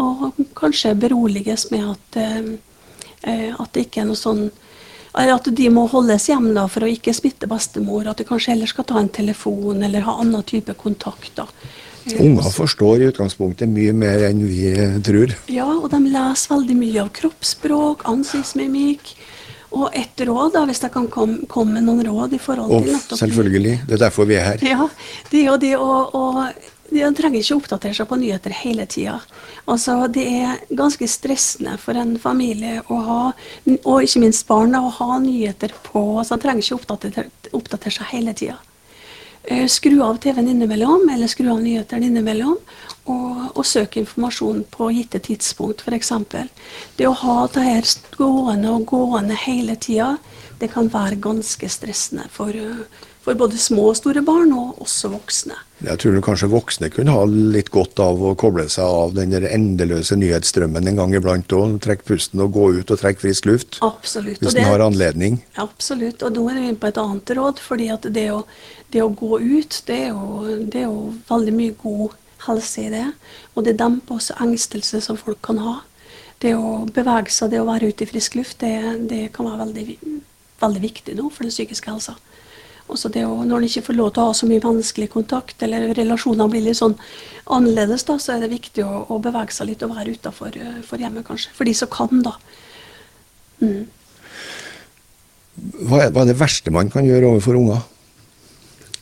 å 0.00 0.30
kanskje 0.56 0.96
beroliges 0.98 1.68
med 1.72 1.90
at, 1.92 2.20
eh, 2.22 2.52
eh, 3.28 3.50
at 3.52 3.74
det 3.74 3.86
ikke 3.86 4.04
er 4.04 4.08
noe 4.12 4.20
sånn 4.20 4.48
At 5.16 5.46
de 5.48 5.68
må 5.72 5.86
holdes 5.88 6.26
hjemme 6.28 6.50
da, 6.52 6.66
for 6.68 6.84
å 6.84 6.88
ikke 6.92 7.14
smitte 7.16 7.48
bestemor. 7.48 8.04
At 8.04 8.18
de 8.20 8.26
kanskje 8.28 8.50
heller 8.52 8.68
skal 8.68 8.84
ta 8.84 8.98
en 9.00 9.08
telefon 9.08 9.80
eller 9.86 10.04
ha 10.04 10.18
annen 10.20 10.42
type 10.44 10.74
kontakt. 10.76 11.30
da. 11.38 11.46
Unger 12.20 12.50
forstår 12.52 13.00
i 13.00 13.06
utgangspunktet 13.08 13.70
mye 13.72 13.94
mer 13.96 14.26
enn 14.28 14.42
vi 14.44 14.74
tror. 15.06 15.32
Ja, 15.48 15.70
og 15.72 15.88
de 15.94 16.02
leser 16.04 16.52
veldig 16.52 16.76
mye 16.82 17.06
av 17.06 17.08
kroppsspråk, 17.16 18.04
ansiktsmimikk. 18.12 19.14
Og 19.76 19.90
et 19.96 20.22
råd, 20.28 20.54
da, 20.54 20.62
hvis 20.68 20.80
jeg 20.84 20.92
kan 20.94 21.08
komme 21.12 21.48
kom 21.50 21.74
med 21.74 21.84
noen 21.84 22.06
råd 22.06 22.36
i 22.36 22.40
forhold 22.40 22.72
til 22.72 22.94
nettopp 22.94 23.20
selvfølgelig, 23.20 23.74
det 23.88 23.98
er 23.98 24.06
derfor 24.06 24.28
vi 24.28 24.38
er 24.38 24.48
her. 24.52 24.64
Ja, 24.64 24.88
det 25.32 25.42
er 25.42 25.50
jo 25.50 25.56
det 25.60 25.74
å, 25.76 25.90
å 26.16 26.24
de 26.86 27.02
trenger 27.18 27.40
ikke 27.40 27.56
oppdatere 27.56 27.96
seg 27.98 28.06
på 28.08 28.18
nyheter 28.20 28.54
hele 28.54 28.86
tida. 28.90 29.16
Altså, 29.66 29.96
det 30.12 30.24
er 30.38 30.60
ganske 30.78 31.08
stressende 31.10 31.74
for 31.82 31.98
en 31.98 32.14
familie 32.22 32.78
å 32.92 33.00
ha, 33.08 33.20
og 33.82 34.06
ikke 34.06 34.22
minst 34.22 34.46
barna, 34.48 34.84
å 34.86 34.92
ha 35.00 35.18
nyheter 35.22 35.74
på. 35.88 36.04
Så 36.22 36.36
de 36.36 36.46
trenger 36.46 36.62
ikke 36.62 36.78
oppdatere, 36.78 37.26
oppdatere 37.56 37.96
seg 37.98 38.12
hele 38.14 38.36
tida. 38.38 38.60
Eh, 39.46 39.66
Skru 39.66 40.02
av 40.02 40.16
TV-en 40.16 40.48
innimellom, 40.48 41.08
eller 41.14 41.26
skru 41.30 41.50
av 41.52 41.60
nyhetene 41.62 42.08
innimellom, 42.08 42.56
og, 43.06 43.42
og 43.54 43.66
søk 43.66 43.94
informasjon 44.00 44.64
på 44.74 44.88
gitte 44.90 45.20
tidspunkt, 45.22 45.84
f.eks. 45.86 46.10
Det 46.98 47.06
å 47.06 47.14
ha 47.20 47.36
det 47.54 47.62
her 47.62 47.92
gående 48.18 48.72
og 48.74 48.88
gående 48.90 49.38
hele 49.38 49.76
tida, 49.78 50.16
det 50.58 50.72
kan 50.72 50.90
være 50.90 51.20
ganske 51.22 51.70
stressende 51.70 52.26
for, 52.34 52.50
eh, 52.50 53.06
for 53.26 53.34
både 53.34 53.58
små 53.58 53.88
og 53.90 53.96
store 53.98 54.22
barn, 54.22 54.52
og 54.54 54.78
også 54.84 55.10
voksne. 55.10 55.56
Jeg 55.84 55.98
tror 56.00 56.20
kanskje 56.24 56.48
voksne 56.52 56.88
kunne 56.94 57.12
ha 57.12 57.24
litt 57.26 57.72
godt 57.74 57.98
av 58.00 58.20
å 58.22 58.34
koble 58.38 58.68
seg 58.72 58.86
av 58.86 59.16
den 59.16 59.34
endeløse 59.34 60.16
nyhetsstrømmen 60.16 60.86
en 60.86 61.00
gang 61.00 61.14
iblant 61.18 61.52
òg. 61.52 61.80
trekke 61.82 62.06
pusten 62.06 62.44
og 62.44 62.54
gå 62.54 62.68
ut 62.78 62.92
og 62.94 63.00
trekke 63.00 63.24
frisk 63.24 63.48
luft. 63.50 63.80
Absolutt. 63.84 64.38
Hvis 64.40 64.54
en 64.54 64.70
har 64.70 64.84
anledning. 64.84 65.40
Absolutt. 65.60 66.22
Og 66.22 66.38
nå 66.38 66.46
er 66.52 66.60
vi 66.60 66.70
inne 66.70 66.80
på 66.80 66.92
et 66.92 67.00
annet 67.02 67.34
råd. 67.36 67.58
fordi 67.60 67.90
at 67.92 68.06
det 68.14 68.30
å, 68.32 68.44
det 68.94 69.02
å 69.02 69.10
gå 69.10 69.40
ut, 69.42 69.82
det 69.90 69.98
er, 70.06 70.14
jo, 70.14 70.62
det 70.62 70.84
er 70.84 70.86
jo 70.86 71.10
veldig 71.28 71.56
mye 71.58 71.74
god 71.82 72.14
helse 72.46 72.86
i 72.86 72.94
det. 72.94 73.08
Og 73.56 73.66
det 73.66 73.76
demper 73.82 74.20
også 74.20 74.38
engstelse 74.46 75.02
som 75.02 75.18
folk 75.18 75.42
kan 75.42 75.58
ha. 75.58 75.80
Det 76.38 76.54
å 76.54 76.86
bevege 76.86 77.32
seg, 77.32 77.50
det 77.50 77.60
å 77.60 77.68
være 77.68 77.90
ute 77.90 78.06
i 78.06 78.08
frisk 78.08 78.38
luft, 78.38 78.60
det, 78.62 78.76
det 79.10 79.26
kan 79.34 79.50
være 79.50 79.66
veldig, 79.66 79.98
veldig 80.62 80.82
viktig 80.84 81.18
nå 81.18 81.28
for 81.32 81.44
den 81.44 81.52
psykiske 81.52 81.90
helsa. 81.90 82.16
Også 82.92 83.10
det 83.10 83.24
å, 83.26 83.40
når 83.42 83.58
en 83.58 83.68
ikke 83.68 83.84
får 83.88 83.96
lov 83.98 84.12
til 84.14 84.22
å 84.22 84.28
ha 84.28 84.34
så 84.38 84.46
mye 84.46 84.62
menneskelig 84.62 85.08
kontakt, 85.10 85.62
eller 85.66 85.90
relasjoner 85.96 86.50
blir 86.52 86.62
litt 86.68 86.78
sånn 86.78 86.94
annerledes, 87.50 88.04
da, 88.06 88.18
så 88.22 88.36
er 88.36 88.44
det 88.44 88.52
viktig 88.52 88.84
å, 88.86 89.02
å 89.10 89.18
bevege 89.22 89.54
seg 89.54 89.72
litt 89.72 89.82
og 89.86 89.96
være 89.96 90.14
utafor 90.14 90.54
for 90.86 91.02
hjemmet, 91.02 91.26
kanskje. 91.26 91.54
For 91.56 91.66
de 91.66 91.74
som 91.74 91.90
kan, 91.90 92.22
da. 92.22 92.36
Hva 95.86 96.04
er, 96.04 96.10
hva 96.12 96.22
er 96.22 96.30
det 96.30 96.38
verste 96.38 96.72
man 96.74 96.90
kan 96.92 97.06
gjøre 97.06 97.32
overfor 97.32 97.58
unger? 97.58 97.84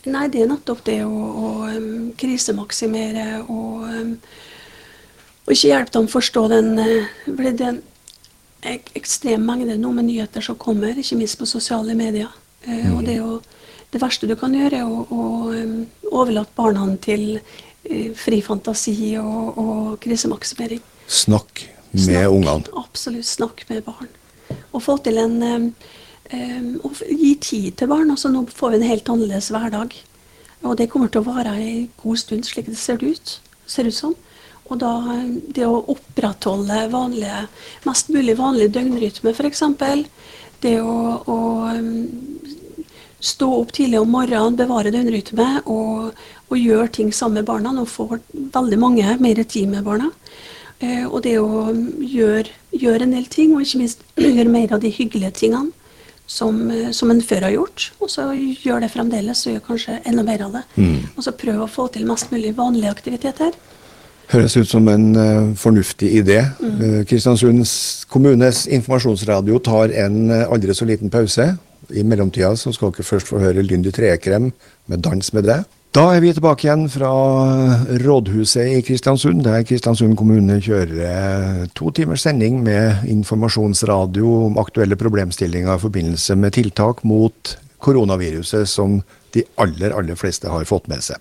Nei, 0.04 0.26
det 0.28 0.42
er 0.44 0.50
nettopp 0.50 0.84
det 0.84 0.98
å, 1.06 1.10
å 1.10 1.50
um, 1.72 2.12
krisemaksimere 2.20 3.40
og, 3.46 3.86
um, 3.88 4.12
og 5.44 5.52
ikke 5.54 5.70
hjelpe 5.70 5.94
dem 5.96 6.08
å 6.08 6.12
forstå 6.12 6.42
den 6.52 6.70
uh, 6.76 7.12
For 7.24 7.48
det 7.48 7.54
er 7.56 7.72
en 7.72 7.82
ek 8.64 8.92
ekstrem 8.96 9.44
mengde 9.44 9.76
nå 9.80 9.90
med 9.92 10.08
nyheter 10.08 10.44
som 10.44 10.56
kommer, 10.60 10.96
ikke 10.96 11.18
minst 11.20 11.36
på 11.40 11.48
sosiale 11.48 11.96
medier. 11.96 12.30
Eh, 12.64 12.92
Og 12.94 13.02
det, 13.04 13.16
er 13.16 13.20
jo, 13.20 13.40
det 13.94 14.02
verste 14.02 14.26
du 14.26 14.34
kan 14.38 14.54
gjøre, 14.54 14.80
er 14.82 14.88
å, 14.88 15.04
å 15.06 15.24
um, 15.54 15.76
overlate 16.10 16.54
barna 16.58 16.88
til 17.02 17.36
eh, 17.36 18.10
fri 18.18 18.40
fantasi 18.42 19.14
og, 19.20 19.60
og 19.60 19.84
krisemaksimering. 20.02 20.82
Snakk 21.06 21.66
med 21.94 22.08
Snakk. 22.08 22.32
ungene. 22.32 22.72
Absolutt. 22.80 23.28
Snakk 23.28 23.62
med 23.68 23.84
barn. 23.86 24.10
Og 24.74 24.82
få 24.82 24.98
til 25.04 25.20
en 25.22 25.36
um, 25.42 25.68
um, 26.32 26.68
og 26.82 26.98
Gi 27.06 27.34
tid 27.38 27.70
til 27.78 27.90
barn. 27.90 28.10
altså 28.10 28.32
Nå 28.34 28.46
får 28.50 28.74
vi 28.74 28.80
en 28.80 28.90
helt 28.90 29.14
annerledes 29.14 29.52
hverdag. 29.54 29.94
Og 30.64 30.76
det 30.80 30.88
kommer 30.90 31.12
til 31.12 31.22
å 31.22 31.28
vare 31.28 31.54
en 31.60 31.88
god 32.02 32.18
stund, 32.18 32.46
slik 32.48 32.70
det 32.72 32.80
ser 32.80 33.02
ut, 33.04 33.36
ser 33.66 33.86
ut 33.86 33.94
som. 33.94 34.16
Og 34.72 34.80
da 34.82 34.96
um, 35.04 35.38
det 35.54 35.68
å 35.68 35.84
opprettholde 35.94 36.88
vanlige, 36.90 37.44
mest 37.86 38.10
mulig 38.10 38.34
vanlig 38.40 38.72
døgnrytme, 38.74 39.36
f.eks. 39.36 39.62
Det 40.64 40.78
å, 40.80 40.98
å 41.28 41.38
um, 41.78 42.50
stå 43.24 43.48
opp 43.60 43.72
tidlig 43.76 44.00
om 44.02 44.10
morgenen, 44.12 44.56
bevare 44.58 44.92
døgnrytme 44.92 45.48
og, 45.64 46.10
og 46.50 46.58
gjøre 46.60 46.90
ting 46.98 47.12
sammen 47.14 47.40
med 47.40 47.48
barna. 47.48 47.72
Nå 47.72 47.86
får 47.88 48.18
veldig 48.54 48.80
mange 48.80 49.16
mer 49.22 49.40
tid 49.44 49.70
med 49.72 49.86
barna. 49.86 50.10
Eh, 50.82 51.06
og 51.06 51.22
det 51.24 51.38
å 51.40 51.70
gjøre, 52.00 52.50
gjøre 52.74 53.06
en 53.06 53.16
del 53.16 53.26
ting, 53.32 53.54
og 53.54 53.64
ikke 53.64 53.80
minst 53.80 54.04
gjøre 54.20 54.50
mer 54.52 54.76
av 54.76 54.84
de 54.84 54.92
hyggelige 54.92 55.32
tingene 55.40 55.72
som, 56.26 56.58
eh, 56.70 56.90
som 56.92 57.12
en 57.12 57.22
før 57.24 57.48
har 57.48 57.54
gjort. 57.56 57.90
Og 58.04 58.12
så 58.12 58.30
gjør 58.34 58.84
det 58.84 58.92
fremdeles, 58.92 59.46
og 59.46 59.56
gjør 59.56 59.68
kanskje 59.70 60.00
enda 60.04 60.26
mer 60.26 60.44
av 60.48 60.58
det. 60.58 60.64
Og 61.14 61.24
så 61.24 61.36
prøve 61.36 61.64
å 61.64 61.70
få 61.70 61.88
til 61.94 62.08
mest 62.08 62.32
mulig 62.34 62.52
vanlige 62.58 62.92
aktiviteter. 62.92 63.56
Høres 64.32 64.56
ut 64.56 64.68
som 64.68 64.86
en 64.88 65.10
uh, 65.16 65.52
fornuftig 65.56 66.08
idé. 66.22 66.38
Eh, 66.64 67.02
Kristiansunds 67.04 68.06
kommunes 68.08 68.64
informasjonsradio 68.72 69.60
tar 69.60 69.92
en 70.06 70.30
uh, 70.30 70.46
aldri 70.48 70.74
så 70.74 70.88
liten 70.88 71.12
pause. 71.12 71.50
I 71.92 72.04
mellomtida 72.06 72.54
så 72.56 72.72
skal 72.72 72.92
dere 72.94 73.06
først 73.06 73.28
få 73.28 73.40
høre 73.42 73.64
Lyndy 73.64 73.92
Trekrem 73.92 74.52
med 74.86 75.02
'Dans 75.02 75.32
med 75.32 75.44
det'. 75.44 75.64
Da 75.94 76.08
er 76.10 76.20
vi 76.24 76.32
tilbake 76.34 76.66
igjen 76.66 76.88
fra 76.90 77.10
rådhuset 78.02 78.66
i 78.66 78.80
Kristiansund, 78.82 79.44
der 79.44 79.62
Kristiansund 79.62 80.16
kommune 80.18 80.56
kjører 80.58 80.90
eh, 81.06 81.66
to 81.70 81.90
timers 81.94 82.24
sending 82.26 82.62
med 82.66 83.04
informasjonsradio 83.06 84.46
om 84.48 84.58
aktuelle 84.58 84.96
problemstillinger 84.98 85.76
i 85.76 85.78
forbindelse 85.84 86.34
med 86.34 86.50
tiltak 86.56 87.04
mot 87.04 87.58
koronaviruset, 87.78 88.68
som 88.68 89.02
de 89.34 89.44
aller, 89.54 89.94
aller 89.94 90.18
fleste 90.18 90.50
har 90.50 90.64
fått 90.66 90.88
med 90.90 90.98
seg. 91.06 91.16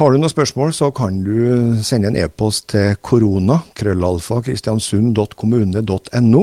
Har 0.00 0.08
du 0.08 0.16
noen 0.16 0.32
spørsmål, 0.32 0.72
så 0.72 0.88
kan 0.96 1.20
du 1.20 1.76
sende 1.84 2.08
en 2.08 2.16
e-post 2.16 2.70
til 2.72 2.96
korona, 3.04 3.60
krøllalfa, 3.76 4.40
kristiansund.kommune.no. 4.46 6.42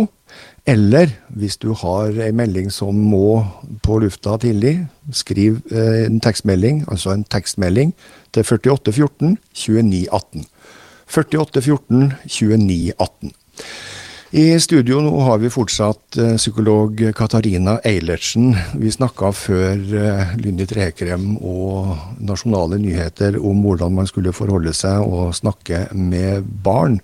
Eller 0.68 1.14
hvis 1.30 1.57
du 1.57 1.72
har 1.78 2.16
ei 2.20 2.32
melding 2.36 2.70
som 2.74 2.97
må 2.97 3.43
på 3.86 3.99
lufta 4.03 4.38
tidlig, 4.41 4.88
skriv 5.16 5.62
eh, 5.72 6.05
en 6.05 6.20
tekstmelding, 6.24 6.84
altså 6.91 7.14
en 7.14 7.24
tekstmelding, 7.24 7.93
til 8.34 8.43
4814 8.43 9.38
2918. 9.53 10.45
4814 11.10 12.12
2918. 12.28 13.34
I 14.30 14.60
studio 14.62 14.99
nå 15.01 15.24
har 15.26 15.39
vi 15.41 15.49
fortsatt 15.49 16.20
eh, 16.22 16.36
psykolog 16.38 16.99
Katarina 17.18 17.80
Eilertsen. 17.82 18.51
Vi 18.78 18.91
snakka 18.93 19.32
før 19.34 19.74
eh, 19.74 20.36
Lynni 20.38 20.68
Trekrem 20.70 21.32
og 21.41 21.95
Nasjonale 22.22 22.78
nyheter 22.78 23.39
om 23.41 23.64
hvordan 23.66 23.95
man 23.97 24.10
skulle 24.10 24.36
forholde 24.38 24.76
seg 24.78 25.01
og 25.01 25.34
snakke 25.34 25.88
med 25.97 26.45
barn 26.45 26.99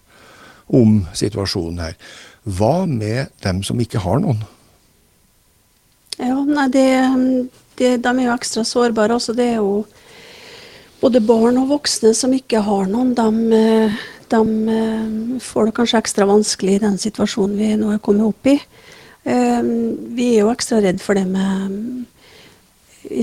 om 0.69 0.99
situasjonen 1.17 1.81
her. 1.87 1.97
Hva 2.45 2.85
med 2.85 3.33
dem 3.41 3.63
som 3.65 3.79
ikke 3.81 4.03
har 4.03 4.21
noen? 4.21 4.43
Ja, 6.21 6.37
nei, 6.45 6.67
det, 6.71 6.87
det, 7.79 7.89
de 8.05 8.11
er 8.11 8.27
jo 8.27 8.35
ekstra 8.35 8.63
sårbare. 8.67 9.17
Altså, 9.17 9.33
det 9.35 9.49
er 9.55 9.57
jo 9.59 9.85
både 11.01 11.21
barn 11.25 11.57
og 11.59 11.71
voksne 11.73 12.13
som 12.15 12.33
ikke 12.35 12.61
har 12.65 12.85
noen. 12.91 13.15
De, 13.17 13.57
eh, 13.57 13.97
de 14.31 14.41
eh, 14.75 15.39
får 15.43 15.69
det 15.69 15.75
kanskje 15.79 16.01
ekstra 16.03 16.29
vanskelig 16.29 16.77
i 16.77 16.83
den 16.85 16.99
situasjonen 17.01 17.57
vi 17.59 17.71
nå 17.81 17.91
er 17.95 18.03
kommet 18.05 18.29
opp 18.29 18.51
i. 18.53 18.59
Eh, 19.25 19.61
Vi 20.15 20.29
er 20.35 20.45
jo 20.45 20.53
ekstra 20.53 20.83
redd 20.85 21.01
for 21.01 21.17
det 21.17 21.25
med 21.27 21.73
mm, 21.73 22.05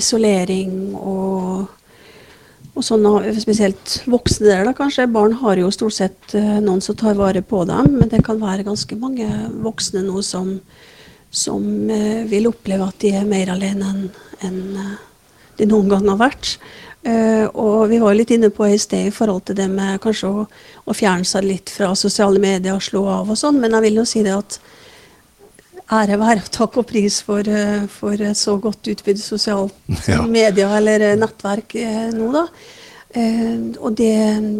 isolering 0.02 0.94
og, 0.98 1.70
og 2.72 2.84
sånn, 2.86 3.04
spesielt 3.36 3.98
voksne 4.08 4.48
der, 4.48 4.64
da 4.64 4.72
kanskje. 4.76 5.08
Barn 5.12 5.34
har 5.42 5.60
jo 5.60 5.68
stort 5.74 5.96
sett 5.98 6.36
eh, 6.38 6.56
noen 6.64 6.80
som 6.84 6.96
tar 6.96 7.18
vare 7.18 7.42
på 7.44 7.66
dem, 7.68 7.98
men 7.98 8.08
det 8.08 8.22
kan 8.24 8.40
være 8.40 8.64
ganske 8.64 8.96
mange 9.00 9.28
voksne 9.64 10.04
nå 10.06 10.24
som 10.26 10.56
som 11.32 11.62
eh, 11.88 12.26
vil 12.28 12.44
oppleve 12.50 12.84
at 12.84 12.98
de 13.00 13.14
er 13.16 13.24
mer 13.24 13.48
alene 13.54 13.86
enn 13.88 14.02
enn, 14.44 14.58
eh, 14.76 14.96
de 15.56 15.68
noen 15.68 15.88
gang 15.88 16.08
har 16.10 16.18
vært. 16.20 16.56
Og 17.58 17.88
vi 17.90 17.98
var 17.98 18.14
litt 18.14 18.30
inne 18.30 18.48
på 18.54 18.62
i 18.70 18.76
sted 18.78 19.08
i 19.08 19.14
forhold 19.14 19.42
til 19.48 19.56
det 19.58 19.66
med 19.70 19.98
kanskje 20.02 20.28
å, 20.30 20.44
å 20.86 20.94
fjerne 20.94 21.26
seg 21.26 21.44
litt 21.44 21.72
fra 21.74 21.88
sosiale 21.98 22.38
medier 22.38 22.76
og 22.76 22.84
slå 22.84 23.02
av 23.10 23.32
og 23.32 23.38
sånn, 23.38 23.58
men 23.58 23.74
jeg 23.74 23.84
vil 23.88 23.98
jo 23.98 24.04
si 24.06 24.22
det 24.22 24.36
at 24.36 24.60
ære 25.92 26.16
være 26.20 26.42
og 26.46 26.52
takk 26.54 26.76
og 26.82 26.86
pris 26.88 27.20
for, 27.26 27.44
eh, 27.48 27.86
for 27.92 28.16
så 28.38 28.58
godt 28.60 28.88
utbygd 28.94 29.20
sosialt 29.20 29.74
Ja. 30.08 30.22
media 30.26 30.70
eller 30.78 31.00
eh, 31.12 31.18
nettverk 31.20 31.74
eh, 31.76 32.08
nå, 32.16 32.30
da. 32.32 32.46
Eh, 33.12 33.58
og 33.84 33.92
det, 33.98 34.08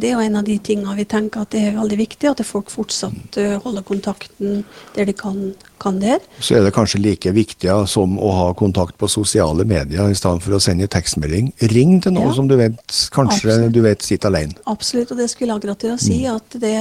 det 0.03 0.11
er 0.11 0.19
jo 0.19 0.25
en 0.27 0.35
av 0.37 0.45
de 0.45 0.59
tingene 0.61 0.93
vi 0.99 1.07
tenker 1.09 1.41
at 1.47 1.55
det 1.55 1.63
er 1.71 1.79
veldig 1.79 1.97
viktig, 2.03 2.29
at 2.29 2.43
folk 2.45 2.69
fortsatt 2.69 3.39
holder 3.65 3.87
kontakten 3.89 4.59
der 4.93 5.09
de 5.09 5.15
kan, 5.17 5.39
kan 5.81 5.97
der. 6.03 6.21
Så 6.37 6.59
er 6.59 6.67
det 6.67 6.75
kanskje 6.77 7.01
like 7.01 7.33
viktig 7.33 7.71
ja, 7.71 7.79
som 7.89 8.19
å 8.21 8.29
ha 8.37 8.51
kontakt 8.59 8.99
på 9.01 9.09
sosiale 9.09 9.65
medier 9.65 10.05
i 10.13 10.19
stedet 10.21 10.45
for 10.45 10.59
å 10.59 10.61
sende 10.61 10.85
tekstmelding. 10.93 11.49
Ring 11.73 11.97
til 12.05 12.13
noen 12.13 12.29
Ja. 12.29 12.37
som 12.37 12.51
du 12.53 12.59
vet 12.61 12.85
kanskje 13.17 13.49
Absolutt. 13.57 13.73
du 13.73 13.81
vet 13.89 14.05
sitter 14.05 14.29
alene. 14.29 14.61
Absolutt, 14.69 15.11
og 15.17 15.23
det 15.25 15.31
skulle 15.33 15.55
jeg 15.55 15.63
akkurat 15.63 15.81
til 15.87 15.97
å 15.97 16.01
si. 16.05 16.21
At 16.29 16.61
det, 16.61 16.77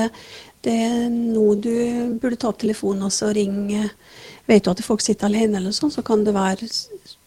det 0.67 0.75
er 0.75 1.07
nå 1.07 1.53
du 1.63 1.71
burde 2.19 2.35
ta 2.43 2.51
opp 2.51 2.59
telefonen 2.59 3.07
og 3.07 3.15
så 3.15 3.31
ringe. 3.31 3.87
Vet 4.49 4.65
du 4.65 4.71
at 4.71 4.83
folk 4.85 5.03
sitter 5.03 5.29
alene, 5.29 5.59
eller 5.59 5.75
sånn, 5.75 5.93
så 5.93 6.03
kan 6.05 6.23
det 6.25 6.33
være 6.35 6.69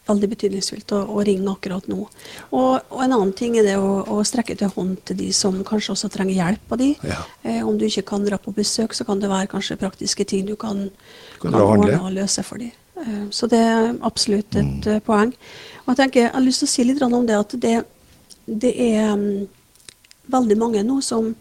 veldig 0.05 0.29
betydningsfullt 0.35 0.93
å, 0.93 1.01
å 1.17 1.23
ringe 1.25 1.49
akkurat 1.53 1.87
nå. 1.89 2.03
Og, 2.05 2.73
og 2.93 3.01
en 3.01 3.15
annen 3.17 3.33
ting 3.37 3.57
er 3.59 3.67
det 3.67 3.77
å, 3.81 4.03
å 4.13 4.19
strekke 4.27 4.57
til 4.61 4.73
hånd 4.75 4.99
til 5.09 5.19
de 5.23 5.31
som 5.37 5.57
kanskje 5.67 5.95
også 5.95 6.11
trenger 6.13 6.37
hjelp 6.37 6.75
av 6.77 6.81
de. 6.83 6.91
Ja. 7.09 7.21
Eh, 7.43 7.63
om 7.65 7.79
du 7.81 7.87
ikke 7.89 8.05
kan 8.13 8.27
dra 8.27 8.39
på 8.41 8.53
besøk, 8.57 8.97
så 8.97 9.07
kan 9.09 9.23
det 9.23 9.33
være 9.33 9.49
kanskje 9.55 9.81
praktiske 9.81 10.27
ting 10.29 10.45
du 10.49 10.57
kan, 10.61 10.89
Kan 11.41 11.55
kan 11.55 11.61
ordne 11.63 12.03
og 12.03 12.13
løse 12.19 12.45
for 12.45 12.61
de. 12.61 12.69
Eh, 13.01 13.25
så 13.33 13.49
det 13.51 13.63
er 13.65 13.95
absolutt 14.05 14.61
et 14.61 14.91
mm. 14.91 15.01
poeng. 15.07 15.33
Og 15.85 15.93
jeg 15.95 16.03
tenker, 16.03 16.27
jeg 16.27 16.35
har 16.37 16.45
lyst 16.45 16.65
til 16.65 16.71
å 16.71 16.75
si 16.75 16.89
litt 16.89 17.03
om 17.05 17.27
det 17.27 17.41
at 17.41 17.57
det, 17.61 17.75
det 18.45 18.75
er 18.91 19.15
um, 19.17 19.27
veldig 20.33 20.57
mange 20.61 20.85
nå 20.85 21.01
som, 21.05 21.33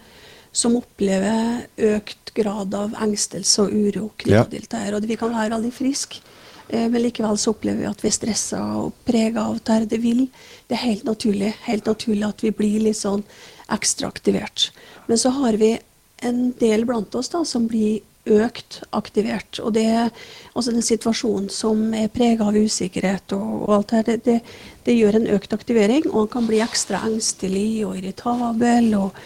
som 0.53 0.77
opplever 0.77 1.65
økt 1.95 2.31
grad 2.37 2.75
av 2.77 2.93
engstelse 3.01 3.65
og 3.65 3.73
uro 3.73 4.11
knyttet 4.21 4.53
til 4.53 4.67
dette. 4.67 4.83
Og 4.93 5.09
vi 5.09 5.17
kan 5.19 5.33
være 5.33 5.55
veldig 5.55 5.73
friske, 5.73 6.21
eh, 6.69 6.85
men 6.85 7.01
likevel 7.01 7.39
så 7.41 7.55
opplever 7.55 7.81
vi 7.81 7.89
at 7.89 8.05
vi 8.05 8.11
er 8.11 8.17
stressa 8.19 8.61
og 8.83 8.93
prega 9.07 9.47
av 9.47 9.57
dette. 9.59 9.89
Det 9.95 10.01
vil, 10.03 10.27
det 10.69 10.77
er 10.77 10.85
helt 10.85 11.09
naturlig, 11.09 11.53
helt 11.65 11.89
naturlig 11.89 12.29
at 12.29 12.45
vi 12.45 12.53
blir 12.53 12.85
litt 12.85 13.01
sånn 13.01 13.25
ekstra 13.73 14.13
aktivert. 14.13 14.69
Men 15.07 15.17
så 15.17 15.33
har 15.41 15.57
vi 15.57 15.75
en 16.23 16.51
del 16.59 16.85
blant 16.87 17.15
oss 17.15 17.33
da, 17.33 17.43
som 17.45 17.67
blir 17.67 18.03
økt 18.29 18.83
aktivert. 18.95 19.59
Og 19.59 19.73
det 19.75 19.83
er 19.83 20.11
altså 20.53 20.71
den 20.71 20.85
situasjonen 20.85 21.49
som 21.51 21.89
er 21.97 22.11
prega 22.13 22.47
av 22.47 22.55
usikkerhet 22.55 23.33
og, 23.35 23.49
og 23.65 23.73
alt 23.77 23.89
det 23.89 23.97
her, 23.97 24.05
det, 24.07 24.19
det, 24.27 24.37
det 24.85 24.95
gjør 24.95 25.17
en 25.19 25.31
økt 25.33 25.55
aktivering, 25.57 26.05
og 26.11 26.21
han 26.21 26.29
kan 26.37 26.47
bli 26.47 26.61
ekstra 26.63 27.01
engstelig 27.09 27.83
og 27.87 27.97
irritabel. 27.99 28.93
og 29.01 29.17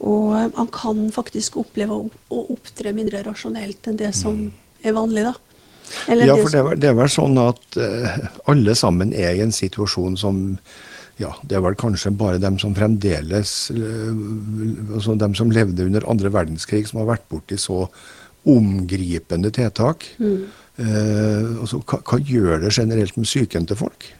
og 0.00 0.32
man 0.34 0.52
han 0.56 0.68
kan 0.74 1.04
faktisk 1.14 1.56
oppleve 1.62 1.96
å, 1.96 2.08
opptre 2.52 2.92
mindre 2.96 3.22
rasjonelt 3.26 3.86
enn 3.88 3.96
det 3.96 4.12
som 4.14 4.52
er 4.84 4.92
vanlig, 4.96 5.24
da. 5.24 5.34
Eller 6.10 6.26
Ja, 6.26 6.36
for 6.36 6.50
det 6.50 6.64
vel- 6.64 6.80
det 6.82 6.88
er 6.90 6.94
vel 6.98 7.08
sånn 7.08 7.38
at 7.38 7.78
uh, 7.78 8.16
alle 8.50 8.74
sammen 8.74 9.12
er 9.14 9.34
i 9.36 9.40
en 9.44 9.52
situasjon 9.54 10.16
som 10.18 10.58
ja, 11.18 11.30
Det 11.48 11.56
er 11.56 11.62
vel 11.64 11.74
kanskje 11.80 12.10
bare 12.12 12.36
dem 12.38 12.58
som 12.58 12.74
fremdeles 12.76 13.70
eh, 13.72 14.10
altså 14.92 15.14
Dem 15.16 15.32
som 15.34 15.48
levde 15.50 15.86
under 15.86 16.04
andre 16.10 16.28
verdenskrig, 16.28 16.82
som 16.90 16.98
har 17.00 17.06
vært 17.14 17.24
borti 17.30 17.56
så 17.56 17.86
omgripende 18.44 19.48
tiltak. 19.50 20.04
Eh, 20.20 21.46
altså, 21.56 21.80
hva, 21.88 22.02
hva 22.04 22.18
gjør 22.20 22.60
det 22.66 22.74
generelt 22.76 23.16
med 23.16 23.24
psyken 23.26 23.64
til 23.66 23.80
folk? 23.80 24.10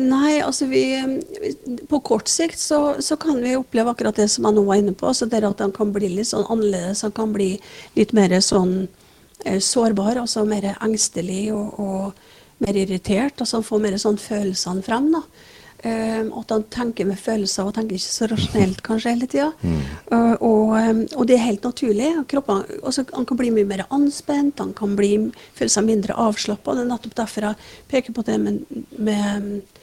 Nei, 0.00 0.40
altså 0.40 0.66
vi 0.70 0.84
På 1.90 2.00
kort 2.00 2.28
sikt 2.30 2.58
så, 2.58 2.96
så 3.02 3.16
kan 3.20 3.40
vi 3.42 3.56
oppleve 3.58 3.92
akkurat 3.92 4.16
det 4.16 4.28
som 4.32 4.48
jeg 4.48 4.56
nå 4.56 4.64
var 4.66 4.80
inne 4.80 4.94
på. 4.96 5.06
altså 5.10 5.28
det 5.30 5.44
At 5.44 5.60
han 5.60 5.74
kan 5.76 5.92
bli 5.92 6.12
litt 6.16 6.30
sånn 6.30 6.48
annerledes. 6.48 7.04
Han 7.06 7.14
kan 7.16 7.32
bli 7.36 7.52
litt 7.98 8.14
mer 8.16 8.36
sånn 8.44 8.74
eh, 9.44 9.60
sårbar, 9.60 10.20
altså 10.22 10.44
mer 10.48 10.72
engstelig 10.80 11.50
og, 11.54 11.80
og 11.80 12.64
mer 12.64 12.76
irritert. 12.76 13.40
altså 13.40 13.60
Han 13.60 13.68
får 13.68 13.86
mer 13.86 13.98
sånn 14.00 14.20
følelsene 14.20 14.86
frem. 14.86 15.10
da. 15.16 15.24
Eh, 15.82 16.26
at 16.36 16.50
han 16.52 16.64
tenker 16.68 17.06
med 17.08 17.16
følelser 17.16 17.64
og 17.64 17.72
tenker 17.72 17.96
ikke 17.96 18.12
så 18.12 18.26
rasjonelt 18.28 18.82
kanskje 18.84 19.14
hele 19.14 19.28
tida. 19.30 19.48
Eh, 20.12 20.34
og, 20.44 20.74
eh, 20.76 21.04
og 21.16 21.26
det 21.28 21.38
er 21.38 21.46
helt 21.46 21.64
naturlig. 21.64 22.10
Kroppen, 22.28 22.64
også, 22.82 23.06
han 23.14 23.26
kan 23.26 23.40
bli 23.40 23.52
mye 23.54 23.68
mer 23.68 23.86
anspent, 23.88 24.60
han 24.60 24.74
kan 24.76 24.96
bli, 24.98 25.14
føle 25.56 25.72
seg 25.72 25.88
mindre 25.88 26.18
avslappa. 26.20 26.76
Det 26.76 26.84
er 26.84 26.90
nettopp 26.90 27.16
derfor 27.22 27.48
jeg 27.48 27.70
peker 27.88 28.16
på 28.16 28.26
det 28.28 28.36
med, 28.42 28.60
med 28.98 29.79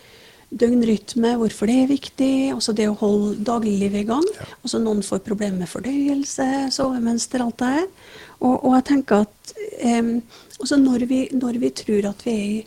døgnrytme, 0.49 1.33
hvorfor 1.41 1.69
det 1.69 1.75
er 1.81 1.91
viktig. 1.91 2.31
Også 2.55 2.75
det 2.77 2.87
å 2.89 2.97
holde 2.99 3.35
dagliglivet 3.47 4.05
i 4.05 4.07
gang. 4.07 4.27
Også 4.63 4.79
noen 4.83 5.03
får 5.05 5.25
problemer 5.25 5.63
med 5.63 5.71
fordøyelse, 5.71 6.47
sovemønster, 6.75 7.43
alt 7.43 7.59
det 7.59 7.73
her. 7.75 7.91
Og, 8.39 8.53
og 8.55 8.73
jeg 8.77 8.87
tenker 8.93 9.25
at 9.25 9.53
um, 9.97 10.17
også 10.61 10.79
når 10.81 11.07
vi, 11.09 11.21
når 11.35 11.61
vi 11.61 11.73
tror 11.83 12.11
at 12.11 12.25
vi 12.25 12.33
er 12.33 12.49
i 12.55 12.65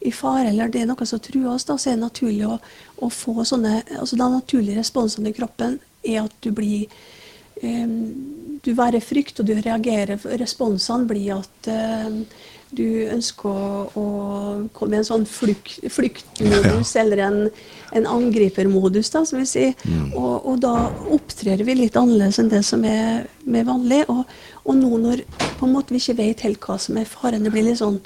i 0.00 0.12
fare, 0.12 0.48
eller 0.48 0.70
det 0.72 0.82
er 0.82 0.88
noe 0.88 1.06
som 1.08 1.20
truer 1.20 1.50
oss, 1.52 1.66
da, 1.68 1.76
så 1.76 1.90
er 1.90 1.98
det 1.98 2.06
naturlig 2.06 2.46
å, 2.48 2.56
å 3.04 3.08
få 3.12 3.44
sånne 3.44 3.82
altså 3.98 4.16
Den 4.16 4.36
naturlige 4.38 4.80
responsen 4.80 5.28
i 5.28 5.34
kroppen 5.36 5.76
er 6.00 6.22
at 6.22 6.36
du 6.40 6.48
blir 6.56 6.88
um, 7.62 7.98
Du 8.64 8.72
værer 8.76 9.00
frykt, 9.04 9.40
og 9.40 9.48
du 9.48 9.54
reagerer. 9.56 10.20
Responsene 10.40 11.08
blir 11.08 11.38
at 11.38 11.68
um, 12.06 12.22
du 12.76 12.86
ønsker 13.10 13.98
å, 13.98 14.04
komme 14.76 14.96
i 14.96 15.00
en 15.00 15.06
sånn 15.06 15.26
flukt, 15.28 15.80
fluktmodus 15.90 16.94
ja. 16.94 17.02
eller 17.02 17.22
en, 17.26 17.40
en 17.96 18.06
angripermodus, 18.06 19.10
da, 19.14 19.24
som 19.26 19.40
vi 19.40 19.48
sier. 19.48 19.74
Mm. 19.84 20.12
Og, 20.14 20.34
og, 20.38 20.60
da 20.62 20.74
opptrer 21.10 21.64
vi 21.66 21.76
litt 21.82 21.98
annerledes 21.98 22.40
enn 22.42 22.52
det 22.52 22.62
som 22.66 22.84
er, 22.86 23.26
er 23.26 23.68
vanlig. 23.68 24.04
Og, 24.12 24.22
og, 24.62 24.72
nå 24.78 25.02
når 25.02 25.24
på 25.58 25.66
en 25.66 25.74
måte 25.74 25.96
vi 25.96 26.02
ikke 26.02 26.20
vet 26.22 26.46
helt 26.46 26.64
hva 26.64 26.78
som 26.80 27.00
er 27.00 27.10
faren, 27.10 27.46
det 27.46 27.54
blir 27.54 27.66
litt 27.66 27.80
sånn 27.82 27.98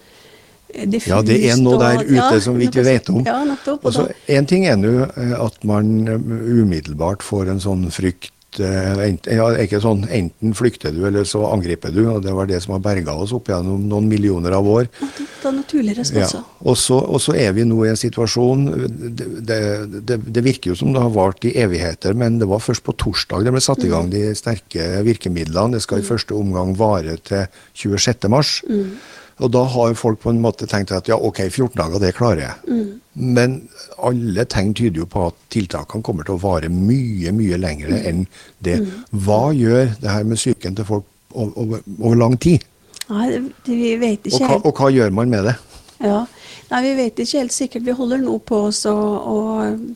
diffust. 0.75 1.13
Ja, 1.13 1.21
det 1.23 1.39
er 1.51 1.59
noe 1.61 1.79
der 1.81 2.03
ute 2.03 2.17
ja, 2.19 2.31
som 2.43 2.59
vi 2.59 2.69
ikke 2.71 2.87
vet 2.87 3.11
om. 3.13 3.23
Ja, 3.27 3.41
nettopp. 3.47 3.85
Og 3.85 3.95
så 3.95 4.09
En 4.33 4.49
ting 4.51 4.67
er 4.69 4.79
nå 4.81 4.95
eh, 5.07 5.35
at 5.39 5.61
man 5.69 5.93
eh, 6.09 6.31
umiddelbart 6.63 7.23
får 7.25 7.53
en 7.53 7.63
sånn 7.63 7.85
frykt 7.95 8.34
Eh, 8.63 9.03
ja, 9.35 9.47
ikke 9.63 9.81
sånn, 9.83 10.05
Enten 10.13 10.55
flykter 10.57 10.95
du, 10.95 11.03
eller 11.09 11.27
så 11.29 11.45
angriper 11.49 11.95
du. 11.95 12.03
og 12.13 12.23
Det 12.25 12.35
var 12.35 12.49
det 12.51 12.61
som 12.65 12.77
har 12.77 12.83
berga 12.85 13.17
oss 13.25 13.35
opp 13.37 13.51
gjennom 13.51 13.87
noen 13.91 14.09
millioner 14.11 14.55
av 14.57 14.69
år. 14.69 14.89
Det 15.01 15.49
er 15.51 15.57
naturlig 15.57 15.97
respons. 15.99 16.37
Ja. 16.37 16.43
Og, 16.65 16.79
så, 16.81 16.99
og 16.99 17.21
så 17.23 17.37
er 17.39 17.53
vi 17.57 17.67
nå 17.69 17.81
i 17.85 17.91
en 17.93 18.01
situasjon 18.01 18.67
det, 18.71 19.27
det, 19.45 19.59
det, 20.07 20.21
det, 20.25 20.45
virker 20.45 20.73
jo 20.73 20.79
som 20.79 20.95
det 20.95 21.03
har 21.03 21.13
vart 21.15 21.45
i 21.45 21.55
evigheter, 21.61 22.17
men 22.17 22.39
det 22.41 22.49
var 22.51 22.63
først 22.65 22.85
på 22.87 22.97
torsdag 23.01 23.45
det 23.45 23.53
ble 23.55 23.65
satt 23.65 23.85
i 23.85 23.91
gang 23.93 24.09
mm. 24.09 24.15
de 24.15 24.23
sterke 24.39 24.89
virkemidlene. 25.07 25.77
Det 25.77 25.85
skal 25.85 26.01
i 26.01 26.07
mm. 26.07 26.09
første 26.13 26.39
omgang 26.39 26.73
vare 26.79 27.19
til 27.25 27.47
26. 27.75 28.31
mars. 28.33 28.57
Mm. 28.69 28.97
Og 29.43 29.51
da 29.51 29.65
har 29.67 29.97
folk 29.99 30.21
på 30.23 30.31
en 30.31 30.43
måte 30.43 30.69
tenkt 30.71 30.93
at 30.95 31.09
ja, 31.11 31.17
OK, 31.19 31.41
14 31.49 31.75
dager, 31.79 32.03
det 32.03 32.13
klarer 32.19 32.43
jeg. 32.45 32.55
Mm. 32.69 33.01
Men 33.35 33.57
alle 33.99 34.45
tegn 34.51 34.75
tyder 34.79 35.03
jo 35.03 35.09
på 35.11 35.27
at 35.31 35.41
tiltakene 35.55 36.07
kommer 36.07 36.27
til 36.27 36.37
å 36.37 36.43
vare 36.43 36.71
mye, 36.71 37.33
mye 37.35 37.59
lenger 37.59 37.95
mm. 37.95 37.99
enn 38.11 38.23
det. 38.67 38.79
Mm. 38.85 38.93
Hva 39.27 39.43
gjør 39.57 39.91
det 40.03 40.13
her 40.13 40.29
med 40.29 40.39
psyken 40.39 40.79
til 40.79 40.89
folk 40.89 41.11
over, 41.35 41.83
over 41.99 42.21
lang 42.21 42.39
tid? 42.39 42.63
Nei, 43.11 43.27
det, 43.35 43.43
vi 43.67 43.97
vet 44.01 44.31
ikke 44.31 44.45
og 44.45 44.51
hva, 44.53 44.61
og 44.63 44.79
hva 44.79 44.93
gjør 44.95 45.11
man 45.15 45.33
med 45.35 45.51
det? 45.51 45.59
Ja, 46.05 46.25
Nei, 46.71 46.81
Vi 46.83 46.95
vet 46.97 47.21
ikke 47.21 47.43
helt 47.43 47.55
sikkert. 47.55 47.85
Vi 47.87 47.95
holder 47.95 48.23
nå 48.23 48.39
på 48.43 48.65
oss 48.71 48.85
og 48.91 49.29
og 49.31 49.91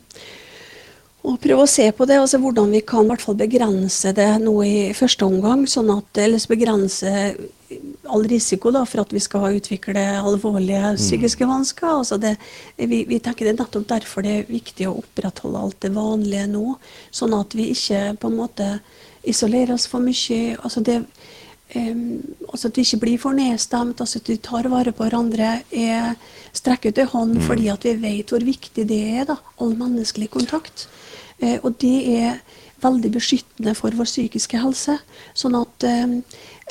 prøve 1.39 1.65
å 1.65 1.69
se 1.69 1.85
på 1.91 2.05
det, 2.07 2.19
og 2.21 2.29
se 2.31 2.39
hvordan 2.39 2.71
vi 2.71 2.81
kan 2.87 3.05
i 3.05 3.11
hvert 3.11 3.23
fall 3.23 3.37
begrense 3.39 4.13
det 4.15 4.29
nå 4.43 4.53
i 4.63 4.91
første 4.95 5.27
omgang. 5.27 5.65
sånn 5.67 5.91
at, 5.91 6.17
Eller 6.17 6.45
begrense 6.47 7.35
all 8.09 8.23
risiko 8.25 8.71
da, 8.71 8.85
for 8.85 9.03
at 9.03 9.11
vi 9.13 9.19
skal 9.21 9.57
utvikle 9.59 10.01
alvorlige 10.19 10.93
mm. 10.95 10.97
psykiske 10.97 11.45
vansker. 11.45 11.89
Altså 11.91 12.17
det, 12.17 12.37
vi, 12.77 13.03
vi, 13.05 13.19
tenker 13.19 13.45
Det 13.45 13.53
er 13.53 13.59
nettopp 13.59 13.87
derfor 13.87 14.25
det 14.25 14.37
er 14.37 14.49
viktig 14.49 14.87
å 14.87 14.97
opprettholde 15.03 15.59
alt 15.59 15.81
det 15.81 15.93
vanlige 15.93 16.47
nå. 16.47 16.77
Sånn 17.11 17.35
at 17.37 17.53
vi 17.53 17.69
ikke 17.75 18.15
på 18.19 18.31
en 18.31 18.39
måte 18.39 18.71
isolerer 19.27 19.75
oss 19.75 19.89
for 19.91 20.03
mye. 20.03 20.57
altså 20.61 20.81
det 20.81 21.03
Um, 21.69 22.23
altså 22.49 22.71
at 22.71 22.77
vi 22.79 22.81
ikke 22.81 22.97
blir 23.03 23.19
for 23.21 23.35
nedstemt, 23.37 23.99
altså 24.01 24.17
at 24.17 24.29
vi 24.31 24.39
tar 24.41 24.65
vare 24.73 24.89
på 24.89 25.05
hverandre. 25.05 25.59
Er, 25.69 26.15
strekker 26.49 26.89
ut 26.89 27.01
en 27.03 27.11
hånd 27.11 27.35
mm. 27.37 27.43
fordi 27.45 27.67
at 27.69 27.85
vi 27.85 27.93
vet 28.01 28.33
hvor 28.33 28.41
viktig 28.41 28.87
det 28.89 28.97
er. 29.19 29.27
da, 29.29 29.35
All 29.61 29.75
menneskelig 29.77 30.31
kontakt. 30.33 30.87
Eh, 31.41 31.57
og 31.63 31.77
det 31.81 31.97
er 32.19 32.39
veldig 32.79 33.11
beskyttende 33.11 33.73
for 33.75 33.95
vår 33.95 34.07
psykiske 34.07 34.59
helse. 34.61 34.95
Sånn 35.37 35.57
at 35.59 35.85
eh, 35.87 36.15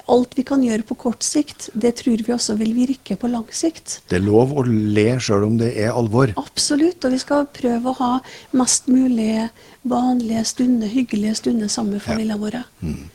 alt 0.08 0.36
vi 0.38 0.44
kan 0.48 0.62
gjøre 0.64 0.86
på 0.88 0.96
kort 1.02 1.26
sikt, 1.26 1.68
det 1.74 1.98
tror 2.00 2.22
vi 2.24 2.34
også 2.34 2.56
vil 2.60 2.72
virke 2.76 3.18
på 3.20 3.30
lang 3.32 3.46
sikt. 3.52 4.00
Det 4.08 4.20
er 4.20 4.24
lov 4.24 4.54
å 4.56 4.64
le 4.68 5.10
sjøl 5.20 5.46
om 5.50 5.58
det 5.60 5.74
er 5.76 5.92
alvor? 5.92 6.32
Absolutt. 6.40 7.04
Og 7.04 7.14
vi 7.16 7.20
skal 7.22 7.48
prøve 7.52 7.92
å 7.92 7.98
ha 8.00 8.14
mest 8.56 8.88
mulig 8.92 9.48
vanlige 9.88 10.44
stunder, 10.48 10.90
hyggelige 10.92 11.38
stunder 11.42 11.70
sammen 11.72 11.96
med 11.96 12.04
familiene 12.04 12.36
ja. 12.36 12.42
våre. 12.42 12.64
Mm. 12.80 13.06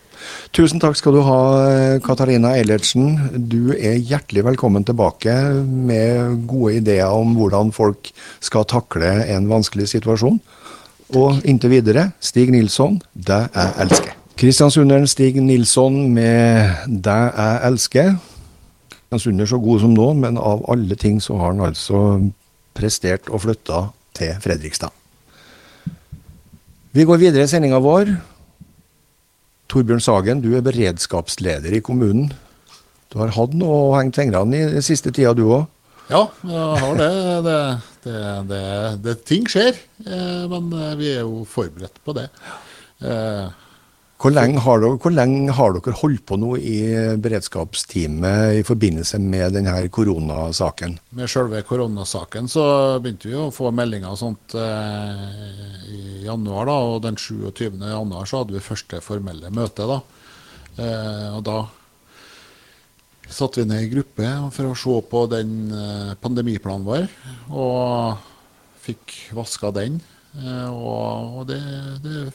Tusen 0.55 0.79
takk 0.79 0.95
skal 0.95 1.17
du 1.17 1.21
ha, 1.25 1.39
Katarina 2.05 2.53
Eilertsen. 2.55 3.17
Du 3.49 3.73
er 3.73 3.97
hjertelig 3.97 4.45
velkommen 4.47 4.85
tilbake 4.87 5.33
med 5.65 6.45
gode 6.47 6.77
ideer 6.79 7.11
om 7.11 7.33
hvordan 7.35 7.73
folk 7.75 8.11
skal 8.43 8.67
takle 8.69 9.09
en 9.33 9.49
vanskelig 9.51 9.89
situasjon. 9.95 10.39
Og 11.11 11.43
inntil 11.45 11.69
videre, 11.69 12.11
Stig 12.19 12.51
Nilsson, 12.51 13.01
'Det 13.13 13.49
jeg 13.55 13.73
elsker'. 13.77 14.15
Kristiansunderen 14.37 15.07
Stig 15.07 15.35
Nilsson 15.41 16.13
med 16.13 16.69
'Det 16.87 17.31
jeg 17.37 17.59
elsker'. 17.63 18.15
Kristiansunder 19.13 19.45
så 19.45 19.57
god 19.57 19.79
som 19.79 19.93
noen, 19.93 20.19
men 20.19 20.37
av 20.37 20.65
alle 20.69 20.95
ting 20.95 21.21
så 21.21 21.37
har 21.37 21.51
han 21.53 21.61
altså 21.61 22.31
prestert 22.73 23.29
og 23.29 23.41
flytta 23.41 23.89
til 24.13 24.33
Fredrikstad. 24.41 24.89
Vi 26.93 27.05
går 27.05 27.17
videre 27.17 27.43
i 27.43 27.47
sendinga 27.47 27.79
vår. 27.81 28.09
Torbjørn 29.69 30.01
Sagen, 30.01 30.41
du 30.41 30.55
er 30.57 30.61
beredskapsleder 30.61 31.73
i 31.73 31.79
kommunen. 31.79 32.31
Du 33.13 33.19
har 33.19 33.33
hatt 33.33 33.53
noe 33.53 33.77
å 33.87 33.95
henge 33.97 34.13
fingrene 34.13 34.57
i 34.57 34.73
den 34.73 34.85
siste 34.85 35.11
tida, 35.13 35.33
du 35.33 35.45
òg? 35.45 35.65
Ja, 36.11 36.27
jeg 36.43 36.83
har 36.83 36.95
det. 36.99 37.09
Det, 37.47 37.57
det, 38.03 38.21
det, 38.49 38.63
det 39.05 39.17
ting 39.27 39.47
skjer. 39.49 39.77
Eh, 40.03 40.45
men 40.51 40.71
eh, 40.75 40.95
vi 40.99 41.11
er 41.15 41.21
jo 41.23 41.43
forberedt 41.47 42.01
på 42.03 42.15
det. 42.17 42.27
Eh, 43.03 43.51
hvor 44.23 44.31
lenge, 44.31 44.61
har 44.63 44.79
dere, 44.79 44.95
hvor 45.03 45.11
lenge 45.11 45.51
har 45.51 45.73
dere 45.75 45.93
holdt 45.99 46.21
på 46.29 46.37
nå 46.39 46.53
i 46.55 46.77
beredskapsteamet 47.19 48.59
i 48.61 48.63
forbindelse 48.63 49.19
med 49.19 49.57
denne 49.57 49.73
koronasaken? 49.91 50.95
Med 51.19 51.31
selve 51.31 51.59
koronasaken 51.67 52.47
så 52.47 52.63
begynte 53.03 53.27
vi 53.27 53.35
å 53.35 53.49
få 53.51 53.73
meldinger 53.75 54.13
og 54.13 54.21
sånt 54.21 54.55
eh, 54.55 55.25
i 55.91 56.03
januar. 56.23 56.71
da, 56.71 56.77
og 56.93 57.01
Den 57.03 57.19
27. 57.19 57.75
januar 57.79 58.29
så 58.29 58.43
hadde 58.43 58.55
vi 58.55 58.63
første 58.63 59.01
formelle 59.03 59.51
møte. 59.51 59.89
da, 59.91 59.99
eh, 60.77 61.27
og 61.35 61.43
da 61.49 61.57
satte 63.33 63.61
vi 63.61 63.69
ned 63.69 63.85
i 63.85 63.91
gruppe 63.91 64.31
for 64.55 64.69
å 64.69 64.77
se 64.77 64.95
på 65.09 65.25
den 65.31 65.53
eh, 65.73 66.13
pandemiplanen 66.21 66.87
vår, 66.87 67.07
og 67.51 68.29
fikk 68.83 69.15
vaska 69.37 69.71
den. 69.75 69.99
Eh, 70.37 70.69
og, 70.69 71.39
og 71.39 71.47
det, 71.49 71.61
det, 72.03 72.25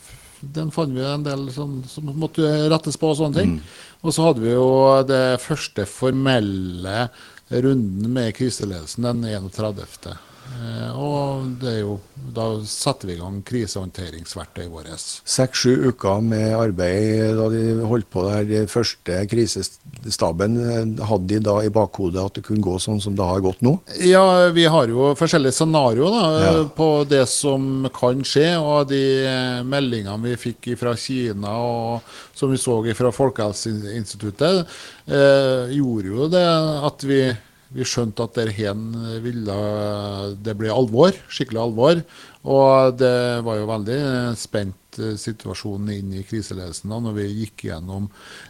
den 0.41 0.71
fant 0.75 0.95
vi 0.95 1.05
en 1.07 1.27
del 1.27 1.49
som, 1.55 1.81
som, 1.91 2.13
måtte 2.19 2.47
rettes 2.71 2.99
på 3.01 3.13
og 3.13 3.19
sånne 3.21 3.41
ting. 3.41 3.59
Mm. 3.59 3.75
Og 4.05 4.15
så 4.15 4.29
hadde 4.29 4.45
vi 4.45 4.55
jo 4.55 4.71
det 5.09 5.41
første 5.43 5.87
formelle 5.91 7.09
runden 7.49 8.13
med 8.13 8.35
kriseledelsen 8.37 9.07
den 9.09 9.25
31. 9.27 10.19
Eh, 10.49 10.93
og 10.97 11.45
det 11.61 11.71
er 11.71 11.81
jo, 11.83 11.99
da 12.35 12.47
setter 12.67 13.11
vi 13.11 13.17
i 13.17 13.21
gang 13.21 13.41
krisehåndteringsverktøyet 13.47 14.71
vårt. 14.73 15.05
Seks-sju 15.29 15.91
uker 15.91 16.23
med 16.25 16.55
arbeid 16.57 17.37
da 17.39 17.49
de 17.53 17.63
holdt 17.89 18.09
på 18.13 18.25
der. 18.27 18.47
Den 18.49 18.71
første 18.71 19.21
krisestaben, 19.31 20.57
eh, 20.59 21.05
hadde 21.11 21.31
de 21.35 21.41
da 21.45 21.59
i 21.63 21.73
bakhodet 21.73 22.25
at 22.25 22.39
det 22.39 22.47
kunne 22.49 22.65
gå 22.65 22.79
sånn 22.83 23.01
som 23.03 23.17
det 23.19 23.29
har 23.29 23.45
gått 23.45 23.63
nå? 23.67 23.77
Ja, 24.05 24.49
vi 24.55 24.65
har 24.71 24.91
jo 24.91 25.13
forskjellige 25.19 25.59
scenarioer 25.61 26.39
ja. 26.45 26.55
på 26.75 26.91
det 27.09 27.25
som 27.31 27.89
kan 27.95 28.25
skje. 28.27 28.49
Og 28.59 28.89
de 28.91 29.03
meldingene 29.69 30.33
vi 30.33 30.39
fikk 30.49 30.73
fra 30.81 30.97
Kina 30.99 31.59
og 31.59 32.17
som 32.39 32.51
vi 32.53 32.59
så 32.61 32.79
fra 32.95 33.11
Folkehelseinstituttet, 33.13 34.67
eh, 35.07 35.77
gjorde 35.77 36.09
jo 36.15 36.29
det 36.31 36.47
at 36.89 37.05
vi 37.05 37.21
vi 37.75 37.85
skjønte 37.85 38.25
at 38.25 38.37
der 38.39 38.51
hen 38.57 38.93
ville 39.25 39.57
det 40.41 40.55
bli 40.57 40.71
alvor, 40.73 41.17
skikkelig 41.29 41.61
alvor. 41.67 42.03
Og 42.49 42.95
det 42.97 43.43
var 43.45 43.59
jo 43.59 43.69
veldig 43.69 43.99
spent 44.41 45.01
eh, 45.03 45.17
situasjon 45.21 45.91
inn 45.93 46.15
i 46.17 46.25
kriseledelsen 46.27 46.93
da 46.93 47.01
når 47.05 47.19
vi 47.19 47.27
gikk 47.43 47.67
gjennom 47.69 48.07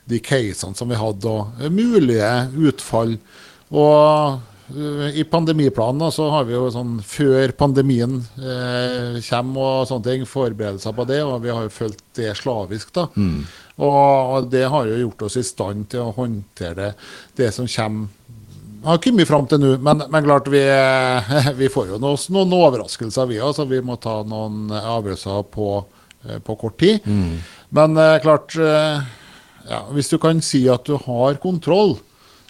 de 0.09 0.21
casene 0.23 0.79
som 0.79 0.93
vi 0.93 1.01
hadde, 1.01 1.33
og 1.33 1.73
mulige 1.75 2.31
utfall. 2.69 3.17
Og 3.75 4.39
eh, 4.71 5.19
i 5.19 5.25
pandemiplanen 5.27 6.13
så 6.15 6.29
har 6.37 6.47
vi 6.47 6.55
jo 6.55 6.69
sånn 6.75 6.99
før 7.03 7.57
pandemien 7.59 8.21
eh, 8.39 9.19
kommer 9.31 9.81
og 9.81 9.89
sånne 9.91 10.13
ting, 10.13 10.29
forberedelser 10.29 10.95
på 10.95 11.09
det, 11.11 11.25
og 11.27 11.41
vi 11.43 11.55
har 11.57 11.67
jo 11.67 11.75
fulgt 11.81 12.05
det 12.21 12.37
slavisk. 12.39 12.95
da. 13.01 13.09
Mm. 13.19 13.41
Og 13.89 14.47
det 14.51 14.65
har 14.71 14.87
jo 14.91 15.03
gjort 15.05 15.27
oss 15.27 15.39
i 15.39 15.47
stand 15.47 15.91
til 15.91 16.07
å 16.07 16.15
håndtere 16.15 16.79
det, 16.79 16.95
det 17.39 17.51
som 17.55 17.67
kommer 17.71 18.15
har 18.85 18.99
kommet 19.03 19.29
fram 19.29 19.47
til 19.51 19.61
nå. 19.63 19.75
Men, 19.83 20.03
men, 20.09 20.25
klart, 20.25 20.49
vi, 20.53 20.63
vi 21.61 21.71
får 21.73 21.95
jo 21.95 22.01
noen, 22.03 22.19
noen 22.35 22.57
overraskelser, 22.59 23.29
vi 23.31 23.41
òg. 23.43 23.55
Så 23.57 23.69
vi 23.71 23.81
må 23.85 23.99
ta 24.01 24.21
noen 24.27 24.69
avgjørelser 24.73 25.47
på, 25.55 25.71
eh, 26.27 26.43
på 26.45 26.59
kort 26.61 26.79
tid. 26.81 27.07
Mm. 27.07 27.39
Men 27.79 28.01
eh, 28.01 28.19
klart 28.25 28.57
eh, 28.57 29.01
ja, 29.69 29.83
Hvis 29.93 30.09
du 30.09 30.17
kan 30.23 30.41
si 30.45 30.63
at 30.73 30.87
du 30.89 30.97
har 30.97 31.41
kontroll, 31.43 31.99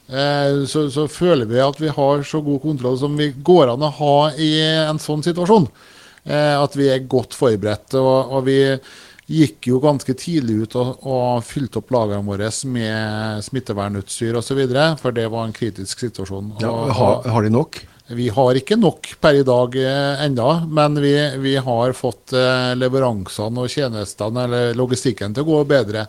så, 0.09 0.87
så, 0.89 1.03
føler 1.13 1.45
vi 1.45 1.59
at 1.61 1.77
vi 1.83 1.91
har 1.93 2.23
så 2.25 2.39
god 2.41 2.63
kontroll 2.63 2.95
som 2.97 3.19
vi 3.19 3.27
går 3.45 3.75
an 3.75 3.83
å 3.85 3.91
ha 3.93 4.15
i 4.41 4.55
en 4.87 4.97
sånn 5.03 5.21
situasjon. 5.21 5.67
At 6.25 6.79
vi 6.79 6.87
er 6.89 7.05
godt 7.05 7.37
forberedt. 7.37 7.93
Og, 8.01 8.31
og, 8.31 8.47
vi 8.47 8.57
gikk 9.29 9.69
jo 9.69 9.79
ganske 9.85 10.15
tidlig 10.17 10.63
ut 10.65 10.77
og, 10.81 11.05
og 11.05 11.45
fylte 11.45 11.83
opp 11.83 11.93
lagene 11.93 12.25
våre 12.25 12.49
med 12.73 13.45
smittevernutstyr 13.45 14.41
osv., 14.41 14.63
for 15.01 15.15
det 15.17 15.29
var 15.29 15.45
en 15.45 15.55
kritisk 15.57 16.01
situasjon. 16.07 16.55
Ja, 16.65 16.73
har, 16.97 17.23
har 17.29 17.45
de 17.45 17.53
nok? 17.53 17.83
Vi 18.09 18.31
har 18.33 18.57
ikke 18.57 18.79
nok 18.81 19.11
per 19.21 19.37
i 19.37 19.45
dag 19.45 19.75
eh, 19.77 20.23
enda, 20.25 20.63
men 20.65 20.97
vi, 21.03 21.13
vi 21.45 21.59
har 21.61 21.93
fått 21.93 22.33
eh, 22.33 22.73
leveransene 22.81 23.67
og 23.67 23.69
tjenestene 23.69 24.47
eller 24.49 24.79
logistikken 24.79 25.37
til 25.37 25.45
å 25.45 25.51
gå 25.51 25.59
bedre. 25.69 26.07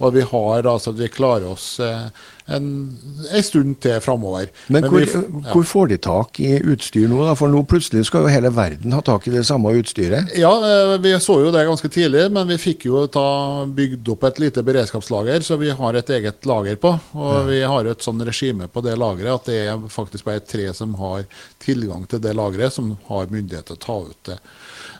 Og 0.00 0.16
vi 0.16 0.24
har 0.30 0.70
altså 0.72 0.94
vi 0.96 1.10
klarer 1.12 1.50
oss 1.52 1.74
eh, 1.84 2.08
en, 2.46 2.98
en 3.30 3.44
stund 3.44 3.76
til 3.84 4.00
framover. 4.02 4.48
Men, 4.66 4.82
Men 4.82 4.90
hvor, 4.90 5.00
vi, 5.00 5.08
ja. 5.12 5.52
hvor, 5.52 5.66
får 5.68 5.90
de 5.92 5.98
tak 6.02 6.40
i 6.42 6.52
utstyr 6.58 7.08
nå? 7.10 7.20
da? 7.26 7.34
For 7.38 7.52
nå 7.52 7.62
plutselig 7.68 8.06
skal 8.08 8.26
jo 8.26 8.32
hele 8.32 8.52
verden 8.54 8.94
ha 8.96 9.02
tak 9.04 9.28
i 9.28 9.34
det 9.34 9.44
samme 9.48 9.74
utstyret? 9.78 10.34
Ja, 10.38 10.52
eh, 10.66 10.94
vi 11.02 11.14
så 11.22 11.38
jo 11.44 11.52
det 11.54 11.64
ganske 11.68 11.90
tidlig, 11.92 12.26
men 12.34 12.50
vi 12.50 12.58
fikk 12.60 12.86
jo 12.88 13.04
ta 13.12 13.26
bygd 13.66 14.12
opp 14.14 14.26
et 14.28 14.42
lite 14.42 14.64
beredskapslager, 14.66 15.46
så 15.46 15.58
vi 15.60 15.70
har 15.76 15.98
et 15.98 16.14
eget 16.18 16.48
lager 16.48 16.80
på. 16.82 16.94
Og 17.18 17.32
ja. 17.36 17.44
vi 17.48 17.62
har 17.74 17.92
et 17.92 18.04
sånn 18.04 18.22
regime 18.26 18.68
på 18.72 18.84
det 18.84 18.98
lageret 19.00 19.34
at 19.34 19.50
det 19.50 19.60
er 19.68 19.86
faktisk 19.92 20.28
bare 20.28 20.44
tre 20.44 20.68
som 20.76 20.96
har 21.00 21.26
tilgang 21.62 22.06
til 22.10 22.22
det 22.22 22.34
lageret, 22.38 22.74
som 22.74 22.94
har 23.08 23.30
myndighet 23.32 23.70
til 23.70 23.78
å 23.78 23.84
ta 23.86 23.98
ut 24.10 24.30
det. 24.32 24.38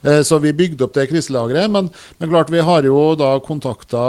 Eh, 0.03 0.23
så 0.23 0.39
vi 0.39 0.53
bygde 0.53 0.85
opp 0.85 0.95
det 0.97 1.07
kriselageret. 1.11 1.71
Men, 1.71 1.91
men, 2.19 2.31
klart 2.31 2.51
vi 2.51 2.63
har 2.65 2.87
jo 2.87 3.15
da 3.19 3.33
kontakta 3.45 4.03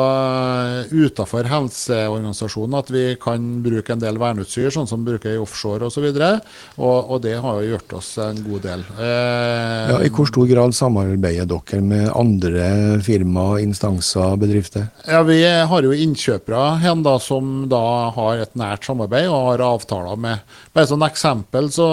eh, 0.84 0.94
utafor 0.94 1.48
helseorganisasjonen 1.50 2.80
at 2.80 2.92
vi 2.94 3.06
kan 3.22 3.62
bruke 3.66 3.94
en 3.94 4.02
del 4.02 4.18
verneutstyr, 4.22 4.72
sånn 4.74 4.90
som 4.90 5.04
vi 5.04 5.14
bruker 5.14 5.36
i 5.36 5.42
offshore 5.42 5.90
osv. 5.90 6.10
Og, 6.10 6.18
så 6.18 6.34
og, 6.82 6.98
og 7.14 7.22
det 7.26 7.36
har 7.44 7.62
jo 7.62 7.76
gjort 7.76 7.98
oss 8.00 8.14
en 8.24 8.42
god 8.46 8.66
del. 8.66 8.86
Eh, 8.98 9.92
ja, 9.94 10.00
I 10.02 10.12
hvor 10.14 10.30
stor 10.30 10.50
grad 10.50 10.76
samarbeider 10.78 11.50
dere 11.50 11.82
med 11.84 12.10
andre 12.14 12.68
firmaer, 13.06 13.62
instanser, 13.64 14.38
bedrifter? 14.42 14.90
Ja, 15.08 15.22
Vi 15.28 15.40
har 15.44 15.86
jo 15.86 15.94
innkjøpere 15.94 16.78
hen 16.84 17.04
da, 17.06 17.18
som 17.22 17.68
da 17.72 17.84
har 18.16 18.44
et 18.44 18.58
nært 18.60 18.88
samarbeid 18.88 19.30
og 19.30 19.52
har 19.52 19.68
avtaler 19.74 20.20
med 20.20 20.60
Bare 20.74 20.88
som 20.90 21.04
eksempel, 21.06 21.68
så 21.70 21.86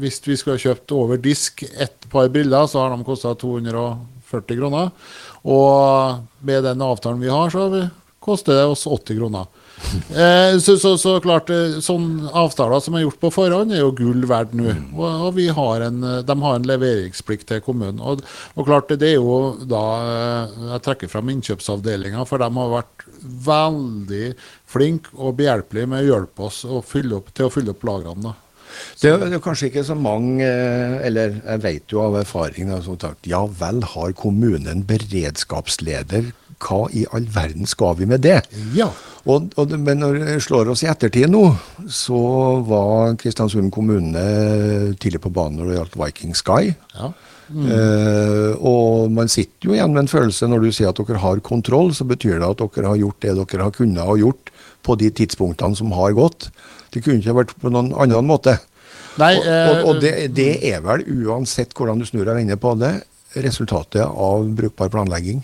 hvis 0.00 0.20
vi 0.26 0.36
skulle 0.38 0.58
ha 0.58 0.64
kjøpt 0.68 0.94
over 0.96 1.20
disk 1.22 1.64
et 1.68 2.08
par 2.12 2.30
briller, 2.32 2.66
så 2.70 2.82
har 2.82 2.94
de 2.94 3.06
kosta 3.06 3.34
240 3.38 4.58
kroner. 4.58 4.92
Og 5.48 6.44
med 6.44 6.66
den 6.66 6.84
avtalen 6.84 7.22
vi 7.22 7.32
har, 7.32 7.52
så 7.54 7.88
koster 8.28 8.58
det 8.58 8.68
oss 8.68 8.86
80 8.86 9.20
kroner. 9.20 9.48
Eh, 10.08 10.58
så, 10.58 10.74
så, 10.78 10.98
så, 10.98 11.12
klart, 11.22 11.50
eh, 11.54 11.76
sånne 11.84 12.32
avtaler 12.36 12.80
som 12.82 12.96
er 12.96 13.04
gjort 13.04 13.20
på 13.22 13.30
forhånd, 13.30 13.70
er 13.70 13.84
jo 13.84 13.92
gull 13.94 14.24
verdt 14.26 14.56
nå. 14.58 14.72
Og, 14.96 15.28
og 15.28 15.38
har 15.54 15.84
en, 15.86 16.00
de 16.26 16.36
har 16.42 16.56
en 16.58 16.66
leveringsplikt 16.66 17.46
til 17.50 17.62
kommunen. 17.62 18.00
Og, 18.02 18.24
og, 18.56 18.64
klart, 18.66 18.90
det 18.98 19.12
er 19.12 19.20
jo 19.20 19.54
da 19.68 19.84
eh, 20.02 20.56
Jeg 20.72 20.84
trekker 20.88 21.12
fram 21.12 21.30
innkjøpsavdelinga, 21.34 22.26
for 22.26 22.42
de 22.42 22.50
har 22.58 22.74
vært 22.74 23.06
veldig 23.46 24.32
flinke 24.68 25.14
og 25.14 25.38
behjelpelige 25.38 25.92
med 25.94 26.02
å 26.02 26.10
hjelpe 26.10 26.48
oss 26.50 26.64
å 26.66 26.82
opp, 26.82 27.30
til 27.30 27.46
å 27.46 27.52
fylle 27.52 27.76
opp 27.76 27.86
lagrene. 27.86 28.34
Det 29.00 29.10
er, 29.10 29.22
det 29.24 29.38
er, 29.38 29.44
kanskje 29.44 29.70
ikke 29.70 29.84
så 29.86 29.96
mange, 29.98 30.44
eh, 30.44 30.98
eller 31.08 31.38
jeg 31.38 31.62
vet 31.64 31.94
jo 31.94 32.02
av 32.06 32.18
erfaring, 32.22 32.72
som 32.84 32.98
sagt, 33.00 33.28
ja 33.30 33.44
vel 33.60 33.82
har 33.94 34.14
kommunen 34.18 34.84
beredskapsleder. 34.88 36.32
Hva 36.58 36.88
i 36.90 37.04
all 37.14 37.28
verden 37.30 37.68
skal 37.70 37.94
vi 38.00 38.08
med 38.10 38.24
det? 38.26 38.40
Ja. 38.74 38.88
Og, 39.28 39.52
og, 39.60 39.74
men 39.78 40.00
når 40.02 40.18
det 40.24 40.36
slår 40.42 40.72
oss 40.72 40.82
i 40.82 40.88
ettertid 40.90 41.30
nå, 41.30 41.44
så 41.86 42.18
var 42.66 43.14
Kristiansund 43.20 43.70
kommune 43.74 44.24
tidlig 44.98 45.22
på 45.22 45.30
banen 45.34 45.60
når 45.60 45.70
det 45.70 45.76
gjaldt 45.78 45.98
Viking 46.02 46.38
Sky. 46.38 46.72
Ja. 46.96 47.12
Mm. 47.48 47.64
Uh, 47.64 48.52
og 48.60 49.12
man 49.14 49.30
sitter 49.32 49.70
jo 49.70 49.76
igjen 49.76 49.94
med 49.94 50.02
en 50.02 50.10
følelse 50.10 50.48
når 50.50 50.66
du 50.66 50.72
sier 50.74 50.90
at 50.90 50.98
dere 51.00 51.22
har 51.22 51.40
kontroll, 51.44 51.94
så 51.96 52.04
betyr 52.08 52.42
det 52.42 52.48
at 52.48 52.60
dere 52.60 52.90
har 52.92 53.00
gjort 53.00 53.22
det 53.24 53.36
dere 53.38 53.68
har 53.68 53.76
kunnet 53.76 54.04
ha 54.04 54.16
gjort 54.20 54.52
på 54.84 54.96
de 55.00 55.08
tidspunktene 55.22 55.78
som 55.78 55.94
har 55.96 56.16
gått. 56.16 56.50
Det 56.92 57.04
kunne 57.04 57.20
ikke 57.22 57.36
vært 57.42 57.54
på 57.60 57.72
noen 57.72 57.92
annen 57.96 58.28
måte. 58.28 58.58
Nei, 59.18 59.34
og, 59.40 59.46
og, 59.50 59.84
og 59.90 60.02
det, 60.02 60.12
det, 60.36 60.50
er 60.70 60.82
vel, 60.84 61.02
uansett 61.26 61.74
hvordan 61.74 61.98
du 61.98 62.06
snur 62.06 62.28
og 62.28 62.38
vender 62.38 62.58
på 62.60 62.74
det, 62.78 62.92
resultatet 63.42 64.04
av 64.06 64.46
brukbar 64.56 64.88
planlegging? 64.92 65.42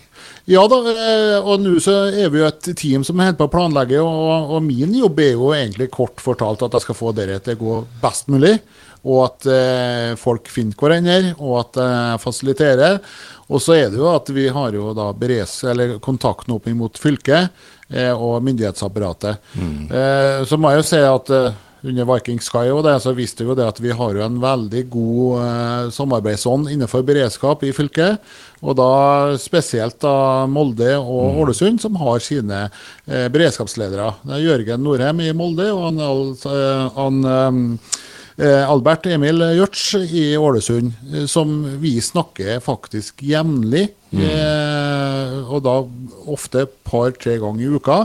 Ja 0.49 0.65
da, 0.71 0.79
eh, 0.93 1.37
og 1.41 1.61
nå 1.65 1.77
så 1.83 1.97
er 2.09 2.31
vi 2.33 2.41
jo 2.41 2.49
et 2.49 2.71
team 2.79 3.05
som 3.07 3.21
holder 3.21 3.37
på 3.39 3.49
å 3.49 3.53
planlegge, 3.53 4.01
og, 4.01 4.55
og, 4.55 4.63
min 4.65 4.95
jobb 4.97 5.21
er 5.21 5.35
jo 5.35 5.53
egentlig 5.57 5.91
kort 5.95 6.23
fortalt 6.23 6.65
at 6.65 6.79
jeg 6.79 6.87
skal 6.87 6.99
få 6.99 7.13
dere 7.17 7.41
til 7.45 7.59
å 7.59 7.63
gå 7.65 7.79
best 8.03 8.31
mulig. 8.33 8.57
Og 9.05 9.19
at 9.27 9.47
eh, 9.53 10.11
folk 10.17 10.49
finner 10.49 10.79
hverandre, 10.81 11.35
og 11.37 11.59
at 11.61 11.81
jeg 11.83 12.23
fasiliterer. 12.23 13.01
Og 13.53 13.61
så 13.61 13.77
er 13.77 13.91
det 13.93 14.01
jo 14.01 14.09
at 14.09 14.31
vi 14.33 14.49
har 14.53 14.77
jo 14.77 14.95
da 14.97 15.11
beres, 15.17 15.59
eller 15.69 15.99
kontakten 16.05 16.55
opp 16.57 16.71
mot 16.73 16.97
fylket 17.01 17.51
eh, 17.93 18.13
og 18.13 18.41
myndighetsapparatet. 18.47 19.53
Mm. 19.59 19.85
Eh, 19.93 20.41
så 20.49 20.59
må 20.59 20.73
jeg 20.73 20.81
jo 20.81 20.89
si 20.89 21.03
at 21.05 21.33
eh, 21.35 21.61
under 21.85 22.07
Viking 22.09 22.41
Sky 22.41 22.71
og 22.73 22.81
det, 22.87 22.95
så 23.05 23.13
viste 23.13 23.45
jo 23.45 23.57
det 23.57 23.67
at 23.69 23.81
vi 23.85 23.93
har 23.93 24.17
jo 24.17 24.25
en 24.25 24.39
veldig 24.41 24.85
god 24.93 25.43
eh, 25.45 25.91
samarbeidsånd 25.93 26.71
innenfor 26.73 27.05
beredskap 27.05 27.67
i 27.69 27.75
fylket. 27.77 28.25
Og 28.65 28.79
da 28.79 28.89
spesielt 29.37 29.99
da 30.01 30.47
Molde 30.49 30.95
og 30.97 31.35
mm. 31.35 31.43
Ålesund, 31.45 31.83
som 31.85 32.01
har 32.01 32.25
sine 32.25 32.65
eh, 32.65 33.29
beredskapsledere. 33.29 34.09
Det 34.25 34.39
er 34.39 34.47
Jørgen 34.47 34.85
Norheim 34.87 35.21
i 35.21 35.35
Molde 35.37 35.69
og 35.75 35.85
han, 35.91 36.01
eh, 36.01 36.89
han 36.97 37.23
eh, 37.29 37.63
Eh, 37.85 38.14
Albert 38.43 39.07
Emil 39.07 39.39
Hjørts 39.55 39.93
i 40.11 40.25
Ålesund, 40.35 40.95
eh, 41.13 41.27
som 41.31 41.53
vi 41.81 42.01
snakker 42.03 42.59
faktisk 42.65 43.23
jevnlig. 43.23 43.89
Mm. 44.11 44.25
Eh, 44.27 45.37
og 45.45 45.63
da 45.63 45.77
ofte 46.31 46.67
par-tre 46.87 47.39
ganger 47.43 47.63
i 47.63 47.77
uka. 47.79 48.01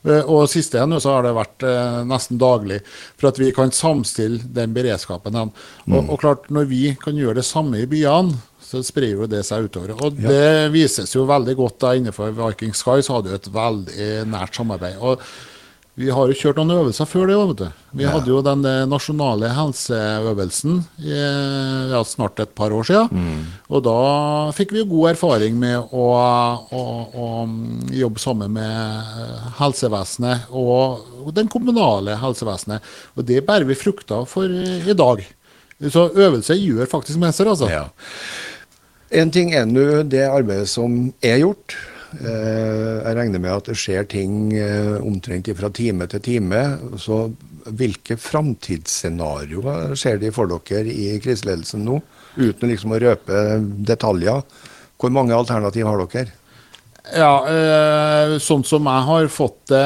Og 0.00 0.46
siste 0.48 0.78
ennå 0.80 0.96
så 0.96 1.10
har 1.12 1.26
det 1.26 1.34
vært 1.36 1.64
nesten 2.08 2.38
daglig, 2.40 2.78
for 3.20 3.28
at 3.28 3.36
vi 3.36 3.50
kan 3.52 3.68
samstille 3.68 4.40
den 4.56 4.72
beredskapen. 4.72 5.36
Mm. 5.36 5.50
Og, 5.92 5.98
og, 6.06 6.14
klart, 6.22 6.46
når 6.48 6.70
vi 6.70 6.94
kan 7.02 7.18
gjøre 7.20 7.42
det 7.42 7.44
samme 7.44 7.82
i 7.82 7.88
byene, 7.90 8.32
så 8.64 8.80
sprer 8.86 9.12
jo 9.12 9.28
det 9.28 9.42
seg 9.44 9.68
utover. 9.68 9.92
Og 9.98 10.16
ja. 10.22 10.32
det 10.32 10.72
vises 10.72 11.12
jo 11.12 11.26
veldig 11.28 11.56
godt 11.58 11.80
da 11.84 11.92
innenfor 11.98 12.32
Viking 12.38 12.72
Sky, 12.72 13.02
så 13.04 13.18
hadde 13.18 13.34
jo 13.34 13.40
et 13.42 13.50
veldig 13.52 14.10
nært 14.32 14.56
samarbeid. 14.56 14.96
Og 15.04 15.20
vi 16.00 16.08
har 16.14 16.30
jo 16.30 16.36
kjørt 16.36 16.56
noen 16.56 16.72
øvelser 16.78 17.08
før 17.08 17.28
det. 17.28 17.36
vet 17.36 17.58
du. 17.58 17.80
Vi 17.98 18.04
ja. 18.06 18.12
hadde 18.14 18.30
jo 18.30 18.40
den 18.44 18.64
eh, 18.68 18.86
nasjonale 18.88 19.50
helseøvelsen 19.52 20.78
i 21.04 21.16
ja, 21.92 22.00
snart 22.08 22.40
et 22.40 22.54
par 22.56 22.72
år 22.72 22.86
siden. 22.88 23.10
Mm. 23.12 23.42
Og 23.68 23.82
da 23.84 23.96
fikk 24.56 24.72
vi 24.76 24.86
god 24.88 25.10
erfaring 25.12 25.58
med 25.60 25.76
å, 25.92 26.06
å, 26.16 26.84
å 27.12 27.26
mm, 27.50 27.90
jobbe 28.00 28.22
sammen 28.22 28.56
med 28.56 28.70
eh, 28.70 29.50
helsevesenet 29.60 30.48
og 30.56 31.34
den 31.36 31.50
kommunale 31.52 32.16
helsevesenet. 32.22 32.86
Og 33.16 33.28
det 33.28 33.44
bærer 33.48 33.68
vi 33.68 33.78
frukter 33.78 34.24
for 34.30 34.48
i 34.48 34.96
dag. 34.96 35.26
Så 35.88 36.08
øvelse 36.12 36.56
gjør 36.56 36.88
faktisk 36.88 37.20
mester, 37.20 37.48
altså. 37.48 37.68
Ja. 37.72 37.86
En 39.20 39.32
ting 39.34 39.52
er 39.56 39.66
nå 39.66 40.04
det 40.08 40.24
arbeidet 40.28 40.68
som 40.70 41.10
er 41.24 41.40
gjort. 41.42 41.76
Eh, 42.18 42.96
jeg 43.04 43.16
regner 43.16 43.42
med 43.42 43.52
at 43.54 43.70
det 43.70 43.76
skjer 43.78 44.08
ting 44.10 44.50
eh, 44.58 44.96
omtrent 44.98 45.50
fra 45.58 45.70
time 45.74 46.08
til 46.10 46.24
time. 46.24 46.62
Så 46.98 47.22
hvilke 47.70 48.16
framtidsscenarioer 48.18 49.94
ser 50.00 50.18
de 50.18 50.32
for 50.34 50.50
dere 50.50 50.90
i 50.90 51.14
kriseledelsen 51.22 51.84
nå, 51.86 52.00
uten 52.40 52.72
liksom 52.72 52.96
å 52.96 53.00
røpe 53.02 53.40
detaljer? 53.86 54.42
Hvor 55.00 55.14
mange 55.14 55.36
alternativ 55.36 55.86
har 55.86 56.04
dere? 56.04 56.36
Ja, 57.10 57.32
eh, 57.48 58.36
sånn 58.42 58.62
som 58.66 58.86
jeg 58.86 59.06
har 59.06 59.28
fått 59.32 59.70
det 59.72 59.84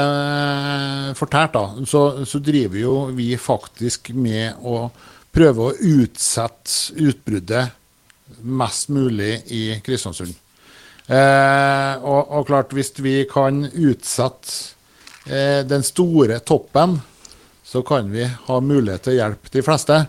fortalt, 1.16 1.54
da, 1.54 1.84
så, 1.88 2.24
så 2.26 2.40
driver 2.42 2.80
jo 2.80 2.94
vi 3.14 3.30
faktisk 3.40 4.10
med 4.16 4.58
å 4.66 4.88
prøve 5.34 5.68
å 5.68 5.76
utsette 5.78 6.94
utbruddet 7.00 7.70
mest 8.44 8.90
mulig 8.92 9.38
i 9.54 9.62
Kristiansund. 9.84 10.34
Eh, 11.04 11.94
og, 12.00 12.30
og, 12.30 12.46
klart, 12.48 12.72
hvis 12.72 12.94
vi 13.04 13.18
kan 13.28 13.66
utsette 13.68 15.28
eh, 15.28 15.60
den 15.68 15.84
store 15.84 16.38
toppen, 16.40 16.96
så 17.64 17.82
kan 17.84 18.08
vi 18.12 18.24
ha 18.24 18.60
mulighet 18.60 19.04
til 19.04 19.16
å 19.16 19.18
hjelpe 19.18 19.52
de 19.52 19.64
fleste. 19.64 20.04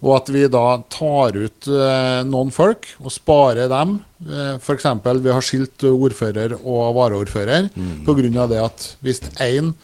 Og 0.00 0.14
at 0.16 0.30
vi 0.32 0.46
da 0.50 0.64
tar 0.92 1.36
ut 1.36 1.68
eh, 1.68 2.22
noen 2.28 2.52
folk 2.54 2.88
og 3.02 3.12
sparer 3.12 3.68
dem. 3.72 3.98
Eh, 4.24 4.54
F.eks. 4.56 4.88
vi 5.20 5.34
har 5.34 5.44
skilt 5.44 5.86
ordfører 5.88 6.56
og 6.62 6.96
varaordfører 6.96 7.68
mm. 7.74 7.92
pga. 8.08 8.46
det 8.48 8.62
at 8.64 8.88
hvis 9.04 9.20
én 9.44 9.74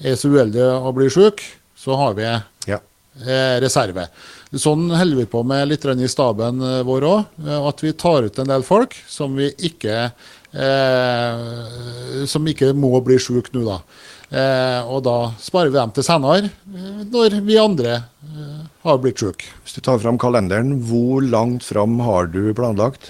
er 0.00 0.16
så 0.16 0.32
uheldig 0.32 0.64
å 0.64 0.94
bli 0.96 1.10
syk, 1.12 1.44
så 1.78 1.98
har 2.00 2.16
vi 2.16 2.26
Ja. 2.70 2.80
eh, 3.26 3.60
reserve. 3.60 4.08
Sånn 4.48 4.88
holder 4.88 5.16
vi 5.20 5.28
på 5.28 5.42
med 5.44 5.68
litt 5.68 5.84
i 5.84 6.08
staben 6.08 6.62
vår 6.88 7.04
òg. 7.04 7.24
At 7.68 7.84
vi 7.84 7.92
tar 7.92 8.24
ut 8.24 8.38
en 8.38 8.48
del 8.48 8.62
folk 8.64 8.96
som 9.06 9.36
vi 9.36 9.52
ikke 9.58 10.08
eh, 10.54 12.24
som 12.26 12.46
ikke 12.48 12.72
må 12.72 13.00
bli 13.04 13.18
syke 13.20 13.52
nå, 13.52 13.64
da. 13.66 13.80
Eh, 14.28 14.80
og 14.84 15.00
da 15.06 15.30
sparer 15.40 15.70
vi 15.72 15.78
dem 15.78 15.92
til 15.96 16.04
senere, 16.04 16.50
eh, 16.76 16.98
når 17.08 17.38
vi 17.46 17.54
andre 17.56 17.94
eh, 17.96 18.66
har 18.84 18.98
blitt 19.00 19.22
syke. 19.22 19.46
Hvis 19.64 19.78
du 19.78 19.80
tar 19.86 19.98
fram 20.02 20.18
kalenderen, 20.20 20.74
hvor 20.84 21.24
langt 21.24 21.64
fram 21.64 21.96
har 22.04 22.26
du 22.28 22.52
planlagt? 22.52 23.08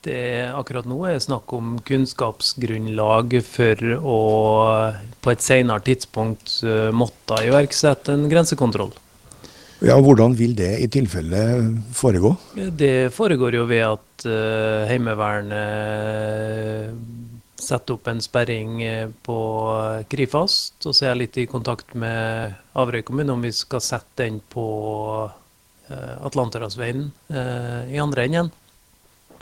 Det 0.05 0.45
akkurat 0.55 0.85
nå 0.87 0.99
er 1.09 1.17
snakk 1.19 1.51
om 1.57 1.79
kunnskapsgrunnlag 1.87 3.33
for 3.43 3.75
å 3.97 4.19
på 5.19 5.31
et 5.33 5.43
senere 5.43 5.81
tidspunkt 5.89 6.61
eh, 6.63 6.91
måtte 6.93 7.41
iverksette 7.49 8.13
en 8.13 8.29
grensekontroll. 8.31 8.93
Ja, 9.79 9.95
Hvordan 10.03 10.35
vil 10.35 10.57
det 10.59 10.73
i 10.83 10.87
tilfelle 10.91 11.39
foregå? 11.95 12.33
Det 12.53 13.13
foregår 13.15 13.55
jo 13.55 13.63
ved 13.69 13.85
at 13.87 14.25
Heimevernet 14.89 16.91
setter 17.63 17.97
opp 17.97 18.07
en 18.07 18.21
sperring 18.23 18.81
eh, 18.83 19.09
på 19.25 19.39
Krifast. 20.11 20.79
Og 20.85 20.95
så 20.95 21.05
er 21.05 21.11
jeg 21.11 21.21
litt 21.23 21.41
i 21.41 21.49
kontakt 21.49 21.93
med 21.97 22.55
Averøy 22.79 23.03
kommune 23.07 23.35
om 23.35 23.43
vi 23.43 23.51
skal 23.55 23.83
sette 23.83 24.23
den 24.23 24.39
på 24.53 24.65
uh, 25.27 26.15
Atlanterhavsveien 26.27 27.07
i 27.89 28.01
andre 28.01 28.25
enden. 28.27 28.51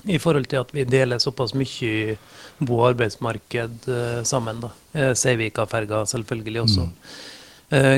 I 0.08 0.20
forhold 0.22 0.46
til 0.48 0.62
at 0.62 0.70
vi 0.72 0.86
deler 0.88 1.20
såpass 1.20 1.56
mye 1.58 2.18
bo- 2.60 2.78
og 2.78 2.92
arbeidsmarked 2.94 3.90
sammen. 4.30 4.62
da. 4.62 4.70
Seivika-ferga 5.18 6.06
selvfølgelig 6.08 6.62
også. 6.62 6.86
Mm. 6.86 7.02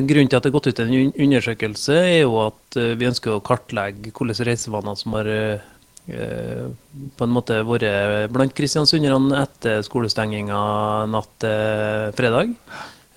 grunnen 0.10 0.30
til 0.30 0.38
at 0.38 0.44
det 0.44 0.50
er 0.50 0.56
gått 0.56 0.68
ut 0.68 0.80
en 0.80 1.12
undersøkelse, 1.14 1.94
er 1.94 2.22
jo 2.24 2.40
at 2.42 2.78
eh, 2.80 2.96
vi 2.98 3.06
ønsker 3.06 3.36
å 3.36 3.44
kartlegge 3.46 4.10
hvilke 4.16 4.48
reisevaner 4.48 4.98
som 4.98 5.14
har 5.14 5.30
eh, 5.30 5.60
eh, 5.60 5.79
på 6.10 7.26
en 7.26 7.34
måte 7.34 7.60
vært 7.68 8.32
blant 8.34 8.54
kristiansunderne 8.58 9.44
etter 9.44 9.84
skolestenginga 9.86 10.62
natt 11.12 11.36
til 11.44 12.16
fredag. 12.18 12.56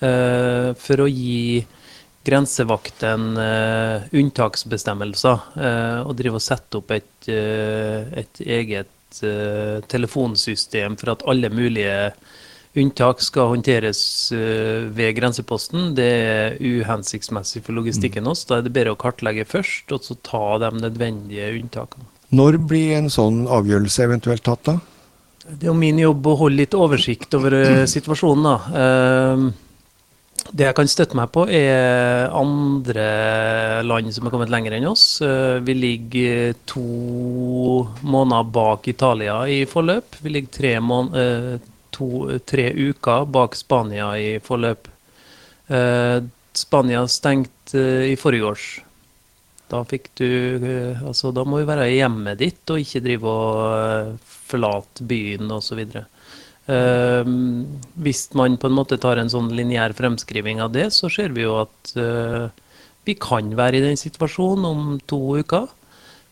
Eh, 0.03 0.73
for 0.79 1.03
å 1.03 1.07
gi 1.07 1.63
grensevakten 2.23 3.37
eh, 3.39 4.05
unntaksbestemmelser 4.19 5.47
eh, 5.59 5.99
og 6.03 6.15
drive 6.19 6.39
og 6.39 6.43
sette 6.43 6.79
opp 6.79 6.93
et, 6.95 7.27
eh, 7.31 8.07
et 8.23 8.43
eget 8.43 9.21
eh, 9.23 9.83
telefonsystem 9.91 10.97
for 10.99 11.15
at 11.15 11.27
alle 11.29 11.51
mulige 11.53 12.13
Unntak 12.73 13.19
skal 13.21 13.51
håndteres 13.51 13.99
eh, 14.33 14.87
ved 14.97 15.11
grenseposten. 15.19 15.91
Det 15.93 16.07
er 16.09 16.55
uhensiktsmessig 16.57 17.61
for 17.67 17.77
logistikken 17.77 18.25
oss. 18.31 18.47
Da 18.49 18.57
er 18.57 18.65
det 18.65 18.73
bedre 18.73 18.95
å 18.95 18.97
kartlegge 18.97 19.45
først, 19.45 19.93
og 19.93 20.01
så 20.01 20.17
ta 20.25 20.57
de 20.63 20.71
nødvendige 20.79 21.51
unntakene. 21.59 22.09
Når 22.33 22.57
blir 22.65 22.95
en 22.97 23.11
sånn 23.13 23.43
avgjørelse 23.51 24.07
eventuelt 24.07 24.43
tatt, 24.45 24.63
da? 24.65 24.79
Det 25.43 25.67
er 25.67 25.73
jo 25.73 25.75
min 25.77 25.99
jobb 25.99 26.25
å 26.31 26.37
holde 26.39 26.61
litt 26.61 26.75
oversikt 26.77 27.35
over 27.37 27.53
eh, 27.57 27.83
situasjonen. 27.89 28.47
da. 28.47 28.55
Eh, 28.83 29.51
Det 30.53 30.65
jeg 30.65 30.75
kan 30.75 30.89
støtte 30.91 31.15
meg 31.15 31.29
på, 31.31 31.45
er 31.47 32.31
andre 32.35 33.83
land 33.85 34.11
som 34.15 34.25
har 34.25 34.33
kommet 34.33 34.51
lenger 34.51 34.77
enn 34.77 34.87
oss. 34.89 35.21
Eh, 35.21 35.59
Vi 35.59 35.75
ligger 35.75 36.55
to 36.65 36.83
måneder 38.01 38.49
bak 38.51 38.87
Italia 38.87 39.43
i 39.47 39.65
forløp. 39.65 40.17
Vi 40.23 40.29
ligger 40.33 40.51
tre, 40.57 40.73
to, 41.91 42.39
tre 42.45 42.71
uker 42.73 43.25
bak 43.29 43.55
Spania 43.55 44.13
i 44.17 44.39
forløp. 44.39 44.87
Spania 46.53 47.07
stengte 47.07 47.83
i 48.09 48.15
forrige 48.19 48.45
års. 48.45 48.65
Da 49.73 49.81
fikk 49.89 50.11
du 50.19 50.29
eh, 50.61 51.03
Altså, 51.03 51.33
da 51.35 51.45
må 51.47 51.61
du 51.61 51.69
være 51.69 51.89
i 51.89 51.99
hjemmet 51.99 52.41
ditt 52.41 52.73
og 52.73 52.81
ikke 52.83 53.03
drive 53.03 53.29
og 53.29 53.61
eh, 53.73 54.33
forlate 54.53 55.07
byen 55.09 55.49
osv. 55.55 55.81
Uh, 56.63 57.27
hvis 57.99 58.21
man 58.39 58.53
på 58.55 58.69
en 58.69 58.75
måte 58.77 58.95
tar 59.01 59.19
en 59.19 59.31
sånn 59.31 59.49
lineær 59.51 59.91
fremskriving 59.97 60.61
av 60.63 60.69
det, 60.71 60.85
så 60.95 61.09
ser 61.11 61.33
vi 61.35 61.43
jo 61.43 61.57
at 61.59 61.91
uh, 61.99 62.45
vi 63.03 63.17
kan 63.19 63.49
være 63.57 63.79
i 63.79 63.83
den 63.83 63.99
situasjonen 63.99 64.67
om 64.69 64.85
to 65.09 65.19
uker. 65.41 65.67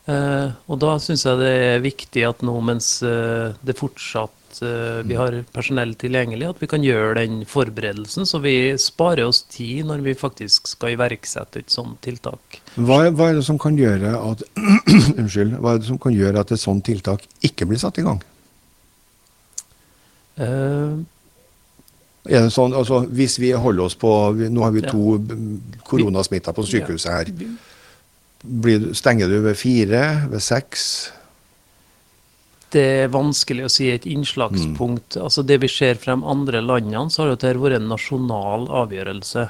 Uh, 0.09 0.53
og 0.71 0.79
da 0.81 0.95
syns 1.01 1.27
jeg 1.27 1.37
det 1.41 1.51
er 1.51 1.83
viktig 1.83 2.23
at 2.25 2.39
nå 2.45 2.55
mens 2.65 2.87
eh, 3.05 3.53
det 3.61 3.75
fortsatt 3.77 4.57
eh, 4.65 5.03
vi 5.05 5.17
har 5.19 5.35
personell 5.53 5.93
tilgjengelig, 5.99 6.47
at 6.49 6.63
vi 6.63 6.69
kan 6.71 6.81
gjøre 6.81 7.19
den 7.19 7.43
forberedelsen, 7.45 8.25
så 8.25 8.41
vi 8.41 8.73
sparer 8.81 9.27
oss 9.27 9.43
tid 9.51 9.85
når 9.91 10.01
vi 10.07 10.17
faktisk 10.17 10.71
skal 10.73 10.95
iverksette 10.95 11.61
et 11.61 11.73
sånt 11.73 12.01
tiltak. 12.01 12.60
Hva, 12.79 13.01
hva 13.11 13.29
er 13.29 13.39
det 13.39 13.43
som 13.43 13.57
kan 13.59 13.75
gjøre 13.75 14.13
at 14.15 14.43
Unnskyld. 15.19 15.57
Hva 15.59 15.75
er 15.75 15.81
det 15.81 15.89
som 15.89 15.99
kan 15.99 16.13
gjøre 16.15 16.43
at 16.43 16.53
et 16.55 16.61
sånt 16.61 16.85
tiltak 16.87 17.25
ikke 17.43 17.67
blir 17.67 17.81
satt 17.81 17.99
i 17.99 18.05
gang? 18.05 18.21
Uh, 20.39 21.01
Er 22.29 22.45
det 22.45 22.53
sånn, 22.53 22.73
altså, 22.77 23.01
hvis 23.09 23.39
vi 23.41 23.49
holder 23.57 23.87
oss 23.89 23.97
på 23.99 24.09
Nå 24.37 24.61
har 24.63 24.71
vi 24.75 24.83
to 24.85 25.17
ja. 25.17 25.37
koronasmitta 25.89 26.53
på 26.55 26.65
sykehuset 26.69 27.11
her. 27.11 27.31
Blir, 28.41 28.91
stenger 28.97 29.29
du 29.29 29.39
ved 29.43 29.57
fire? 29.57 30.03
Ved 30.31 30.43
seks? 30.45 30.83
Det 32.71 32.83
er 33.03 33.11
vanskelig 33.11 33.65
å 33.67 33.71
si 33.73 33.89
et 33.91 34.05
innslagspunkt. 34.07 35.17
Altså 35.19 35.43
Det 35.43 35.57
vi 35.61 35.69
ser 35.69 35.99
frem 35.99 36.23
andre 36.23 36.61
landene, 36.63 37.09
så 37.11 37.25
har 37.25 37.33
dette 37.33 37.57
vært 37.59 37.81
en 37.81 37.89
nasjonal 37.91 38.69
avgjørelse. 38.85 39.49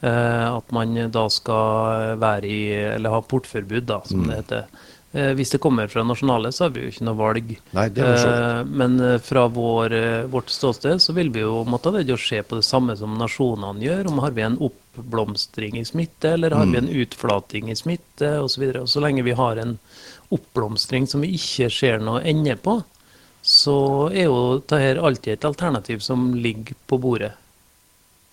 Eh, 0.00 0.56
at 0.56 0.70
man 0.70 0.94
da 1.10 1.24
skal 1.32 2.18
være 2.22 2.46
i, 2.46 2.60
eller 2.94 3.16
ha 3.16 3.24
portforbud, 3.24 3.88
da, 3.88 3.98
som 4.06 4.28
det 4.28 4.36
heter. 4.42 4.84
Eh, 5.10 5.30
hvis 5.34 5.50
det 5.50 5.58
kommer 5.64 5.88
fra 5.90 6.04
nasjonale, 6.06 6.52
så 6.54 6.66
har 6.66 6.74
vi 6.76 6.84
jo 6.84 6.92
ikke 6.92 7.06
noe 7.08 7.18
valg. 7.18 7.54
Nei. 7.74 7.86
Eh, 8.04 8.60
men 8.68 9.00
fra 9.24 9.46
vår, 9.50 9.96
vårt 10.30 10.52
ståsted 10.54 11.02
så 11.02 11.14
vil 11.16 11.32
vi 11.34 11.42
jo 11.42 11.64
måtte 11.66 11.90
det 11.96 12.04
jo 12.06 12.18
se 12.20 12.44
på 12.46 12.60
det 12.60 12.66
samme 12.68 12.94
som 13.00 13.16
nasjonene 13.18 13.82
gjør. 13.82 14.12
Om 14.12 14.22
har 14.22 14.36
vi 14.36 14.44
en 14.46 14.60
oppblomstring 14.68 15.80
i 15.80 15.86
smitte, 15.88 16.36
eller 16.36 16.54
har 16.54 16.70
vi 16.70 16.78
en 16.78 16.92
utflating 17.02 17.72
i 17.72 17.78
smitte 17.78 18.36
osv. 18.44 18.68
Så 18.70 18.84
og 18.84 18.92
så 18.94 19.02
lenge 19.02 19.26
vi 19.26 19.34
har 19.34 19.58
en 19.58 19.74
oppblomstring 20.30 21.10
som 21.10 21.24
vi 21.24 21.32
ikke 21.40 21.72
ser 21.72 21.98
noe 22.04 22.22
ende 22.22 22.54
på, 22.60 22.76
så 23.42 23.76
er 24.12 24.28
jo 24.28 24.38
dette 24.60 25.00
alltid 25.00 25.38
et 25.38 25.48
alternativ 25.48 26.04
som 26.04 26.30
ligger 26.36 26.76
på 26.86 26.98
bordet. 27.00 27.32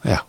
Ja. 0.05 0.21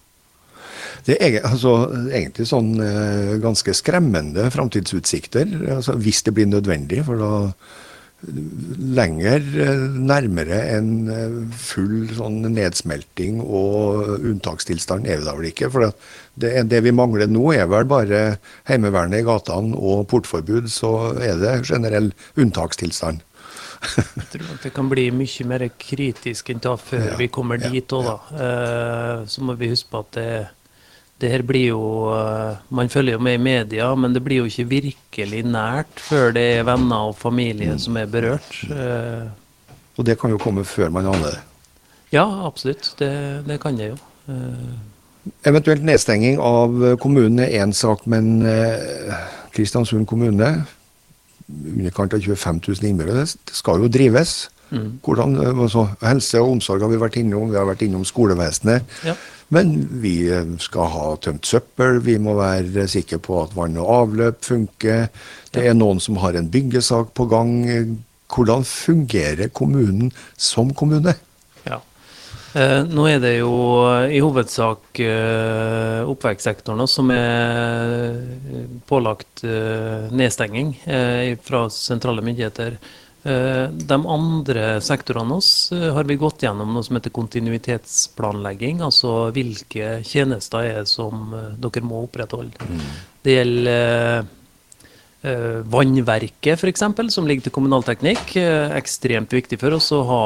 Det 1.06 1.16
er 1.22 1.40
altså, 1.46 1.72
egentlig 2.10 2.48
sånn 2.50 2.76
eh, 2.82 3.36
ganske 3.42 3.74
skremmende 3.78 4.48
framtidsutsikter, 4.54 5.52
altså, 5.78 5.94
hvis 6.02 6.24
det 6.26 6.34
blir 6.34 6.48
nødvendig. 6.50 7.04
For 7.06 7.22
da 7.22 7.32
lenger 8.96 9.44
eh, 9.60 9.82
nærmere 10.08 10.58
en 10.72 10.90
eh, 11.12 11.36
full 11.60 12.08
sånn 12.16 12.40
nedsmelting 12.54 13.38
og 13.44 14.16
unntakstilstand 14.16 15.06
er 15.06 15.20
vi 15.20 15.28
da 15.28 15.36
vel 15.36 15.50
ikke. 15.50 15.70
For 15.72 15.92
det, 16.34 16.52
det 16.70 16.82
vi 16.86 16.94
mangler 16.96 17.30
nå, 17.30 17.44
er 17.54 17.68
vel 17.70 17.86
bare 17.90 18.24
Heimevernet 18.70 19.22
i 19.22 19.28
gatene 19.28 19.76
og 19.76 20.06
portforbud, 20.10 20.70
så 20.72 21.12
er 21.20 21.38
det 21.42 21.60
generell 21.68 22.10
unntakstilstand. 22.40 23.22
Jeg 24.16 24.28
tror 24.32 24.50
at 24.54 24.64
det 24.64 24.72
kan 24.74 24.88
bli 24.88 25.10
mye 25.14 25.46
mer 25.46 25.66
kritisk 25.78 26.50
enn 26.50 26.62
da 26.64 26.74
før 26.80 27.10
Ja, 27.12 27.16
vi 27.20 27.28
kommer 27.32 27.60
dit 27.60 27.92
òg, 27.92 28.08
da. 28.08 28.16
Eh, 28.32 29.26
så 29.30 29.44
må 29.44 29.58
vi 29.60 29.70
huske 29.70 29.92
på 29.92 30.02
at 30.02 30.16
det, 30.16 30.30
det 31.20 31.30
her 31.32 31.42
blir 31.48 31.68
jo 31.70 31.80
eh, 32.12 32.56
Man 32.76 32.88
følger 32.92 33.16
jo 33.16 33.22
med 33.24 33.34
i 33.38 33.42
media, 33.42 33.94
men 33.96 34.12
det 34.12 34.20
blir 34.24 34.42
jo 34.42 34.48
ikke 34.50 34.66
virkelig 34.68 35.42
nært 35.48 36.00
før 36.04 36.34
det 36.36 36.42
er 36.58 36.66
venner 36.68 37.08
og 37.10 37.16
familie 37.16 37.78
som 37.80 37.96
er 37.96 38.06
berørt. 38.10 38.50
Eh, 38.70 39.28
Og 39.96 40.04
det 40.04 40.18
kan 40.20 40.30
jo 40.30 40.38
komme 40.38 40.64
før 40.64 40.90
man 40.92 41.06
aner 41.08 41.30
det. 41.38 41.40
Ja, 42.12 42.26
absolutt. 42.46 42.90
Det, 42.98 43.08
det 43.48 43.56
kan 43.62 43.76
det 43.80 43.94
jo. 43.94 43.96
Eh, 44.28 44.76
Eventuelt 45.48 45.82
nedstenging 45.82 46.36
av 46.38 46.76
kommunen 47.02 47.40
er 47.42 47.56
én 47.64 47.72
sak, 47.74 48.04
men 48.06 48.44
Kristiansund 49.56 50.06
kommune, 50.06 50.50
underkant 51.50 52.14
av 52.14 52.20
25 52.22 52.60
000 52.68 52.90
innbyggere, 52.90 53.24
det 53.24 53.54
skal 53.56 53.80
jo 53.82 53.88
drives. 53.90 54.50
mm. 54.70 55.00
Hvordan, 55.02 55.36
altså, 55.64 55.86
helse 56.02 56.40
og 56.42 56.50
omsorg 56.56 56.82
har 56.84 56.92
vi 56.92 57.00
vært 57.00 57.16
innom, 57.22 57.50
vi 57.50 57.56
har 57.58 57.66
vært 57.68 57.82
innom 57.86 58.04
skolevesenet. 58.06 58.82
Ja. 59.06 59.14
Men 59.54 59.76
vi 60.02 60.14
eh, 60.32 60.48
skal 60.62 60.90
ha 60.90 61.06
tømt 61.22 61.46
søppel, 61.46 62.00
vi 62.02 62.16
må 62.22 62.34
være 62.38 62.88
sikre 62.90 63.20
på 63.22 63.38
at 63.44 63.54
vann 63.56 63.78
og 63.78 63.92
avløp 64.00 64.42
funker. 64.46 65.06
Det 65.54 65.68
er 65.68 65.76
noen 65.78 66.02
som 66.02 66.18
har 66.22 66.38
en 66.38 66.50
byggesak 66.50 67.14
på 67.14 67.28
gang. 67.30 67.54
Hvordan 68.32 68.66
fungerer 68.66 69.52
kommunen 69.54 70.10
som 70.34 70.72
kommune? 70.74 71.14
Ja. 71.62 71.78
Eh, 72.58 72.82
nå 72.90 73.06
er 73.06 73.22
det 73.22 73.36
jo 73.38 73.54
i 74.10 74.18
hovedsak 74.24 74.98
eh, 75.04 76.02
oppvekstsektoren 76.10 76.90
som 76.90 77.14
er 77.14 78.18
pålagt 78.90 79.46
eh, 79.46 80.10
nedstenging 80.10 80.74
eh, 80.84 81.36
fra 81.46 81.68
sentrale 81.70 82.24
myndigheter. 82.26 82.80
Eh, 83.26 83.68
de 83.90 83.96
andre 84.06 84.66
sektorene 84.84 85.34
oss 85.40 85.72
eh, 85.74 85.88
har 85.96 86.06
vi 86.06 86.14
gått 86.20 86.44
gjennom 86.46 86.70
noe 86.76 86.84
som 86.86 86.94
heter 86.98 87.10
kontinuitetsplanlegging. 87.16 88.84
Altså 88.86 89.32
hvilke 89.34 89.96
tjenester 90.06 90.68
er 90.68 90.78
det 90.84 90.90
som 90.92 91.32
eh, 91.34 91.48
dere 91.58 91.82
må 91.86 92.04
opprettholde. 92.06 92.54
Det 93.26 93.38
gjelder 93.40 94.32
vannverket 95.66 96.60
f.eks., 96.60 96.84
som 97.10 97.26
ligger 97.26 97.48
til 97.48 97.54
kommunalteknikk. 97.56 98.36
Ekstremt 98.78 99.32
viktig 99.34 99.58
for 99.58 99.74
oss 99.74 99.88
å 99.96 100.04
ha 100.06 100.20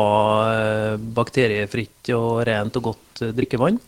bakteriefritt 1.17 2.11
og 2.13 2.43
rent 2.45 2.77
og 2.77 2.91
godt 2.91 3.23
drikkevann. 3.39 3.79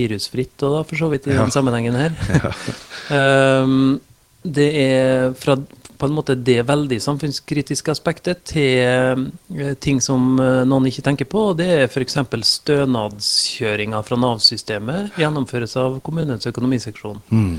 Virusfritt 0.00 0.64
og 0.66 0.74
da, 0.74 0.80
for 0.88 0.98
så 0.98 1.10
vidt, 1.12 1.28
i 1.30 1.36
Ja. 1.36 1.44
den 1.44 1.54
sammenhengen 1.54 1.94
her. 2.00 2.18
Ehm, 3.14 4.00
det 4.42 4.68
er 4.80 5.32
fra 5.38 5.54
på 6.00 6.08
en 6.08 6.16
måte 6.16 6.34
det 6.34 6.58
veldig 6.68 6.98
samfunnskritiske 7.04 7.92
aspektet 7.92 8.42
til 8.50 8.80
eh, 8.80 9.74
ting 9.84 10.00
som 10.04 10.40
eh, 10.40 10.62
noen 10.68 10.88
ikke 10.90 11.04
tenker 11.06 11.28
på. 11.30 11.50
og 11.52 11.58
Det 11.60 11.68
er 11.76 11.86
f.eks. 11.88 12.18
stønadskjøringa 12.50 14.02
fra 14.06 14.20
Nav-systemet 14.20 15.20
gjennomføres 15.20 15.76
av 15.80 16.00
kommunens 16.06 16.48
økonomiseksjon. 16.50 17.20
Mm. 17.30 17.58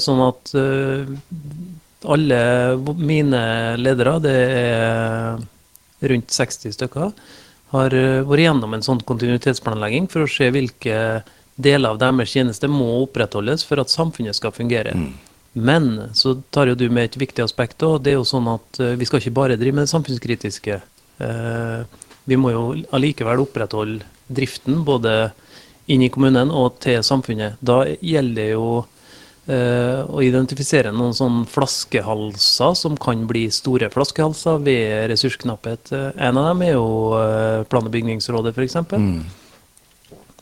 Sånn 0.00 0.20
at 0.22 0.52
eh, 0.56 1.08
alle 2.06 2.40
mine 2.98 3.42
ledere, 3.80 4.18
det 4.22 4.36
er 4.36 5.44
rundt 6.10 6.32
60 6.32 6.74
stykker, 6.76 7.12
har 7.74 7.96
eh, 7.96 8.22
vært 8.26 8.44
gjennom 8.46 8.76
en 8.76 8.84
sånn 8.84 9.02
kontinuitetsplanlegging 9.06 10.10
for 10.12 10.24
å 10.24 10.30
se 10.30 10.50
hvilke 10.54 10.98
deler 11.56 11.94
av 11.94 12.00
deres 12.02 12.32
tjeneste 12.34 12.68
må 12.70 12.88
opprettholdes 13.06 13.64
for 13.66 13.80
at 13.80 13.92
samfunnet 13.92 14.36
skal 14.36 14.54
fungere. 14.54 14.92
Men 15.56 16.10
så 16.12 16.34
tar 16.52 16.68
jo 16.68 16.74
du 16.76 16.88
med 16.92 17.08
et 17.08 17.16
viktig 17.16 17.40
aspekt, 17.44 17.80
òg. 17.86 18.02
det 18.04 18.12
er 18.12 18.18
jo 18.18 18.26
sånn 18.28 18.48
at 18.52 18.80
eh, 18.84 18.92
vi 19.00 19.06
skal 19.08 19.22
ikke 19.22 19.32
bare 19.38 19.56
drive 19.56 19.72
med 19.78 19.86
det 19.86 19.92
samfunnskritiske. 19.94 20.80
Eh, 21.24 22.02
Vi 22.26 22.36
må 22.36 22.50
jo 22.50 22.62
allikevel 22.90 23.38
opprettholde 23.44 24.02
driften 24.26 24.80
både 24.84 25.30
inn 25.86 26.02
i 26.02 26.08
kommunen 26.10 26.50
og 26.50 26.80
til 26.82 26.98
samfunnet. 27.06 27.54
Da 27.62 27.84
gjelder 28.02 28.34
det 28.40 28.46
jo 28.50 28.64
eh, 29.46 30.02
å 30.10 30.18
identifisere 30.26 30.90
noen 30.92 31.14
sånne 31.14 31.46
flaskehalser 31.46 32.74
som 32.74 32.96
kan 32.98 33.22
bli 33.30 33.44
store 33.54 33.88
flaskehalser 33.94 34.58
ved 34.66 35.06
ressursknapphet. 35.12 35.92
En 36.18 36.36
av 36.42 36.50
dem 36.50 36.66
er 36.66 36.74
jo 36.74 36.88
plan- 37.70 37.86
og 37.86 37.94
bygningsrådet, 37.94 38.52
f.eks. 38.58 38.76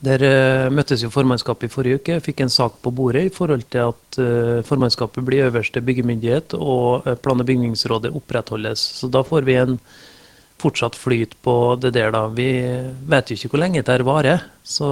Der 0.04 0.24
eh, 0.26 0.70
møttes 0.74 1.04
jo 1.04 1.10
formannskapet 1.12 1.68
i 1.68 1.72
forrige 1.72 2.00
uke. 2.00 2.20
Fikk 2.24 2.42
en 2.44 2.52
sak 2.52 2.80
på 2.82 2.92
bordet 2.94 3.28
i 3.28 3.32
forhold 3.32 3.64
til 3.72 3.92
at 3.92 4.18
eh, 4.20 4.64
formannskapet 4.66 5.24
blir 5.24 5.46
øverste 5.48 5.82
byggemyndighet, 5.84 6.56
og 6.58 7.06
eh, 7.06 7.16
plan- 7.20 7.40
og 7.40 7.48
bygningsrådet 7.48 8.12
opprettholdes. 8.14 8.82
Så 8.98 9.08
da 9.12 9.24
får 9.26 9.46
vi 9.48 9.60
en 9.60 9.78
fortsatt 10.60 10.96
flyt 10.98 11.36
på 11.44 11.54
det 11.80 11.94
der, 11.96 12.10
da. 12.14 12.26
Vi 12.32 12.48
vet 13.10 13.30
jo 13.30 13.38
ikke 13.38 13.54
hvor 13.54 13.62
lenge 13.64 13.84
dette 13.84 14.06
varer. 14.06 14.44
Så 14.64 14.88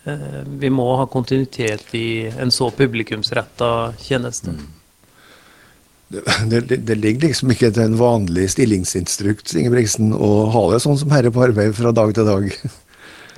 vi 0.00 0.70
må 0.72 0.86
ha 0.96 1.04
kontinuitet 1.12 1.90
i 1.94 2.24
en 2.40 2.50
så 2.54 2.70
publikumsretta 2.72 3.92
tjeneste. 4.00 4.54
Det, 6.08 6.62
det, 6.66 6.78
det 6.88 6.96
ligger 6.96 7.28
liksom 7.28 7.52
ikke 7.52 7.68
til 7.70 7.84
en 7.84 7.98
vanlig 8.00 8.48
stillingsinstrukt 8.54 9.52
Ingebrigtsen, 9.60 10.14
å 10.16 10.48
ha 10.50 10.62
det 10.72 10.80
sånn 10.82 10.98
som 10.98 11.12
herre 11.14 11.30
på 11.30 11.44
arbeid 11.44 11.76
fra 11.76 11.92
dag 11.94 12.14
til 12.16 12.26
dag. 12.26 12.48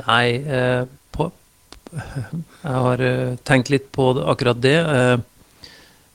Nei, 0.07 0.27
eh, 0.41 0.83
på, 1.13 1.29
jeg 1.93 2.73
har 2.85 3.03
eh, 3.05 3.35
tenkt 3.45 3.71
litt 3.73 3.91
på 3.93 4.13
akkurat 4.33 4.61
det. 4.63 4.79
Eh, 4.81 5.17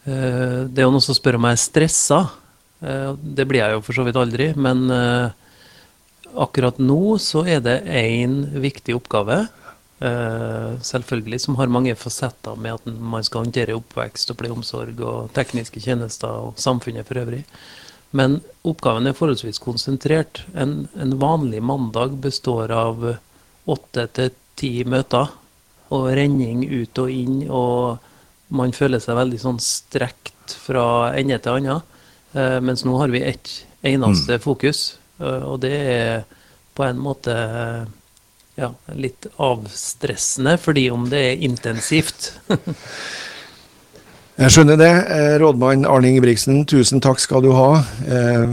eh, 0.09 0.59
det 0.65 0.81
er 0.81 0.87
jo 0.87 0.93
noen 0.95 1.05
som 1.05 1.17
spør 1.17 1.37
om 1.37 1.49
jeg 1.49 1.57
er 1.57 1.65
stressa. 1.65 2.21
Det 2.77 3.45
blir 3.49 3.63
jeg 3.63 3.73
jo 3.73 3.81
for 3.81 3.97
så 3.97 4.03
vidt 4.05 4.17
aldri. 4.21 4.51
Men 4.53 4.85
akkurat 6.37 6.77
nå 6.77 7.17
så 7.17 7.41
er 7.49 7.63
det 7.65 7.79
én 7.89 8.43
viktig 8.61 8.93
oppgave. 8.93 9.47
selvfølgelig, 9.97 11.39
som 11.41 11.55
har 11.57 11.71
mange 11.73 11.95
fasetter 11.97 12.55
med 12.55 12.75
at 12.75 12.85
man 12.85 13.23
skal 13.25 13.41
håndtere 13.47 13.73
oppvekst 13.73 14.29
og 14.29 14.37
pleieomsorg 14.37 14.93
og 15.01 15.07
omsorg 15.07 15.23
og 15.25 15.31
tekniske 15.33 15.81
tjenester 15.81 16.29
og 16.29 16.59
samfunnet 16.61 17.07
for 17.07 17.17
øvrig. 17.17 17.41
Men 18.13 18.41
oppgaven 18.61 19.09
er 19.09 19.17
forholdsvis 19.17 19.57
konsentrert. 19.57 20.43
En, 20.53 20.85
en 21.01 21.17
vanlig 21.17 21.63
mandag 21.65 22.13
består 22.21 22.69
av 22.69 23.17
åtte 23.67 24.07
til 24.15 24.31
ti 24.57 24.71
møter 24.87 25.29
og 25.93 26.07
renning 26.17 26.65
ut 26.67 26.99
og 26.99 27.11
inn, 27.11 27.43
og 27.47 27.99
man 28.57 28.73
føler 28.75 29.01
seg 29.03 29.19
veldig 29.19 29.39
sånn 29.41 29.61
strekt 29.63 30.55
fra 30.63 31.13
ende 31.19 31.37
til 31.43 31.59
annen. 31.59 31.83
Eh, 32.33 32.57
mens 32.63 32.83
nå 32.87 32.95
har 32.99 33.11
vi 33.13 33.23
ett 33.23 33.51
eneste 33.87 34.39
fokus, 34.43 34.97
eh, 35.19 35.43
og 35.47 35.61
det 35.63 35.75
er 35.75 36.25
på 36.77 36.85
en 36.85 36.99
måte 37.01 37.35
ja, 38.57 38.71
litt 38.97 39.27
avstressende, 39.41 40.57
fordi 40.61 40.87
om 40.93 41.07
det 41.11 41.23
er 41.31 41.47
intensivt. 41.47 42.31
Jeg 44.37 44.53
skjønner 44.53 44.77
det. 44.77 44.91
Eh, 45.09 45.39
Rådmann 45.41 45.87
Arne 45.89 46.11
Ingebrigtsen, 46.11 46.59
tusen 46.69 47.01
takk 47.01 47.17
skal 47.17 47.41
du 47.41 47.55
ha. 47.57 47.81
Eh, 48.05 48.45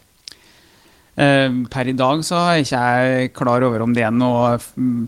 Eh, 1.15 1.51
per 1.71 1.87
i 1.87 1.95
dag 1.95 2.25
så 2.27 2.41
er 2.43 2.63
ikke 2.65 2.79
jeg 2.83 3.29
klar 3.39 3.63
over 3.63 3.85
om 3.85 3.93
det 3.95 4.03
er 4.03 4.15
noe 4.15 4.57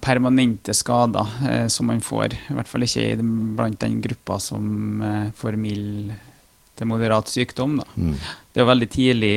permanente 0.03 0.75
skader 0.77 1.33
eh, 1.51 1.67
som 1.73 1.91
man 1.91 2.03
får. 2.05 2.37
I 2.51 2.59
hvert 2.59 2.71
fall 2.71 2.87
ikke 2.87 3.17
blant 3.59 3.81
den 3.83 3.99
gruppa 4.05 4.39
som 4.43 5.03
eh, 5.03 5.33
får 5.35 5.59
mild 5.59 6.15
til 6.77 6.91
moderat 6.91 7.31
sykdom. 7.33 7.81
Mm. 7.97 8.15
Det 8.53 8.63
er 8.63 8.69
veldig 8.69 8.89
tidlig, 8.93 9.35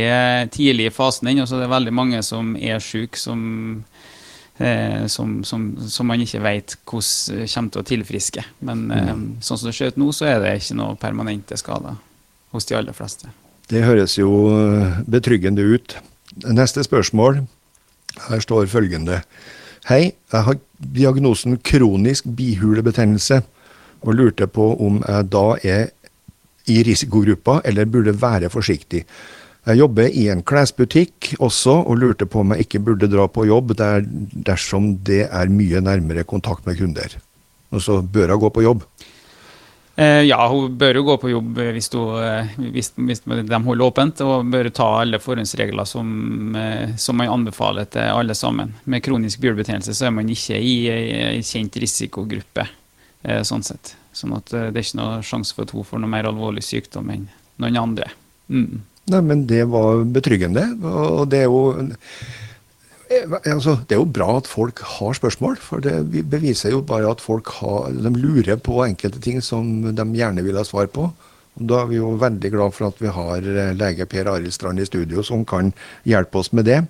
tidlig 0.54 0.90
i 0.90 0.94
fasen 0.94 1.32
ennå, 1.32 1.48
så 1.48 1.58
det 1.58 1.66
er 1.66 1.74
veldig 1.74 1.96
mange 1.96 2.22
som 2.26 2.52
er 2.60 2.84
syke, 2.84 3.18
som, 3.18 3.40
som, 5.08 5.38
som, 5.48 5.70
som, 5.88 6.08
man 6.10 6.20
ikke 6.20 6.42
vet 6.44 6.74
hvordan 6.84 7.46
kommer 7.48 7.74
til 7.74 7.82
å 7.82 7.88
tilfriske. 7.88 8.44
Men 8.68 8.90
eh, 8.92 9.14
sånn 9.40 9.62
som 9.62 9.70
det 9.70 9.76
ser 9.78 9.94
ut 9.94 10.00
nå, 10.02 10.10
så 10.16 10.28
er 10.28 10.42
det 10.44 10.58
ikke 10.60 10.80
noe 10.80 10.98
permanente 11.00 11.58
skader 11.60 11.96
hos 12.52 12.68
de 12.68 12.76
aller 12.76 12.98
fleste. 12.98 13.32
Det 13.70 13.86
høres 13.86 14.18
jo 14.18 14.32
betryggende 15.08 15.64
ut. 15.64 15.96
Neste 16.50 16.84
spørsmål. 16.84 17.44
Her 18.28 18.42
står 18.44 18.68
følgende. 18.72 19.22
Hei, 19.88 20.12
jeg 20.32 20.46
har 20.46 20.58
diagnosen 20.80 21.60
kronisk 21.64 22.28
bihulebetennelse, 22.36 23.40
og 24.02 24.16
lurte 24.16 24.48
på 24.48 24.66
om 24.80 25.00
jeg 25.04 25.28
da 25.32 25.46
er 25.64 25.90
i 26.70 26.82
risikogruppa 26.86 27.60
eller 27.66 27.90
burde 27.90 28.14
være 28.16 28.52
forsiktig. 28.54 29.04
Jeg 29.68 29.82
jobber 29.82 30.08
i 30.08 30.30
en 30.32 30.42
klesbutikk 30.48 31.34
også, 31.38 31.82
og 31.84 32.00
lurte 32.00 32.26
på 32.30 32.42
om 32.42 32.54
jeg 32.56 32.66
ikke 32.66 32.84
burde 32.88 33.10
dra 33.12 33.28
på 33.28 33.46
jobb 33.50 33.76
der, 33.78 34.06
dersom 34.48 34.94
det 35.06 35.26
er 35.28 35.52
mye 35.52 35.82
nærmere 35.84 36.24
kontakt 36.28 36.66
med 36.66 36.80
kunder. 36.80 37.18
Og 37.76 37.84
så 37.84 38.00
bør 38.02 38.34
hun 38.34 38.44
gå 38.46 38.54
på 38.56 38.66
jobb. 38.66 38.86
Eh, 40.00 40.24
ja, 40.30 40.40
hun 40.48 40.78
bør 40.80 40.96
jo 40.96 41.04
gå 41.04 41.16
på 41.20 41.30
jobb 41.34 41.58
hvis, 41.76 41.90
hun, 41.92 42.14
eh, 42.24 42.52
hvis, 42.72 42.94
hvis 42.96 43.20
de 43.28 43.60
holder 43.66 43.84
åpent, 43.84 44.22
og 44.24 44.48
bør 44.48 44.70
ta 44.72 44.88
alle 45.02 45.20
forhåndsregler 45.20 45.88
som, 45.90 46.08
eh, 46.56 46.96
som, 46.96 47.20
man 47.20 47.34
anbefaler 47.34 47.90
til 47.92 48.08
alle 48.08 48.36
sammen. 48.38 48.72
Med 48.86 49.04
kronisk 49.04 49.44
bjølbetennelse 49.44 49.98
så 49.98 50.08
er 50.08 50.16
man 50.16 50.32
ikke 50.32 50.56
i 50.56 50.76
en 50.88 51.44
kjent 51.44 51.76
risikogruppe, 51.84 52.70
sånn 53.44 53.66
sett. 53.68 53.98
Sånn 54.16 54.38
at 54.38 54.48
det 54.48 54.72
er 54.72 54.86
ikke 54.86 55.02
noe 55.02 55.20
sjanse 55.28 55.52
for 55.56 55.68
at 55.68 55.76
hun 55.76 55.84
får 55.84 56.00
noe 56.00 56.14
mer 56.16 56.30
alvorlig 56.32 56.64
sykdom 56.64 57.12
enn 57.12 57.28
noen 57.60 57.82
andre. 57.82 58.08
Mm. 58.48 58.80
Nei, 59.10 59.24
men 59.26 59.48
det 59.50 59.64
var 59.72 60.04
betryggende. 60.06 60.66
Og 60.86 61.26
det 61.32 61.44
er 61.44 61.50
jo 61.50 61.64
Eh, 63.10 63.26
altså, 63.50 63.80
det 63.90 63.96
er 63.96 64.04
jo 64.04 64.12
bra 64.14 64.36
at 64.38 64.48
folk 64.48 64.84
har 64.86 65.18
spørsmål, 65.18 65.58
for 65.66 65.82
det 65.82 66.26
beviser 66.30 66.76
jo 66.76 66.84
bare 66.86 67.10
at 67.10 67.22
folk 67.22 67.50
har, 67.58 67.90
de 67.90 68.12
lurer 68.14 68.60
på 68.62 68.84
enkelte 68.86 69.22
ting 69.24 69.42
som 69.42 69.90
de 69.96 70.06
gjerne 70.14 70.46
vil 70.46 70.60
ha 70.60 70.66
svar 70.68 70.92
på. 70.94 71.08
Og 71.58 71.66
da 71.72 71.82
er 71.82 71.90
vi 71.90 71.98
jo 71.98 72.14
veldig 72.22 72.52
glad 72.54 72.76
for 72.76 72.92
at 72.92 73.02
vi 73.02 73.10
har 73.10 73.50
eh, 73.50 73.74
lege 73.74 74.06
Per 74.06 74.30
Arild 74.30 74.54
Strand 74.54 74.80
i 74.80 74.86
studio 74.86 75.26
som 75.26 75.42
kan 75.46 75.74
hjelpe 76.06 76.38
oss 76.38 76.54
med 76.54 76.70
det. 76.70 76.84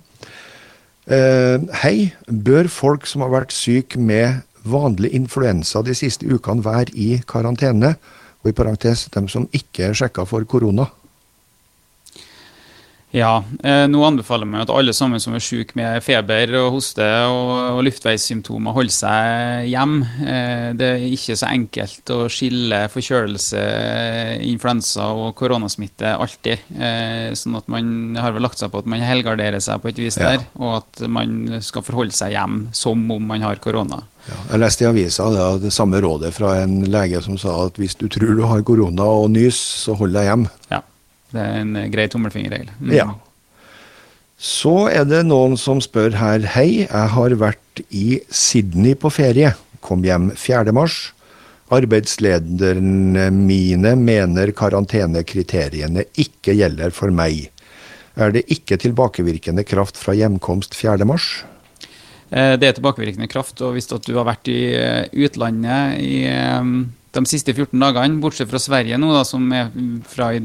Uh, 1.10 1.64
hei, 1.80 2.12
bør 2.28 2.68
folk 2.70 3.06
som 3.08 3.24
har 3.24 3.32
vært 3.32 3.54
syke 3.56 3.98
med 3.98 4.44
vanlig 4.68 5.08
influensa 5.16 5.80
de 5.82 5.96
siste 5.96 6.28
ukene 6.28 6.62
være 6.62 6.92
i 6.94 7.08
karantene? 7.26 7.96
Og 8.44 8.52
i 8.52 8.54
parentes, 8.54 9.08
dem 9.10 9.26
som 9.28 9.48
ikke 9.56 9.88
er 9.88 9.96
sjekka 9.96 10.22
for 10.28 10.44
korona? 10.46 10.86
Ja, 13.10 13.42
eh, 13.64 13.88
nå 13.90 14.02
anbefaler 14.06 14.46
man 14.46 14.62
at 14.62 14.70
alle 14.70 14.92
sammen 14.94 15.18
som 15.22 15.34
er 15.34 15.42
syke 15.42 15.74
med 15.78 15.98
feber 16.06 16.52
og 16.60 16.76
hoste 16.76 17.06
og, 17.26 17.48
og 17.74 17.80
luftveissymptomer, 17.88 18.74
holder 18.76 18.94
seg 18.94 19.70
hjem. 19.72 19.96
Eh, 20.22 20.66
det 20.78 20.90
er 20.92 21.06
ikke 21.08 21.34
så 21.40 21.48
enkelt 21.50 22.12
å 22.14 22.20
skille 22.30 22.84
forkjølelse, 22.92 23.64
influensa 24.46 25.08
og 25.10 25.34
koronasmitte 25.40 26.12
alltid. 26.14 26.70
Eh, 26.78 27.32
sånn 27.38 27.58
at 27.58 27.66
man 27.72 28.14
har 28.20 28.36
vel 28.36 28.46
lagt 28.46 28.62
seg 28.62 28.70
på 28.70 28.84
at 28.84 28.90
man 28.90 29.02
helgarderer 29.02 29.62
seg 29.64 29.82
på 29.82 29.90
et 29.90 29.98
vis 29.98 30.18
der, 30.20 30.38
ja. 30.38 30.46
og 30.62 30.78
at 30.78 31.02
man 31.10 31.58
skal 31.66 31.82
forholde 31.86 32.14
seg 32.14 32.36
hjem 32.36 32.68
som 32.76 33.02
om 33.10 33.26
man 33.26 33.42
har 33.42 33.58
korona. 33.62 34.04
Ja, 34.28 34.38
jeg 34.52 34.62
leste 34.62 34.84
i 34.84 34.88
avisa 34.90 35.26
det, 35.34 35.48
det 35.64 35.74
samme 35.74 35.98
rådet 36.04 36.30
fra 36.36 36.60
en 36.62 36.84
lege 36.92 37.24
som 37.24 37.40
sa 37.40 37.56
at 37.64 37.80
hvis 37.80 37.98
du 37.98 38.06
tror 38.12 38.36
du 38.38 38.44
har 38.46 38.62
korona 38.62 39.08
og 39.24 39.32
nys, 39.34 39.58
så 39.58 39.98
hold 39.98 40.14
deg 40.14 40.30
hjem. 40.30 40.46
Ja. 40.70 40.84
Det 41.30 41.42
er 41.42 41.60
en 41.62 41.76
grei 41.92 42.06
tommelfingerregel. 42.10 42.72
Mm. 42.80 42.94
Ja. 42.94 43.08
Så 44.40 44.88
er 44.88 45.04
det 45.04 45.26
noen 45.28 45.58
som 45.60 45.82
spør 45.84 46.14
her 46.16 46.46
Hei, 46.54 46.86
jeg 46.86 47.08
har 47.14 47.34
vært 47.36 47.82
i 47.92 48.22
Sydney 48.32 48.96
på 48.96 49.12
ferie. 49.12 49.52
Kom 49.84 50.04
hjem 50.04 50.30
4. 50.32 50.72
mars. 50.76 51.10
Arbeidslederne 51.70 53.28
mine 53.34 53.92
mener 54.00 54.50
karantenekriteriene 54.56 56.08
ikke 56.18 56.56
gjelder 56.56 56.90
for 56.94 57.14
meg. 57.14 57.50
Er 58.18 58.32
det 58.34 58.48
ikke 58.50 58.80
tilbakevirkende 58.80 59.62
kraft 59.68 60.00
fra 60.00 60.16
hjemkomst 60.16 60.74
4. 60.74 61.06
mars? 61.06 61.28
Eh, 62.30 62.56
det 62.58 62.68
er 62.68 62.74
tilbakevirkende 62.78 63.28
kraft, 63.30 63.60
og 63.62 63.76
hvis 63.76 63.90
du 63.90 64.16
har 64.16 64.26
vært 64.28 64.50
i 64.50 64.58
eh, 64.78 65.04
utlandet 65.26 66.00
i 66.02 66.24
eh, 66.30 66.74
de 67.10 67.22
siste 67.26 67.54
14 67.54 67.74
dagene, 67.78 68.20
bortsett 68.22 68.50
fra 68.50 68.60
Sverige 68.62 68.98
nå, 68.98 69.12
da, 69.14 69.24
som 69.26 69.46
er 69.54 69.70
fra 70.10 70.32
i 70.36 70.42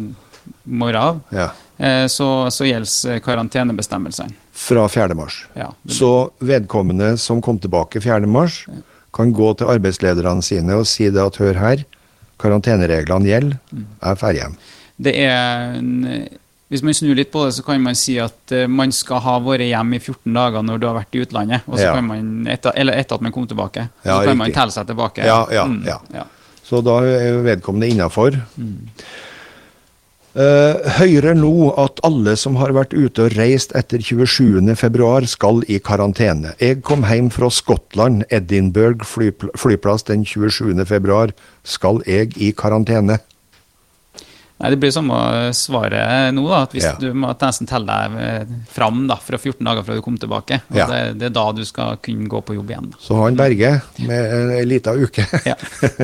morgen 0.64 1.02
av, 1.02 1.22
ja. 1.36 1.50
Eh, 1.78 2.06
så, 2.08 2.28
så 2.52 2.68
gjelder 2.68 3.20
karantenebestemmelsene. 3.26 4.36
Fra 4.56 4.86
4. 4.88 5.18
mars. 5.18 5.42
Ja, 5.58 5.74
så 5.92 6.12
vedkommende 6.40 7.18
som 7.22 7.42
kom 7.44 7.60
tilbake 7.60 8.02
4. 8.02 8.24
mars, 8.32 8.64
ja. 8.70 8.80
kan 9.16 9.34
gå 9.36 9.52
til 9.60 9.74
arbeidslederne 9.76 10.46
sine 10.46 10.80
og 10.80 10.88
si 10.90 11.10
det 11.12 11.22
at 11.24 11.42
hør 11.42 11.60
her, 11.60 11.84
karantenereglene 12.42 13.32
gjelder, 13.32 13.60
mm. 13.72 13.86
jeg 14.02 14.22
ferdig 14.24 14.44
hjem. 14.44 14.58
Det 15.06 15.14
er 15.26 15.78
hvis 16.72 16.82
man 16.82 16.96
snur 16.98 17.14
litt 17.18 17.30
på 17.30 17.44
det, 17.46 17.54
så 17.56 17.64
kan 17.64 17.84
man 17.84 17.98
si 18.00 18.16
at 18.20 18.52
man 18.72 18.92
skal 18.96 19.22
ha 19.22 19.36
vært 19.44 19.68
hjemme 19.68 20.00
i 20.00 20.02
14 20.02 20.34
dager 20.34 20.64
når 20.66 20.80
du 20.82 20.88
har 20.90 20.96
vært 20.98 21.14
i 21.16 21.22
utlandet. 21.22 21.68
Og 21.70 21.78
så 21.78 21.86
ja. 21.86 21.92
kan 21.94 22.08
man, 22.08 22.32
etter, 22.50 22.74
eller 22.82 22.98
etter 22.98 23.20
at 23.20 23.26
man 23.26 23.36
kom 23.36 23.46
tilbake. 23.48 23.86
Ja, 24.02 24.16
kan 24.16 24.32
riktig. 24.32 24.40
man 24.42 24.56
telle 24.56 24.74
seg 24.74 24.90
tilbake. 24.90 25.28
Ja, 25.30 25.44
ja, 25.54 25.68
mm, 25.70 25.84
ja. 25.86 26.26
Så 26.66 26.82
da 26.82 26.98
er 27.06 27.38
vedkommende 27.46 27.92
innafor. 27.94 28.40
Mm. 28.58 28.90
Uh, 30.36 30.84
hører 30.98 31.32
nå 31.40 31.70
at 31.80 32.02
alle 32.04 32.34
som 32.36 32.58
har 32.60 32.74
vært 32.76 32.92
ute 32.92 33.24
og 33.24 33.38
reist 33.38 33.72
etter 33.80 34.02
27.2 34.04 35.30
skal 35.32 35.62
i 35.72 35.78
karantene. 35.80 36.52
Jeg 36.60 36.82
kom 36.84 37.06
hjem 37.08 37.30
fra 37.32 37.48
Skottland, 37.48 38.26
Edinburgh 38.28 39.08
flypl 39.08 39.54
flyplass 39.56 40.04
den 40.12 40.28
27.2. 40.28 41.32
Skal 41.64 42.04
jeg 42.04 42.36
i 42.36 42.52
karantene? 42.52 43.22
Nei, 44.56 44.70
Det 44.72 44.80
blir 44.80 44.92
samme 44.92 45.16
svaret 45.56 46.36
nå. 46.36 46.46
da, 46.48 46.62
at 46.64 46.76
hvis 46.76 46.86
ja. 46.88 46.94
Du 47.00 47.10
må 47.16 47.32
nesten 47.32 47.68
telle 47.68 47.88
deg 47.88 48.20
eh, 48.24 48.54
fram 48.72 49.04
da, 49.08 49.16
fra 49.20 49.40
14 49.40 49.64
dager 49.68 49.88
fra 49.88 49.98
du 49.98 50.04
kom 50.04 50.20
tilbake. 50.20 50.62
og 50.72 50.80
ja. 50.84 50.92
det, 50.92 51.02
det, 51.20 51.32
er 51.32 51.36
da 51.36 51.48
du 51.56 51.64
skal 51.68 52.00
kunne 52.04 52.28
gå 52.32 52.44
på 52.44 52.60
jobb 52.60 52.76
igjen. 52.76 52.92
Da. 52.94 53.04
Så 53.08 53.24
han 53.24 53.40
Berge 53.40 53.78
med 54.04 54.56
ei 54.60 54.64
lita 54.68 54.96
uke. 54.96 55.28
Ja. 55.48 55.56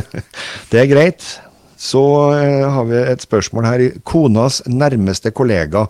det 0.71 0.84
er 0.84 0.91
greit. 0.91 1.34
Så 1.82 2.01
eh, 2.38 2.67
har 2.69 2.86
vi 2.89 2.99
et 2.99 3.23
spørsmål 3.25 3.65
her. 3.65 3.84
Konas 4.05 4.61
nærmeste 4.69 5.32
kollega 5.34 5.88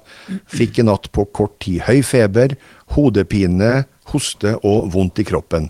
fikk 0.52 0.80
i 0.80 0.86
natt 0.88 1.10
på 1.12 1.26
kort 1.36 1.58
tid 1.64 1.84
høy 1.88 2.00
feber, 2.08 2.56
hodepine, 2.96 3.84
hoste 4.14 4.56
og 4.68 4.92
vondt 4.94 5.20
i 5.20 5.28
kroppen. 5.28 5.68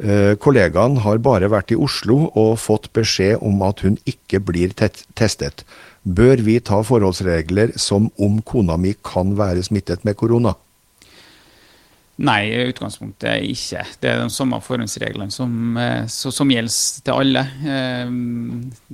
Eh, 0.00 0.32
kollegaen 0.40 0.96
har 1.04 1.20
bare 1.22 1.52
vært 1.52 1.74
i 1.74 1.78
Oslo 1.78 2.30
og 2.32 2.56
fått 2.58 2.88
beskjed 2.96 3.44
om 3.44 3.60
at 3.68 3.84
hun 3.84 4.00
ikke 4.08 4.40
blir 4.42 4.72
testet. 4.74 5.66
Bør 6.04 6.40
vi 6.44 6.58
ta 6.64 6.80
forholdsregler 6.84 7.76
som 7.80 8.08
om 8.16 8.40
kona 8.42 8.78
mi 8.80 8.96
kan 9.04 9.36
være 9.38 9.62
smittet 9.68 10.08
med 10.08 10.16
korona? 10.20 10.56
Nei, 12.22 12.42
i 12.46 12.66
utgangspunktet 12.70 13.42
ikke. 13.50 13.82
Det 13.98 14.10
er 14.12 14.20
de 14.22 14.30
samme 14.30 14.60
forhåndsreglene 14.62 15.34
som, 15.34 15.76
eh, 15.76 16.06
som, 16.06 16.50
gjelder 16.50 17.00
til 17.02 17.14
alle. 17.14 17.42
Eh, 17.66 18.12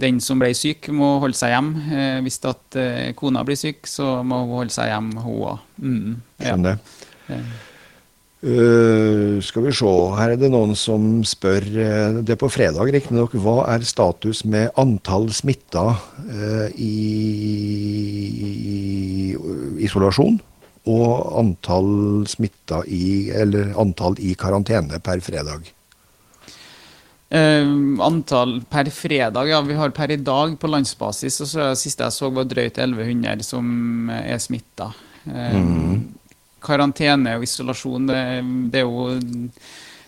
den 0.00 0.20
som 0.24 0.40
ble 0.40 0.54
syk, 0.56 0.88
må 0.88 1.18
holde 1.20 1.36
seg 1.36 1.52
hjem. 1.52 1.74
Eh, 1.92 2.20
hvis 2.24 2.40
at 2.48 2.80
kona 3.20 3.44
blir 3.44 3.60
syk, 3.60 3.84
så 3.86 4.22
må 4.24 4.40
hun 4.46 4.56
holde 4.62 4.72
seg 4.72 4.88
hjem, 4.88 5.12
hun 5.20 5.42
òg. 5.50 5.66
Mm, 5.76 6.14
ja. 6.40 6.54
Skjønner. 6.54 6.80
Uh, 8.40 9.36
skal 9.44 9.66
vi 9.66 9.72
se, 9.76 9.90
her 10.16 10.30
er 10.32 10.38
det 10.40 10.48
noen 10.48 10.70
som 10.72 11.18
spør 11.28 11.60
Det 12.24 12.32
er 12.32 12.38
på 12.40 12.48
fredag, 12.48 12.88
riktignok. 12.88 13.34
Hva 13.36 13.66
er 13.68 13.84
status 13.84 14.46
med 14.48 14.72
antall 14.80 15.28
smitta 15.28 15.82
uh, 15.92 16.68
i, 16.72 16.94
i 19.36 19.84
isolasjon? 19.84 20.40
Og 20.88 21.36
antall 21.38 22.24
smitta 22.28 22.80
i, 22.86 23.30
eller 23.36 23.74
antall 23.80 24.16
i 24.22 24.32
karantene 24.38 25.00
per 25.04 25.20
fredag? 25.24 25.68
Uh, 27.30 28.00
antall 28.02 28.56
per 28.66 28.88
fredag, 28.90 29.46
ja. 29.52 29.60
Vi 29.62 29.76
har 29.78 29.92
per 29.94 30.10
i 30.10 30.16
dag 30.16 30.56
på 30.58 30.70
landsbasis, 30.70 31.40
og 31.44 31.50
så 31.50 31.68
det 31.68 31.82
siste 31.82 32.08
jeg 32.08 32.16
så 32.16 32.30
var 32.34 32.48
drøyt 32.50 32.80
1100 32.80 33.44
som 33.46 34.10
er 34.16 34.40
smitta. 34.42 34.88
Uh, 35.28 35.60
mm. 35.60 36.00
Karantene 36.64 37.36
og 37.38 37.46
isolasjon, 37.46 38.08
det, 38.08 38.24
det, 38.72 38.82
er 38.82 38.88
jo 38.88 39.38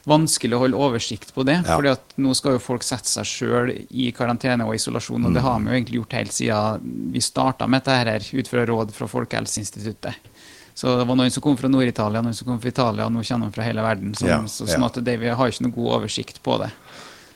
vanskelig 0.08 0.56
å 0.56 0.64
holde 0.64 0.80
oversikt 0.82 1.30
på 1.36 1.44
det. 1.46 1.60
Ja. 1.60 1.76
fordi 1.76 1.92
at 1.92 2.18
nå 2.18 2.34
skal 2.34 2.56
jo 2.56 2.64
folk 2.64 2.82
sette 2.82 3.12
seg 3.12 3.28
sjøl 3.28 3.70
i 3.70 4.10
karantene 4.16 4.66
og 4.66 4.74
isolasjon, 4.80 5.22
og 5.22 5.30
mm. 5.30 5.36
det 5.36 5.46
har 5.46 5.60
vi 5.60 5.70
jo 5.70 5.78
egentlig 5.78 6.00
gjort 6.00 6.18
helt 6.18 6.36
siden 6.40 6.92
vi 7.14 7.22
starta 7.22 7.68
med 7.70 7.84
dette 7.84 8.00
her, 8.00 8.30
ut 8.32 8.50
fra 8.50 8.66
råd 8.72 8.96
fra 8.96 9.10
Folkehelseinstituttet. 9.14 10.31
Så 10.74 10.96
det 10.98 11.06
var 11.08 11.18
noen 11.18 11.32
som 11.32 11.44
kom 11.44 11.56
fra 11.60 11.68
Nord-Italia, 11.70 12.22
noen 12.24 12.36
som 12.36 12.48
kom 12.48 12.60
fra 12.62 12.72
Italia, 12.72 13.08
nå 13.12 13.22
kommer 13.28 13.50
de 13.50 13.56
fra 13.56 13.66
hele 13.66 13.84
verden. 13.84 14.14
Så, 14.16 14.26
Ja, 14.30 14.40
så, 14.48 14.66
sånn 14.68 14.86
at 14.86 14.96
det, 15.04 15.18
vi 15.20 15.28
har 15.28 15.52
ikke 15.52 15.66
noe 15.66 15.76
god 15.76 15.90
oversikt 15.98 16.40
på 16.44 16.56
det. 16.62 16.70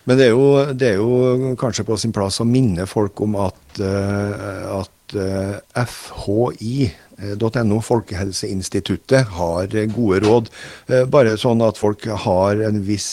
Men 0.07 0.20
det 0.20 0.28
er, 0.28 0.37
jo, 0.37 0.74
det 0.78 0.93
er 0.93 1.01
jo 1.01 1.55
kanskje 1.59 1.84
på 1.87 1.97
sin 1.99 2.14
plass 2.14 2.39
å 2.43 2.47
minne 2.47 2.87
folk 2.87 3.18
om 3.24 3.34
at, 3.43 3.80
eh, 3.82 4.62
at 4.70 5.16
eh, 5.18 5.82
FHI.no, 5.82 7.80
Folkehelseinstituttet, 7.82 9.32
har 9.34 9.74
gode 9.97 10.20
råd. 10.22 10.51
Eh, 10.87 11.03
bare 11.11 11.34
sånn 11.43 11.64
at 11.66 11.80
folk 11.80 12.07
har 12.22 12.62
en 12.68 12.78
viss 12.87 13.09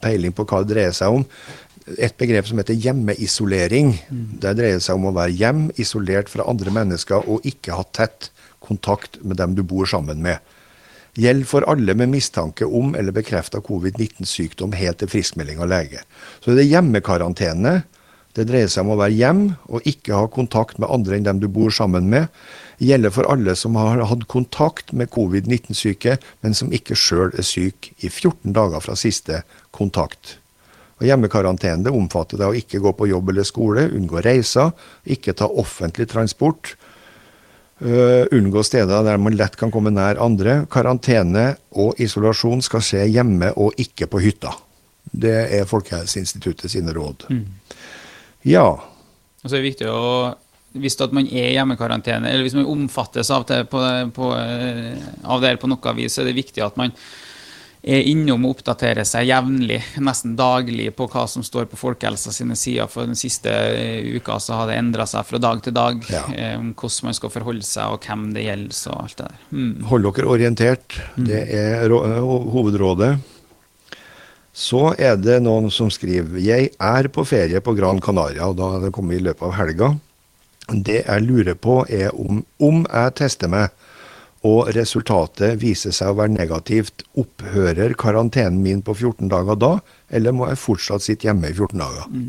peiling 0.00 0.32
på 0.32 0.48
hva 0.48 0.62
det 0.64 0.72
dreier 0.72 0.96
seg 0.96 1.20
om. 1.20 1.28
Et 2.00 2.16
begrep 2.20 2.48
som 2.48 2.60
heter 2.60 2.80
hjemmeisolering. 2.80 3.94
Det 4.40 4.56
dreier 4.56 4.80
seg 4.80 4.96
om 4.96 5.10
å 5.12 5.16
være 5.20 5.36
hjem, 5.36 5.68
isolert 5.76 6.32
fra 6.32 6.48
andre 6.48 6.72
mennesker 6.72 7.28
og 7.28 7.44
ikke 7.48 7.76
ha 7.76 7.84
tett 7.92 8.32
kontakt 8.64 9.20
med 9.22 9.38
dem 9.40 9.54
du 9.56 9.62
bor 9.62 9.86
sammen 9.86 10.22
med. 10.24 10.38
Gjeld 11.18 11.48
for 11.50 11.66
alle 11.66 11.94
med 11.98 12.12
mistanke 12.12 12.66
om 12.66 12.94
eller 12.94 13.14
bekrefta 13.14 13.58
covid-19-sykdom 13.64 14.76
helt 14.78 15.00
til 15.00 15.10
friskmelding 15.10 15.58
av 15.62 15.70
lege. 15.72 16.04
Så 16.44 16.54
det 16.54 16.66
er 16.66 16.74
hjemmekarantene. 16.76 17.80
Det 18.36 18.44
dreier 18.46 18.70
seg 18.70 18.84
om 18.84 18.92
å 18.94 19.00
være 19.00 19.16
hjem 19.18 19.40
og 19.66 19.86
ikke 19.88 20.14
ha 20.14 20.28
kontakt 20.30 20.78
med 20.78 20.90
andre 20.94 21.16
enn 21.16 21.26
dem 21.26 21.40
du 21.42 21.48
bor 21.50 21.74
sammen 21.74 22.06
med. 22.12 22.28
Gjelder 22.78 23.10
for 23.10 23.26
alle 23.26 23.56
som 23.58 23.74
har 23.80 24.04
hatt 24.06 24.28
kontakt 24.30 24.92
med 24.94 25.10
covid-19-syke, 25.10 26.20
men 26.46 26.54
som 26.54 26.70
ikke 26.70 26.94
sjøl 26.94 27.32
er 27.34 27.46
syk 27.46 27.90
i 27.98 28.06
14 28.06 28.54
dager 28.54 28.84
fra 28.84 28.94
siste 28.94 29.42
kontakt. 29.74 30.36
Og 30.98 31.06
Hjemmekarantene 31.06 31.90
omfatter 31.94 32.38
det 32.38 32.46
å 32.46 32.54
ikke 32.58 32.82
gå 32.82 32.92
på 32.94 33.08
jobb 33.10 33.32
eller 33.32 33.46
skole, 33.46 33.88
unngå 33.94 34.22
reiser, 34.22 34.70
ikke 35.06 35.34
ta 35.38 35.50
offentlig 35.50 36.08
transport, 36.10 36.76
øh, 37.80 38.24
unngå 38.34 38.62
steder 38.66 39.04
der 39.06 39.20
man 39.20 39.36
lett 39.38 39.56
kan 39.58 39.72
komme 39.74 39.92
nær 39.94 40.20
andre. 40.22 40.62
Karantene 40.70 41.52
og 41.70 41.98
isolasjon 42.00 42.62
skal 42.64 42.84
skje 42.84 43.06
hjemme 43.12 43.52
og 43.56 43.78
ikke 43.80 44.10
på 44.10 44.22
hytta. 44.24 44.54
Det 45.08 45.38
er 45.56 45.68
Folkehelseinstituttet 45.68 46.70
sine 46.70 46.92
råd. 46.92 47.24
Ja. 48.44 48.68
Og 48.68 49.46
så 49.46 49.56
er 49.56 49.62
det 49.62 49.70
viktig 49.70 49.88
å 49.88 50.34
hvis 50.78 50.98
at 51.00 51.14
man 51.16 51.26
er 51.26 51.48
i 51.48 51.54
hjemmekarantene, 51.56 52.28
eller 52.28 52.44
hvis 52.44 52.56
man 52.58 52.68
omfattes 52.68 53.30
av 53.34 53.46
det 53.48 53.62
på, 53.72 53.80
på, 54.14 54.28
eh, 54.36 54.98
av 55.24 55.40
det 55.40 55.52
her 55.52 55.60
på 55.60 55.70
noe 55.70 55.94
vis, 55.96 56.14
så 56.14 56.22
er 56.22 56.30
det 56.30 56.36
viktig 56.38 56.64
at 56.64 56.76
man 56.80 56.92
er 57.88 58.04
innom 58.10 58.44
og 58.44 58.58
oppdaterer 58.58 59.06
seg 59.08 59.30
jevnlig, 59.30 59.78
nesten 60.04 60.34
daglig, 60.36 60.90
på 60.96 61.06
hva 61.08 61.22
som 61.30 61.44
står 61.46 61.70
på 61.70 61.78
Folkehelsa 61.80 62.34
sine 62.36 62.56
sider. 62.58 62.90
For 62.92 63.08
den 63.08 63.16
siste 63.16 63.48
eh, 63.50 64.10
uka 64.18 64.36
så 64.44 64.58
har 64.58 64.68
det 64.68 64.76
endra 64.76 65.06
seg 65.08 65.24
fra 65.28 65.40
dag 65.40 65.62
til 65.64 65.72
dag, 65.76 66.02
Ja. 66.12 66.22
um, 66.58 66.74
hvordan 66.76 67.08
man 67.08 67.16
skal 67.16 67.32
forholde 67.32 67.64
seg, 67.64 67.94
og 67.94 68.04
hvem 68.04 68.28
det 68.36 68.44
gjelder, 68.44 68.76
og 68.92 69.00
alt 69.06 69.16
det 69.16 69.30
der. 69.30 69.40
Mm. 69.56 69.72
Hold 69.88 70.08
dere 70.10 70.30
orientert. 70.36 71.00
Det 71.16 71.42
er 71.56 71.88
hovedrådet. 71.88 73.14
Så 74.58 74.94
er 74.98 75.16
det 75.22 75.36
noen 75.44 75.68
som 75.70 75.90
skriver 75.94 76.40
Jeg 76.42 76.72
er 76.82 77.08
på 77.14 77.22
ferie 77.28 77.60
på 77.62 77.76
Gran 77.78 78.00
Canaria, 78.02 78.48
og 78.50 78.56
da 78.58 78.72
har 78.74 78.84
det 78.84 78.92
kommet 78.96 79.20
i 79.20 79.24
løpet 79.28 79.46
av 79.46 79.54
helga. 79.54 79.92
Det 80.68 81.04
jeg 81.06 81.24
lurer 81.24 81.54
på, 81.56 81.84
er 81.88 82.10
om, 82.12 82.42
om 82.60 82.82
jeg 82.84 83.14
tester 83.22 83.48
meg, 83.48 83.70
og 84.46 84.68
resultatet 84.76 85.58
viser 85.62 85.94
seg 85.94 86.12
å 86.12 86.18
være 86.20 86.34
negativt, 86.36 87.02
opphører 87.18 87.94
karantenen 87.98 88.60
min 88.62 88.82
på 88.86 88.94
14 88.94 89.30
dager 89.32 89.58
da, 89.58 89.72
eller 90.14 90.36
må 90.36 90.46
jeg 90.50 90.60
fortsatt 90.62 91.04
sitte 91.04 91.28
hjemme 91.28 91.50
i 91.50 91.56
14 91.56 91.80
dager? 91.82 92.06
Eh, 92.06 92.28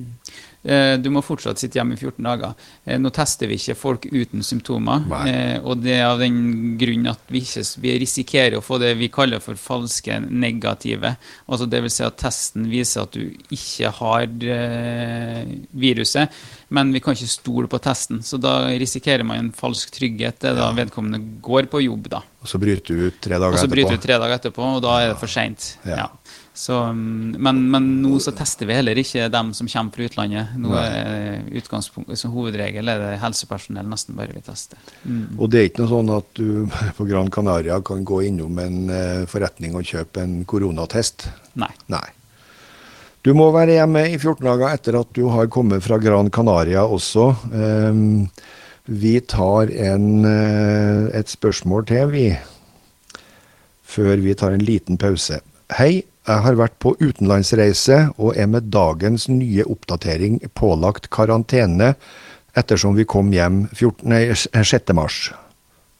Du 1.01 1.09
må 1.09 1.21
fortsatt 1.25 1.57
sitte 1.61 1.79
hjemme 1.79 1.95
i 1.95 1.99
14 1.99 2.23
dager. 2.25 2.53
Eh, 2.85 2.97
Nå 3.01 3.09
tester 3.15 3.47
vi 3.49 3.57
ikke 3.59 3.75
folk 3.79 4.05
uten 4.11 4.43
symptomer. 4.45 5.05
Nei. 5.09 5.23
eh, 5.29 5.59
Og 5.63 5.81
det 5.81 5.95
er 5.97 6.05
av 6.09 6.19
den 6.21 6.77
grunn 6.77 7.07
at 7.09 7.19
vi, 7.31 7.41
ikke, 7.41 7.63
vi 7.83 7.95
risikerer 8.05 8.57
å 8.59 8.63
få 8.65 8.79
det 8.81 8.93
vi 8.99 9.07
kaller 9.13 9.39
for 9.43 9.55
falske 9.59 10.19
negative. 10.29 11.15
Altså 11.49 11.67
det 11.69 11.81
vil 11.85 11.93
si 11.93 12.03
at 12.05 12.17
testen 12.21 12.67
viser 12.69 13.03
at 13.07 13.11
du 13.17 13.25
ikke 13.55 13.91
har 13.99 14.27
eh, 14.29 15.45
viruset, 15.73 16.29
men 16.69 16.91
vi 16.93 17.01
kan 17.01 17.15
ikke 17.17 17.29
stole 17.31 17.67
på 17.71 17.79
testen. 17.81 18.21
Så 18.25 18.37
da 18.41 18.67
risikerer 18.79 19.25
man 19.25 19.39
en 19.45 19.51
falsk 19.55 19.91
trygghet. 19.95 20.39
Det 20.43 20.51
er 20.51 20.59
da 20.59 20.69
vedkommende 20.77 21.21
går 21.41 21.69
på 21.71 21.81
jobb, 21.85 22.09
da. 22.13 22.21
Og 22.39 22.47
så 22.47 22.59
bryter 22.61 22.95
du 22.95 23.07
ut 23.09 23.17
tre 23.19 23.35
dager 23.35 23.57
Og 23.57 23.59
så 23.59 23.67
bryter 23.67 23.97
du 23.97 23.99
ut 23.99 24.05
tre 24.05 24.15
dager 24.21 24.37
etterpå, 24.37 24.63
og 24.77 24.81
da 24.85 24.93
er 25.03 25.09
det 25.13 25.17
for 25.19 25.27
seint. 25.31 25.73
Ja. 25.83 26.05
Ja. 26.05 26.09
Så, 26.59 26.75
mm, 26.75 27.37
men, 27.39 27.59
men 27.71 27.85
nå 28.03 28.17
så 28.19 28.33
tester 28.35 28.67
vi 28.67 28.75
heller 28.75 28.99
ikke 28.99 29.29
dem 29.31 29.53
som 29.55 29.67
kommer 29.71 29.95
fra 29.95 30.07
utlandet. 30.09 30.57
Nå 30.59 30.73
er 30.75 31.45
utgangspunktet 31.55 32.19
som 32.19 32.33
hovedregel 32.35 32.91
er 32.91 32.99
det 32.99 33.13
helsepersonell 33.21 33.87
nesten 33.87 34.17
bare 34.19 34.35
vi 34.35 34.43
tester. 34.43 34.81
Mm. 35.05 35.37
Og 35.37 35.47
det 35.47 35.61
er 35.61 35.69
ikke 35.69 35.85
noe 35.85 35.91
sånn 35.93 36.11
at 36.17 36.27
du 36.35 36.67
på 36.97 37.07
Gran 37.07 37.31
Canaria 37.31 37.79
kan 37.79 38.03
gå 38.03 38.25
innom 38.27 38.59
en 38.59 38.91
eh, 38.91 39.23
forretning 39.31 39.79
og 39.79 39.87
kjøpe 39.87 40.25
en 40.25 40.35
koronatest. 40.43 41.29
Nei. 41.63 41.71
Nei. 41.95 42.09
Du 43.23 43.31
må 43.35 43.47
være 43.55 43.79
hjemme 43.79 44.03
i 44.11 44.19
14 44.19 44.43
dager 44.43 44.75
etter 44.75 44.99
at 44.99 45.15
du 45.15 45.25
har 45.31 45.47
kommet 45.51 45.87
fra 45.87 45.95
Gran 46.03 46.27
Canaria 46.27 46.83
også. 46.83 47.31
Ehm, 47.55 48.27
vi 48.83 49.15
tar 49.23 49.71
en, 49.71 50.11
eh, 50.27 51.07
et 51.23 51.31
spørsmål 51.31 51.87
til, 51.87 52.11
vi. 52.11 52.29
Før 53.83 54.15
vi 54.27 54.35
tar 54.35 54.59
en 54.59 54.63
liten 54.67 54.99
pause. 54.99 55.39
Hei, 55.79 56.03
jeg 56.29 56.43
har 56.45 56.57
vært 56.59 56.75
på 56.83 56.93
utenlandsreise 57.01 57.99
og 58.21 58.37
er 58.37 58.49
med 58.51 58.69
dagens 58.73 59.27
nye 59.31 59.65
oppdatering 59.65 60.39
pålagt 60.57 61.09
karantene 61.13 61.95
ettersom 62.57 62.95
vi 62.97 63.05
kom 63.09 63.31
hjem 63.33 63.63
14, 63.73 64.05
nei, 64.09 64.21
6. 64.35 64.93
mars. 64.97 65.29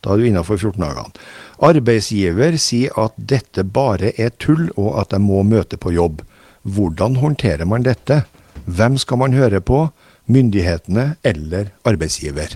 Da 0.03 0.13
er 0.13 0.21
du 0.21 0.27
innafor 0.29 0.59
14 0.61 0.79
dagene. 0.83 1.25
Arbeidsgiver 1.65 2.55
sier 2.61 2.93
at 3.01 3.15
dette 3.17 3.65
bare 3.67 4.13
er 4.21 4.31
tull, 4.39 4.69
og 4.79 4.93
at 5.01 5.15
jeg 5.15 5.23
må 5.25 5.41
møte 5.43 5.79
på 5.81 5.91
jobb. 5.95 6.21
Hvordan 6.63 7.17
håndterer 7.19 7.67
man 7.67 7.83
dette? 7.87 8.21
Hvem 8.69 8.97
skal 9.01 9.19
man 9.23 9.35
høre 9.35 9.59
på? 9.65 9.87
Myndighetene 10.29 11.15
eller 11.25 11.71
arbeidsgiver? 11.89 12.53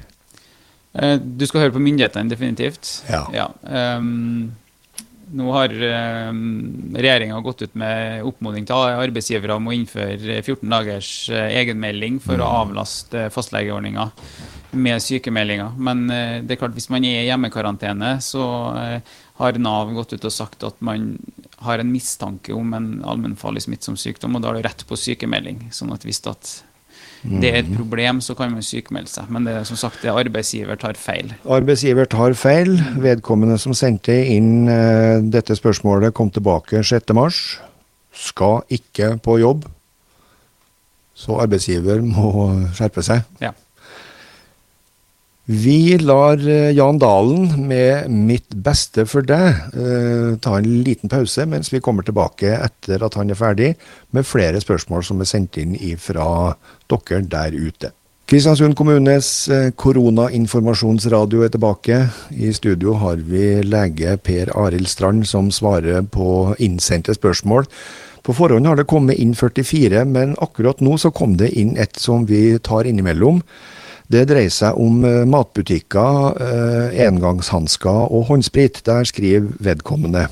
Eh, 0.93 1.17
Du 1.17 1.45
skal 1.49 1.65
høre 1.65 1.75
på 1.75 1.81
myndighetene, 1.83 2.29
definitivt. 2.29 3.01
Ja. 3.09 3.49
ehm, 3.65 4.53
nå 5.33 5.51
har 5.55 5.73
um, 6.29 6.93
regjeringa 6.93 7.39
gått 7.41 7.63
ut 7.65 7.75
med 7.79 8.23
oppmodning 8.27 8.67
til 8.69 8.77
arbeidsgivere 8.77 9.57
om 9.57 9.69
å 9.69 9.75
innføre 9.75 10.39
14 10.43 10.69
dagers 10.69 11.11
eh, 11.33 11.55
egenmelding 11.61 12.19
for 12.23 12.41
å 12.41 12.49
avlaste 12.63 13.27
fastlegeordninga 13.33 14.07
med 14.73 15.01
sykemeldinger. 15.01 15.73
Men 15.77 16.05
eh, 16.13 16.39
det 16.43 16.55
er 16.55 16.61
klart 16.61 16.77
hvis 16.77 16.89
man 16.93 17.05
er 17.07 17.23
i 17.23 17.29
hjemmekarantene, 17.29 18.15
så 18.21 18.43
eh, 18.79 19.15
har 19.39 19.61
Nav 19.61 19.93
gått 19.97 20.13
ut 20.13 20.29
og 20.29 20.35
sagt 20.35 20.65
at 20.67 20.77
man 20.85 21.15
har 21.65 21.81
en 21.81 21.91
mistanke 21.93 22.53
om 22.53 22.73
en 22.77 22.91
allmennfarlig 23.01 23.65
smittsom 23.65 23.97
sykdom, 23.99 24.37
og 24.37 24.43
da 24.43 24.51
har 24.51 24.59
du 24.59 24.67
rett 24.67 24.85
på 24.89 24.99
sykemelding. 24.99 25.67
Sånn 25.73 25.93
at 25.95 26.05
hvis 26.05 26.21
at 26.29 26.53
det 27.23 27.49
er 27.49 27.61
et 27.61 27.69
problem, 27.71 28.19
så 28.21 28.35
kan 28.35 28.51
man 28.51 28.65
sykemelde 28.65 29.11
seg. 29.11 29.29
Men 29.31 29.45
det 29.47 29.53
er 29.55 29.67
som 29.67 29.79
sagt 29.79 30.01
det 30.03 30.11
er 30.11 30.19
arbeidsgiver 30.19 30.79
tar 30.79 30.97
feil. 30.99 31.31
Arbeidsgiver 31.47 32.09
tar 32.11 32.35
feil. 32.35 32.75
Vedkommende 32.99 33.55
som 33.61 33.75
sendte 33.77 34.15
inn 34.33 34.67
uh, 34.67 35.23
dette 35.23 35.55
spørsmålet, 35.55 36.13
kom 36.15 36.33
tilbake 36.35 36.83
6.3. 36.83 37.29
Skal 38.27 38.61
ikke 38.75 39.15
på 39.23 39.37
jobb. 39.39 39.63
Så 41.15 41.37
arbeidsgiver 41.39 42.03
må 42.03 42.49
skjerpe 42.75 43.05
seg. 43.05 43.23
Ja. 43.43 43.53
Vi 45.45 45.97
lar 45.97 46.39
eh, 46.47 46.71
Jan 46.71 46.99
Dalen 46.99 47.67
med 47.67 48.09
'Mitt 48.09 48.55
beste 48.55 49.03
for 49.05 49.27
deg' 49.27 49.75
eh, 49.75 50.37
ta 50.39 50.53
en 50.55 50.69
liten 50.87 51.11
pause 51.11 51.43
mens 51.43 51.67
vi 51.73 51.81
kommer 51.83 52.07
tilbake 52.07 52.47
etter 52.47 53.03
at 53.03 53.17
han 53.19 53.29
er 53.29 53.35
ferdig, 53.35 53.73
med 54.11 54.23
flere 54.23 54.61
spørsmål 54.63 55.03
som 55.03 55.19
er 55.19 55.27
sendt 55.27 55.59
inn 55.59 55.75
fra 55.99 56.55
dere 56.87 57.19
der 57.27 57.51
ute. 57.59 57.91
Kristiansund 58.25 58.77
kommunes 58.79 59.49
eh, 59.51 59.73
koronainformasjonsradio 59.75 61.43
er 61.43 61.51
tilbake. 61.51 61.99
I 62.31 62.53
studio 62.55 62.95
har 63.03 63.19
vi 63.19 63.59
lege 63.67 64.15
Per 64.23 64.55
Arild 64.55 64.87
Strand 64.87 65.27
som 65.27 65.51
svarer 65.51 66.07
på 66.07 66.55
innsendte 66.57 67.11
spørsmål. 67.11 67.67
På 68.23 68.31
forhånd 68.31 68.65
har 68.65 68.79
det 68.79 68.87
kommet 68.87 69.19
inn 69.19 69.35
44, 69.35 70.05
men 70.07 70.37
akkurat 70.39 70.79
nå 70.79 70.95
så 70.95 71.11
kom 71.11 71.35
det 71.35 71.51
inn 71.51 71.75
et 71.75 71.99
som 71.99 72.23
vi 72.23 72.57
tar 72.63 72.87
innimellom. 72.87 73.43
Det 74.13 74.27
dreier 74.29 74.51
seg 74.53 74.77
om 74.77 74.99
eh, 75.07 75.23
matbutikker, 75.25 76.35
eh, 76.45 76.99
engangshansker 77.07 78.11
og 78.13 78.27
håndsprit. 78.29 78.83
Der 78.85 79.07
skriver 79.09 79.47
vedkommende. 79.57 80.27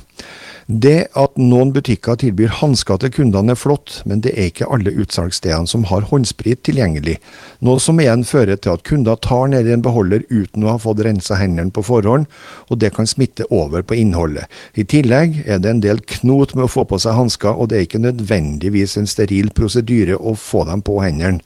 Det 0.71 1.09
at 1.19 1.33
noen 1.35 1.73
butikker 1.75 2.15
tilbyr 2.21 2.51
hansker 2.61 2.99
til 3.01 3.11
kundene 3.11 3.51
er 3.51 3.57
flott, 3.59 3.97
men 4.07 4.21
det 4.23 4.31
er 4.37 4.45
ikke 4.47 4.69
alle 4.71 4.93
utsalgsstedene 5.03 5.67
som 5.67 5.83
har 5.89 6.05
håndsprit 6.07 6.61
tilgjengelig, 6.63 7.17
noe 7.59 7.81
som 7.83 7.99
igjen 7.99 8.23
fører 8.29 8.55
til 8.55 8.77
at 8.77 8.85
kunder 8.87 9.19
tar 9.19 9.49
ned 9.51 9.67
i 9.67 9.73
en 9.75 9.83
beholder 9.83 10.23
uten 10.29 10.63
å 10.63 10.71
ha 10.71 10.77
fått 10.79 11.03
rensa 11.03 11.35
hendene 11.41 11.75
på 11.75 11.83
forhånd, 11.89 12.29
og 12.71 12.79
det 12.79 12.93
kan 12.95 13.09
smitte 13.09 13.49
over 13.51 13.83
på 13.83 13.99
innholdet. 13.99 14.47
I 14.79 14.87
tillegg 14.87 15.41
er 15.43 15.59
det 15.59 15.73
en 15.73 15.83
del 15.83 15.99
knot 16.15 16.55
med 16.55 16.69
å 16.69 16.71
få 16.71 16.87
på 16.87 17.01
seg 17.03 17.19
hansker, 17.19 17.51
og 17.51 17.67
det 17.67 17.81
er 17.81 17.87
ikke 17.89 18.05
nødvendigvis 18.05 18.95
en 19.01 19.11
steril 19.11 19.51
prosedyre 19.57 20.15
å 20.15 20.37
få 20.39 20.63
dem 20.71 20.85
på 20.87 21.01
hendene. 21.03 21.43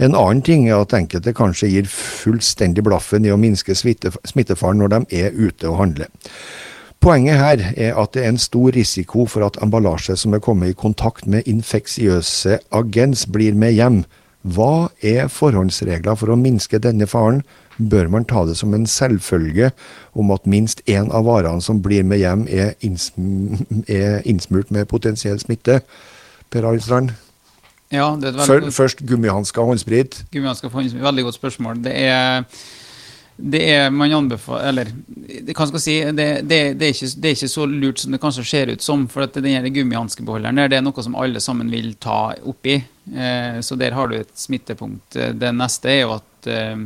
En 0.00 0.16
annen 0.16 0.40
ting 0.40 0.64
er 0.70 0.80
at 0.80 0.96
enkelte 0.96 1.36
kanskje 1.36 1.74
gir 1.74 1.92
fullstendig 1.92 2.86
blaffen 2.88 3.28
i 3.28 3.34
å 3.34 3.40
minske 3.40 3.76
smittefaren 3.76 4.80
når 4.80 4.96
de 4.96 5.24
er 5.26 5.34
ute 5.36 5.68
og 5.68 5.82
handler. 5.82 6.08
Poenget 7.02 7.34
her 7.34 7.62
er 7.76 7.96
at 7.98 8.12
det 8.14 8.22
er 8.22 8.30
en 8.30 8.38
stor 8.38 8.70
risiko 8.76 9.24
for 9.26 9.42
at 9.42 9.56
emballasje 9.62 10.14
som 10.16 10.36
er 10.36 10.42
kommet 10.42 10.70
i 10.70 10.76
kontakt 10.78 11.26
med 11.26 11.48
infeksiøse 11.50 12.60
agens, 12.70 13.24
blir 13.26 13.56
med 13.58 13.74
hjem. 13.74 14.04
Hva 14.42 14.86
er 15.02 15.26
forhåndsregler 15.26 16.14
for 16.18 16.30
å 16.30 16.38
minske 16.38 16.78
denne 16.82 17.08
faren? 17.10 17.40
Bør 17.78 18.06
man 18.12 18.26
ta 18.28 18.44
det 18.46 18.54
som 18.60 18.74
en 18.76 18.86
selvfølge 18.86 19.72
om 20.14 20.30
at 20.30 20.46
minst 20.46 20.84
én 20.86 21.10
av 21.10 21.26
varene 21.26 21.62
som 21.62 21.80
blir 21.82 22.06
med 22.06 22.22
hjem, 22.22 22.46
er, 22.46 22.76
innsm 22.86 23.58
innsmurt 24.22 24.70
med 24.70 24.86
potensiell 24.90 25.40
smitte? 25.42 25.80
Per 26.54 26.68
Arild 26.68 27.10
Ja. 27.90 28.14
Først 28.70 29.02
gummihansker 29.02 29.62
og 29.62 29.74
håndsprit. 29.74 30.22
Gummihansker 30.32 30.68
og 30.68 30.78
håndsprit, 30.78 31.02
Veldig 31.02 31.24
godt 31.24 31.34
spørsmål. 31.34 31.82
Det 31.84 31.98
er 31.98 32.44
det 33.42 33.62
er 33.74 33.88
man 33.90 34.12
anbefaler 34.14 34.68
Eller 34.68 34.90
hva 35.56 35.66
skal 35.66 35.78
jeg 35.78 35.84
si, 35.84 35.94
det, 36.14 36.26
det, 36.46 36.58
det, 36.78 36.88
er 36.88 36.92
ikke, 36.94 37.08
det, 37.16 37.30
er 37.30 37.36
ikke, 37.36 37.50
så 37.50 37.64
lurt 37.66 38.02
som 38.02 38.14
det 38.14 38.20
kanskje 38.22 38.44
ser 38.46 38.70
ut 38.70 38.84
som. 38.84 39.06
For 39.10 39.26
at 39.26 39.38
den 39.42 39.66
gummihanskebeholderen 39.74 40.60
det 40.70 40.78
er 40.78 40.84
noe 40.84 41.04
som 41.04 41.16
alle 41.18 41.42
sammen 41.42 41.72
vil 41.72 41.94
ta 42.02 42.34
oppi. 42.48 42.76
Eh, 42.78 43.58
så 43.64 43.78
der 43.80 43.96
har 43.96 44.10
du 44.10 44.18
et 44.20 44.30
smittepunkt. 44.38 45.18
Det 45.38 45.52
neste 45.56 45.90
er 45.90 46.00
jo 46.04 46.14
at, 46.14 46.48
eh, 46.50 46.84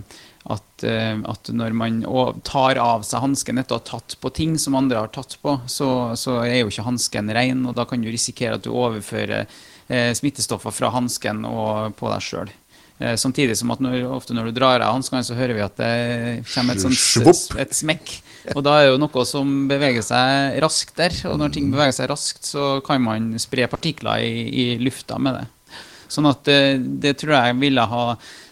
at, 0.57 0.87
eh, 0.89 1.21
at 1.29 1.53
når 1.53 1.77
man 1.77 2.01
tar 2.47 2.81
av 2.81 3.05
seg 3.05 3.25
hansken 3.27 3.61
etter 3.61 3.77
å 3.77 3.83
ha 3.83 3.89
tatt 3.93 4.17
på 4.23 4.33
ting 4.41 4.57
som 4.63 4.79
andre 4.79 5.05
har 5.05 5.13
tatt 5.13 5.37
på, 5.43 5.59
så, 5.69 5.91
så 6.17 6.41
er 6.47 6.63
jo 6.63 6.73
ikke 6.73 6.89
hansken 6.89 7.33
ren, 7.37 7.67
og 7.69 7.77
da 7.77 7.85
kan 7.89 8.01
du 8.01 8.09
risikere 8.09 8.57
at 8.57 8.65
du 8.65 8.73
overfører 8.73 9.45
eh, 9.45 10.13
smittestoffer 10.17 10.73
fra 10.73 10.95
hansken 10.97 11.45
og 11.49 11.99
på 12.01 12.13
deg 12.15 12.25
sjøl. 12.25 12.57
Eh, 12.99 13.17
samtidig 13.21 13.59
som 13.61 13.73
at 13.75 13.83
når, 13.85 14.07
ofte 14.09 14.37
når 14.37 14.49
du 14.49 14.57
drar 14.57 14.81
av 14.81 14.95
hanskene, 14.97 15.25
så 15.27 15.37
hører 15.37 15.59
vi 15.59 15.65
at 15.65 15.77
det 15.81 15.91
kommer 16.55 16.77
et, 16.77 16.85
sånt, 16.85 17.59
et 17.61 17.77
smekk. 17.77 18.15
Og 18.55 18.63
da 18.65 18.79
er 18.79 18.87
det 18.87 18.95
jo 18.95 19.03
noe 19.03 19.27
som 19.29 19.53
beveger 19.69 20.05
seg 20.07 20.57
raskt 20.65 20.97
der. 20.97 21.17
Og 21.29 21.37
når 21.41 21.53
ting 21.57 21.69
beveger 21.75 21.99
seg 21.99 22.11
raskt, 22.13 22.47
så 22.49 22.77
kan 22.87 23.05
man 23.05 23.35
spre 23.43 23.69
partikler 23.69 24.25
i, 24.25 24.47
i 24.49 24.67
lufta 24.81 25.21
med 25.21 25.41
det. 25.41 25.47
Sånn 26.09 26.29
at 26.31 26.45
det, 26.47 26.57
eh, 26.57 26.83
det 27.05 27.17
tror 27.21 27.37
jeg 27.37 27.61
ville 27.61 27.85
ha 27.91 28.05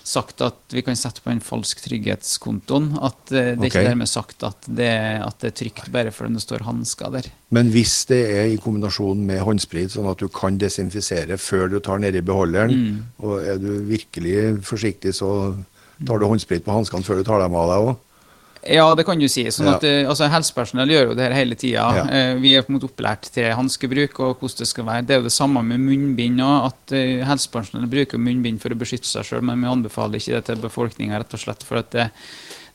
sagt 0.05 0.43
at 0.45 0.75
vi 0.75 0.83
kan 0.85 0.97
sette 0.99 1.23
på 1.25 1.33
en 1.33 1.43
falsk 1.43 1.81
trygghetskontoen. 1.85 2.91
At 3.01 3.19
uh, 3.33 3.35
det 3.35 3.41
er 3.41 3.59
okay. 3.59 3.71
ikke 3.71 3.85
dermed 3.89 4.11
sagt 4.11 4.45
at 4.47 4.69
det, 4.69 4.91
at 5.25 5.39
det, 5.41 5.51
er 5.51 5.59
trygt 5.63 5.91
bare 5.95 6.13
fordi 6.15 6.37
det 6.37 6.45
står 6.45 6.67
hansker 6.69 7.15
der. 7.17 7.31
Men 7.55 7.73
hvis 7.73 7.97
det 8.11 8.21
er 8.37 8.53
i 8.53 8.61
kombinasjon 8.61 9.25
med 9.27 9.43
håndsprit, 9.47 9.95
sånn 9.95 10.11
at 10.13 10.21
du 10.21 10.29
kan 10.33 10.61
desinfisere 10.61 11.39
før 11.41 11.71
du 11.73 11.79
tar 11.85 12.03
nedi 12.05 12.23
beholderen, 12.25 12.75
mm. 12.75 12.99
og 13.25 13.39
er 13.41 13.61
du 13.63 13.71
virkelig 13.89 14.61
forsiktig, 14.67 15.15
så 15.17 15.31
tar 16.05 16.21
du 16.21 16.29
håndsprit 16.29 16.65
på 16.67 16.75
hanskene 16.75 17.07
før 17.07 17.23
du 17.23 17.29
tar 17.29 17.45
dem 17.45 17.57
av 17.59 17.71
deg 17.71 17.89
òg? 17.89 18.04
Ja, 18.67 18.95
det 18.95 19.05
kan 19.05 19.21
du 19.21 19.27
si. 19.29 19.45
Sånn 19.53 19.69
at, 19.69 19.85
ja. 19.85 20.03
Eh, 20.03 20.09
altså, 20.09 20.29
helsepersonell 20.33 20.93
gjør 20.93 21.11
jo 21.11 21.17
det 21.19 21.27
her 21.27 21.37
hele 21.37 21.59
tida. 21.59 21.85
Ja. 21.99 22.05
Eh, 22.09 22.33
vi 22.41 22.55
er 22.57 22.65
på 22.65 22.73
en 22.73 22.79
måte 22.79 22.89
opplært 22.89 23.29
til 23.35 23.51
hanskebruk 23.53 24.19
og 24.25 24.41
hvordan 24.41 24.63
det 24.63 24.69
skal 24.71 24.89
være. 24.89 25.07
Det 25.07 25.17
er 25.17 25.23
jo 25.23 25.29
det 25.29 25.35
samme 25.35 25.65
med 25.67 25.83
munnbind. 25.85 26.43
At 26.45 26.95
uh, 26.95 27.23
helsepersonell 27.29 27.87
bruker 27.91 28.21
munnbind 28.21 28.61
for 28.63 28.75
å 28.75 28.79
beskytte 28.79 29.09
seg 29.09 29.27
sjøl, 29.29 29.45
men 29.47 29.63
vi 29.63 29.71
anbefaler 29.71 30.21
ikke 30.21 30.37
det 30.37 30.45
til 30.49 30.63
befolkninga, 30.63 31.21
rett 31.21 31.37
og 31.37 31.43
slett 31.43 31.65
for 31.67 31.81
at 31.81 31.91
det, 31.95 32.07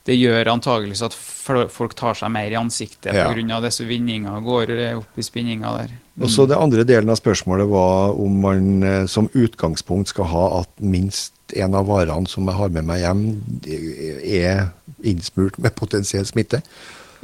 det 0.08 0.18
gjør 0.18 0.52
antakeligvis 0.54 1.04
at 1.06 1.16
folk 1.16 1.96
tar 1.98 2.18
seg 2.18 2.32
mer 2.34 2.54
i 2.54 2.60
ansiktet 2.60 3.16
ja. 3.16 3.28
pga. 3.30 3.60
disse 3.66 3.88
vindinga 3.90 4.38
går 4.46 4.74
opp 5.00 5.20
i 5.20 5.26
spinninga 5.26 5.74
der. 5.82 5.98
Mm. 5.98 6.28
Og 6.28 6.34
så 6.34 6.46
Det 6.50 6.58
andre 6.58 6.86
delen 6.88 7.12
av 7.12 7.20
spørsmålet 7.20 7.70
var 7.72 8.16
om 8.20 8.40
man 8.46 8.64
som 9.12 9.30
utgangspunkt 9.34 10.14
skal 10.14 10.32
ha 10.32 10.46
at 10.62 10.72
minst 10.80 11.39
en 11.56 11.76
av 11.78 11.88
varene 11.90 12.30
som 12.30 12.48
jeg 12.50 12.60
har 12.60 12.74
med 12.76 12.88
meg 12.90 13.04
hjem, 13.04 13.26
er 13.66 14.70
innsmurt 15.06 15.60
med 15.62 15.76
potensiell 15.78 16.28
smitte? 16.28 16.62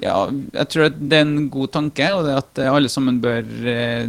Ja, 0.01 0.25
jeg 0.27 0.69
tror 0.71 0.91
det 0.95 1.17
er 1.17 1.23
en 1.23 1.49
god 1.51 1.71
tanke, 1.75 2.07
og 2.15 2.25
det 2.27 2.37
at 2.41 2.63
alle 2.67 2.91
sammen 2.91 3.21
bør 3.23 3.45
eh, 3.71 4.07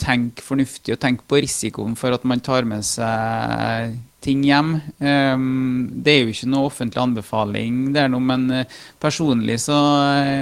tenke 0.00 0.44
fornuftig 0.44 0.94
og 0.94 1.02
tenke 1.02 1.26
på 1.28 1.42
risikoen 1.44 1.96
for 1.98 2.14
at 2.14 2.24
man 2.28 2.40
tar 2.44 2.68
med 2.68 2.86
seg 2.86 3.98
ting 4.24 4.42
hjem. 4.46 4.72
Um, 4.98 5.88
det 6.02 6.14
er 6.14 6.24
jo 6.24 6.32
ikke 6.32 6.48
noe 6.50 6.68
offentlig 6.70 7.02
anbefaling, 7.02 7.76
det 7.94 8.02
er 8.02 8.10
noe, 8.10 8.24
men 8.24 8.48
uh, 8.50 8.80
personlig 8.98 9.60
så, 9.62 9.78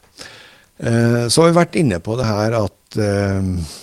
Eh, 0.83 1.23
så 1.29 1.41
har 1.41 1.47
vi 1.51 1.59
vært 1.59 1.79
inne 1.79 1.99
på 2.03 2.11
det 2.19 2.27
her 2.27 2.51
at 2.57 2.81
eh, 2.99 3.41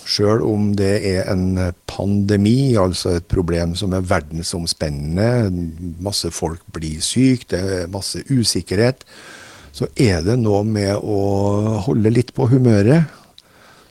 sjøl 0.09 0.39
om 0.45 0.61
det 0.77 0.95
er 1.07 1.21
en 1.31 1.45
pandemi, 1.89 2.75
altså 2.79 3.09
et 3.17 3.27
problem 3.31 3.75
som 3.79 3.89
er 3.95 4.09
verdensomspennende, 4.09 5.29
masse 6.03 6.29
folk 6.35 6.61
blir 6.75 6.99
syke, 7.03 7.45
det 7.53 7.61
er 7.61 7.91
masse 7.91 8.19
usikkerhet, 8.29 8.97
så 9.71 9.85
er 9.95 10.21
det 10.25 10.35
noe 10.41 10.63
med 10.67 10.95
å 10.99 11.19
holde 11.87 12.09
litt 12.11 12.33
på 12.35 12.45
humøret. 12.51 13.03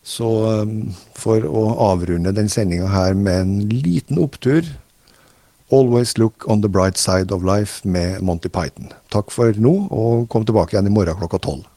Så 0.02 0.28
eh, 0.50 0.76
for 1.18 1.44
å 1.46 1.64
avrunde 1.90 2.34
den 2.36 2.48
sendinga 2.52 2.90
her 2.92 3.18
med 3.18 3.42
en 3.44 3.58
liten 3.72 4.20
opptur 4.22 4.64
Always 5.70 6.18
look 6.18 6.48
on 6.50 6.62
the 6.62 6.68
bright 6.68 6.96
side 6.96 7.30
of 7.30 7.44
life 7.44 7.86
med 7.86 8.24
Monty 8.26 8.48
Python. 8.50 8.90
Takk 9.14 9.30
for 9.30 9.54
nå, 9.54 9.70
og 9.94 10.24
kom 10.26 10.42
tilbake 10.42 10.74
igjen 10.74 10.88
i 10.90 10.90
morgen 10.90 11.14
klokka 11.20 11.38
tolv. 11.38 11.68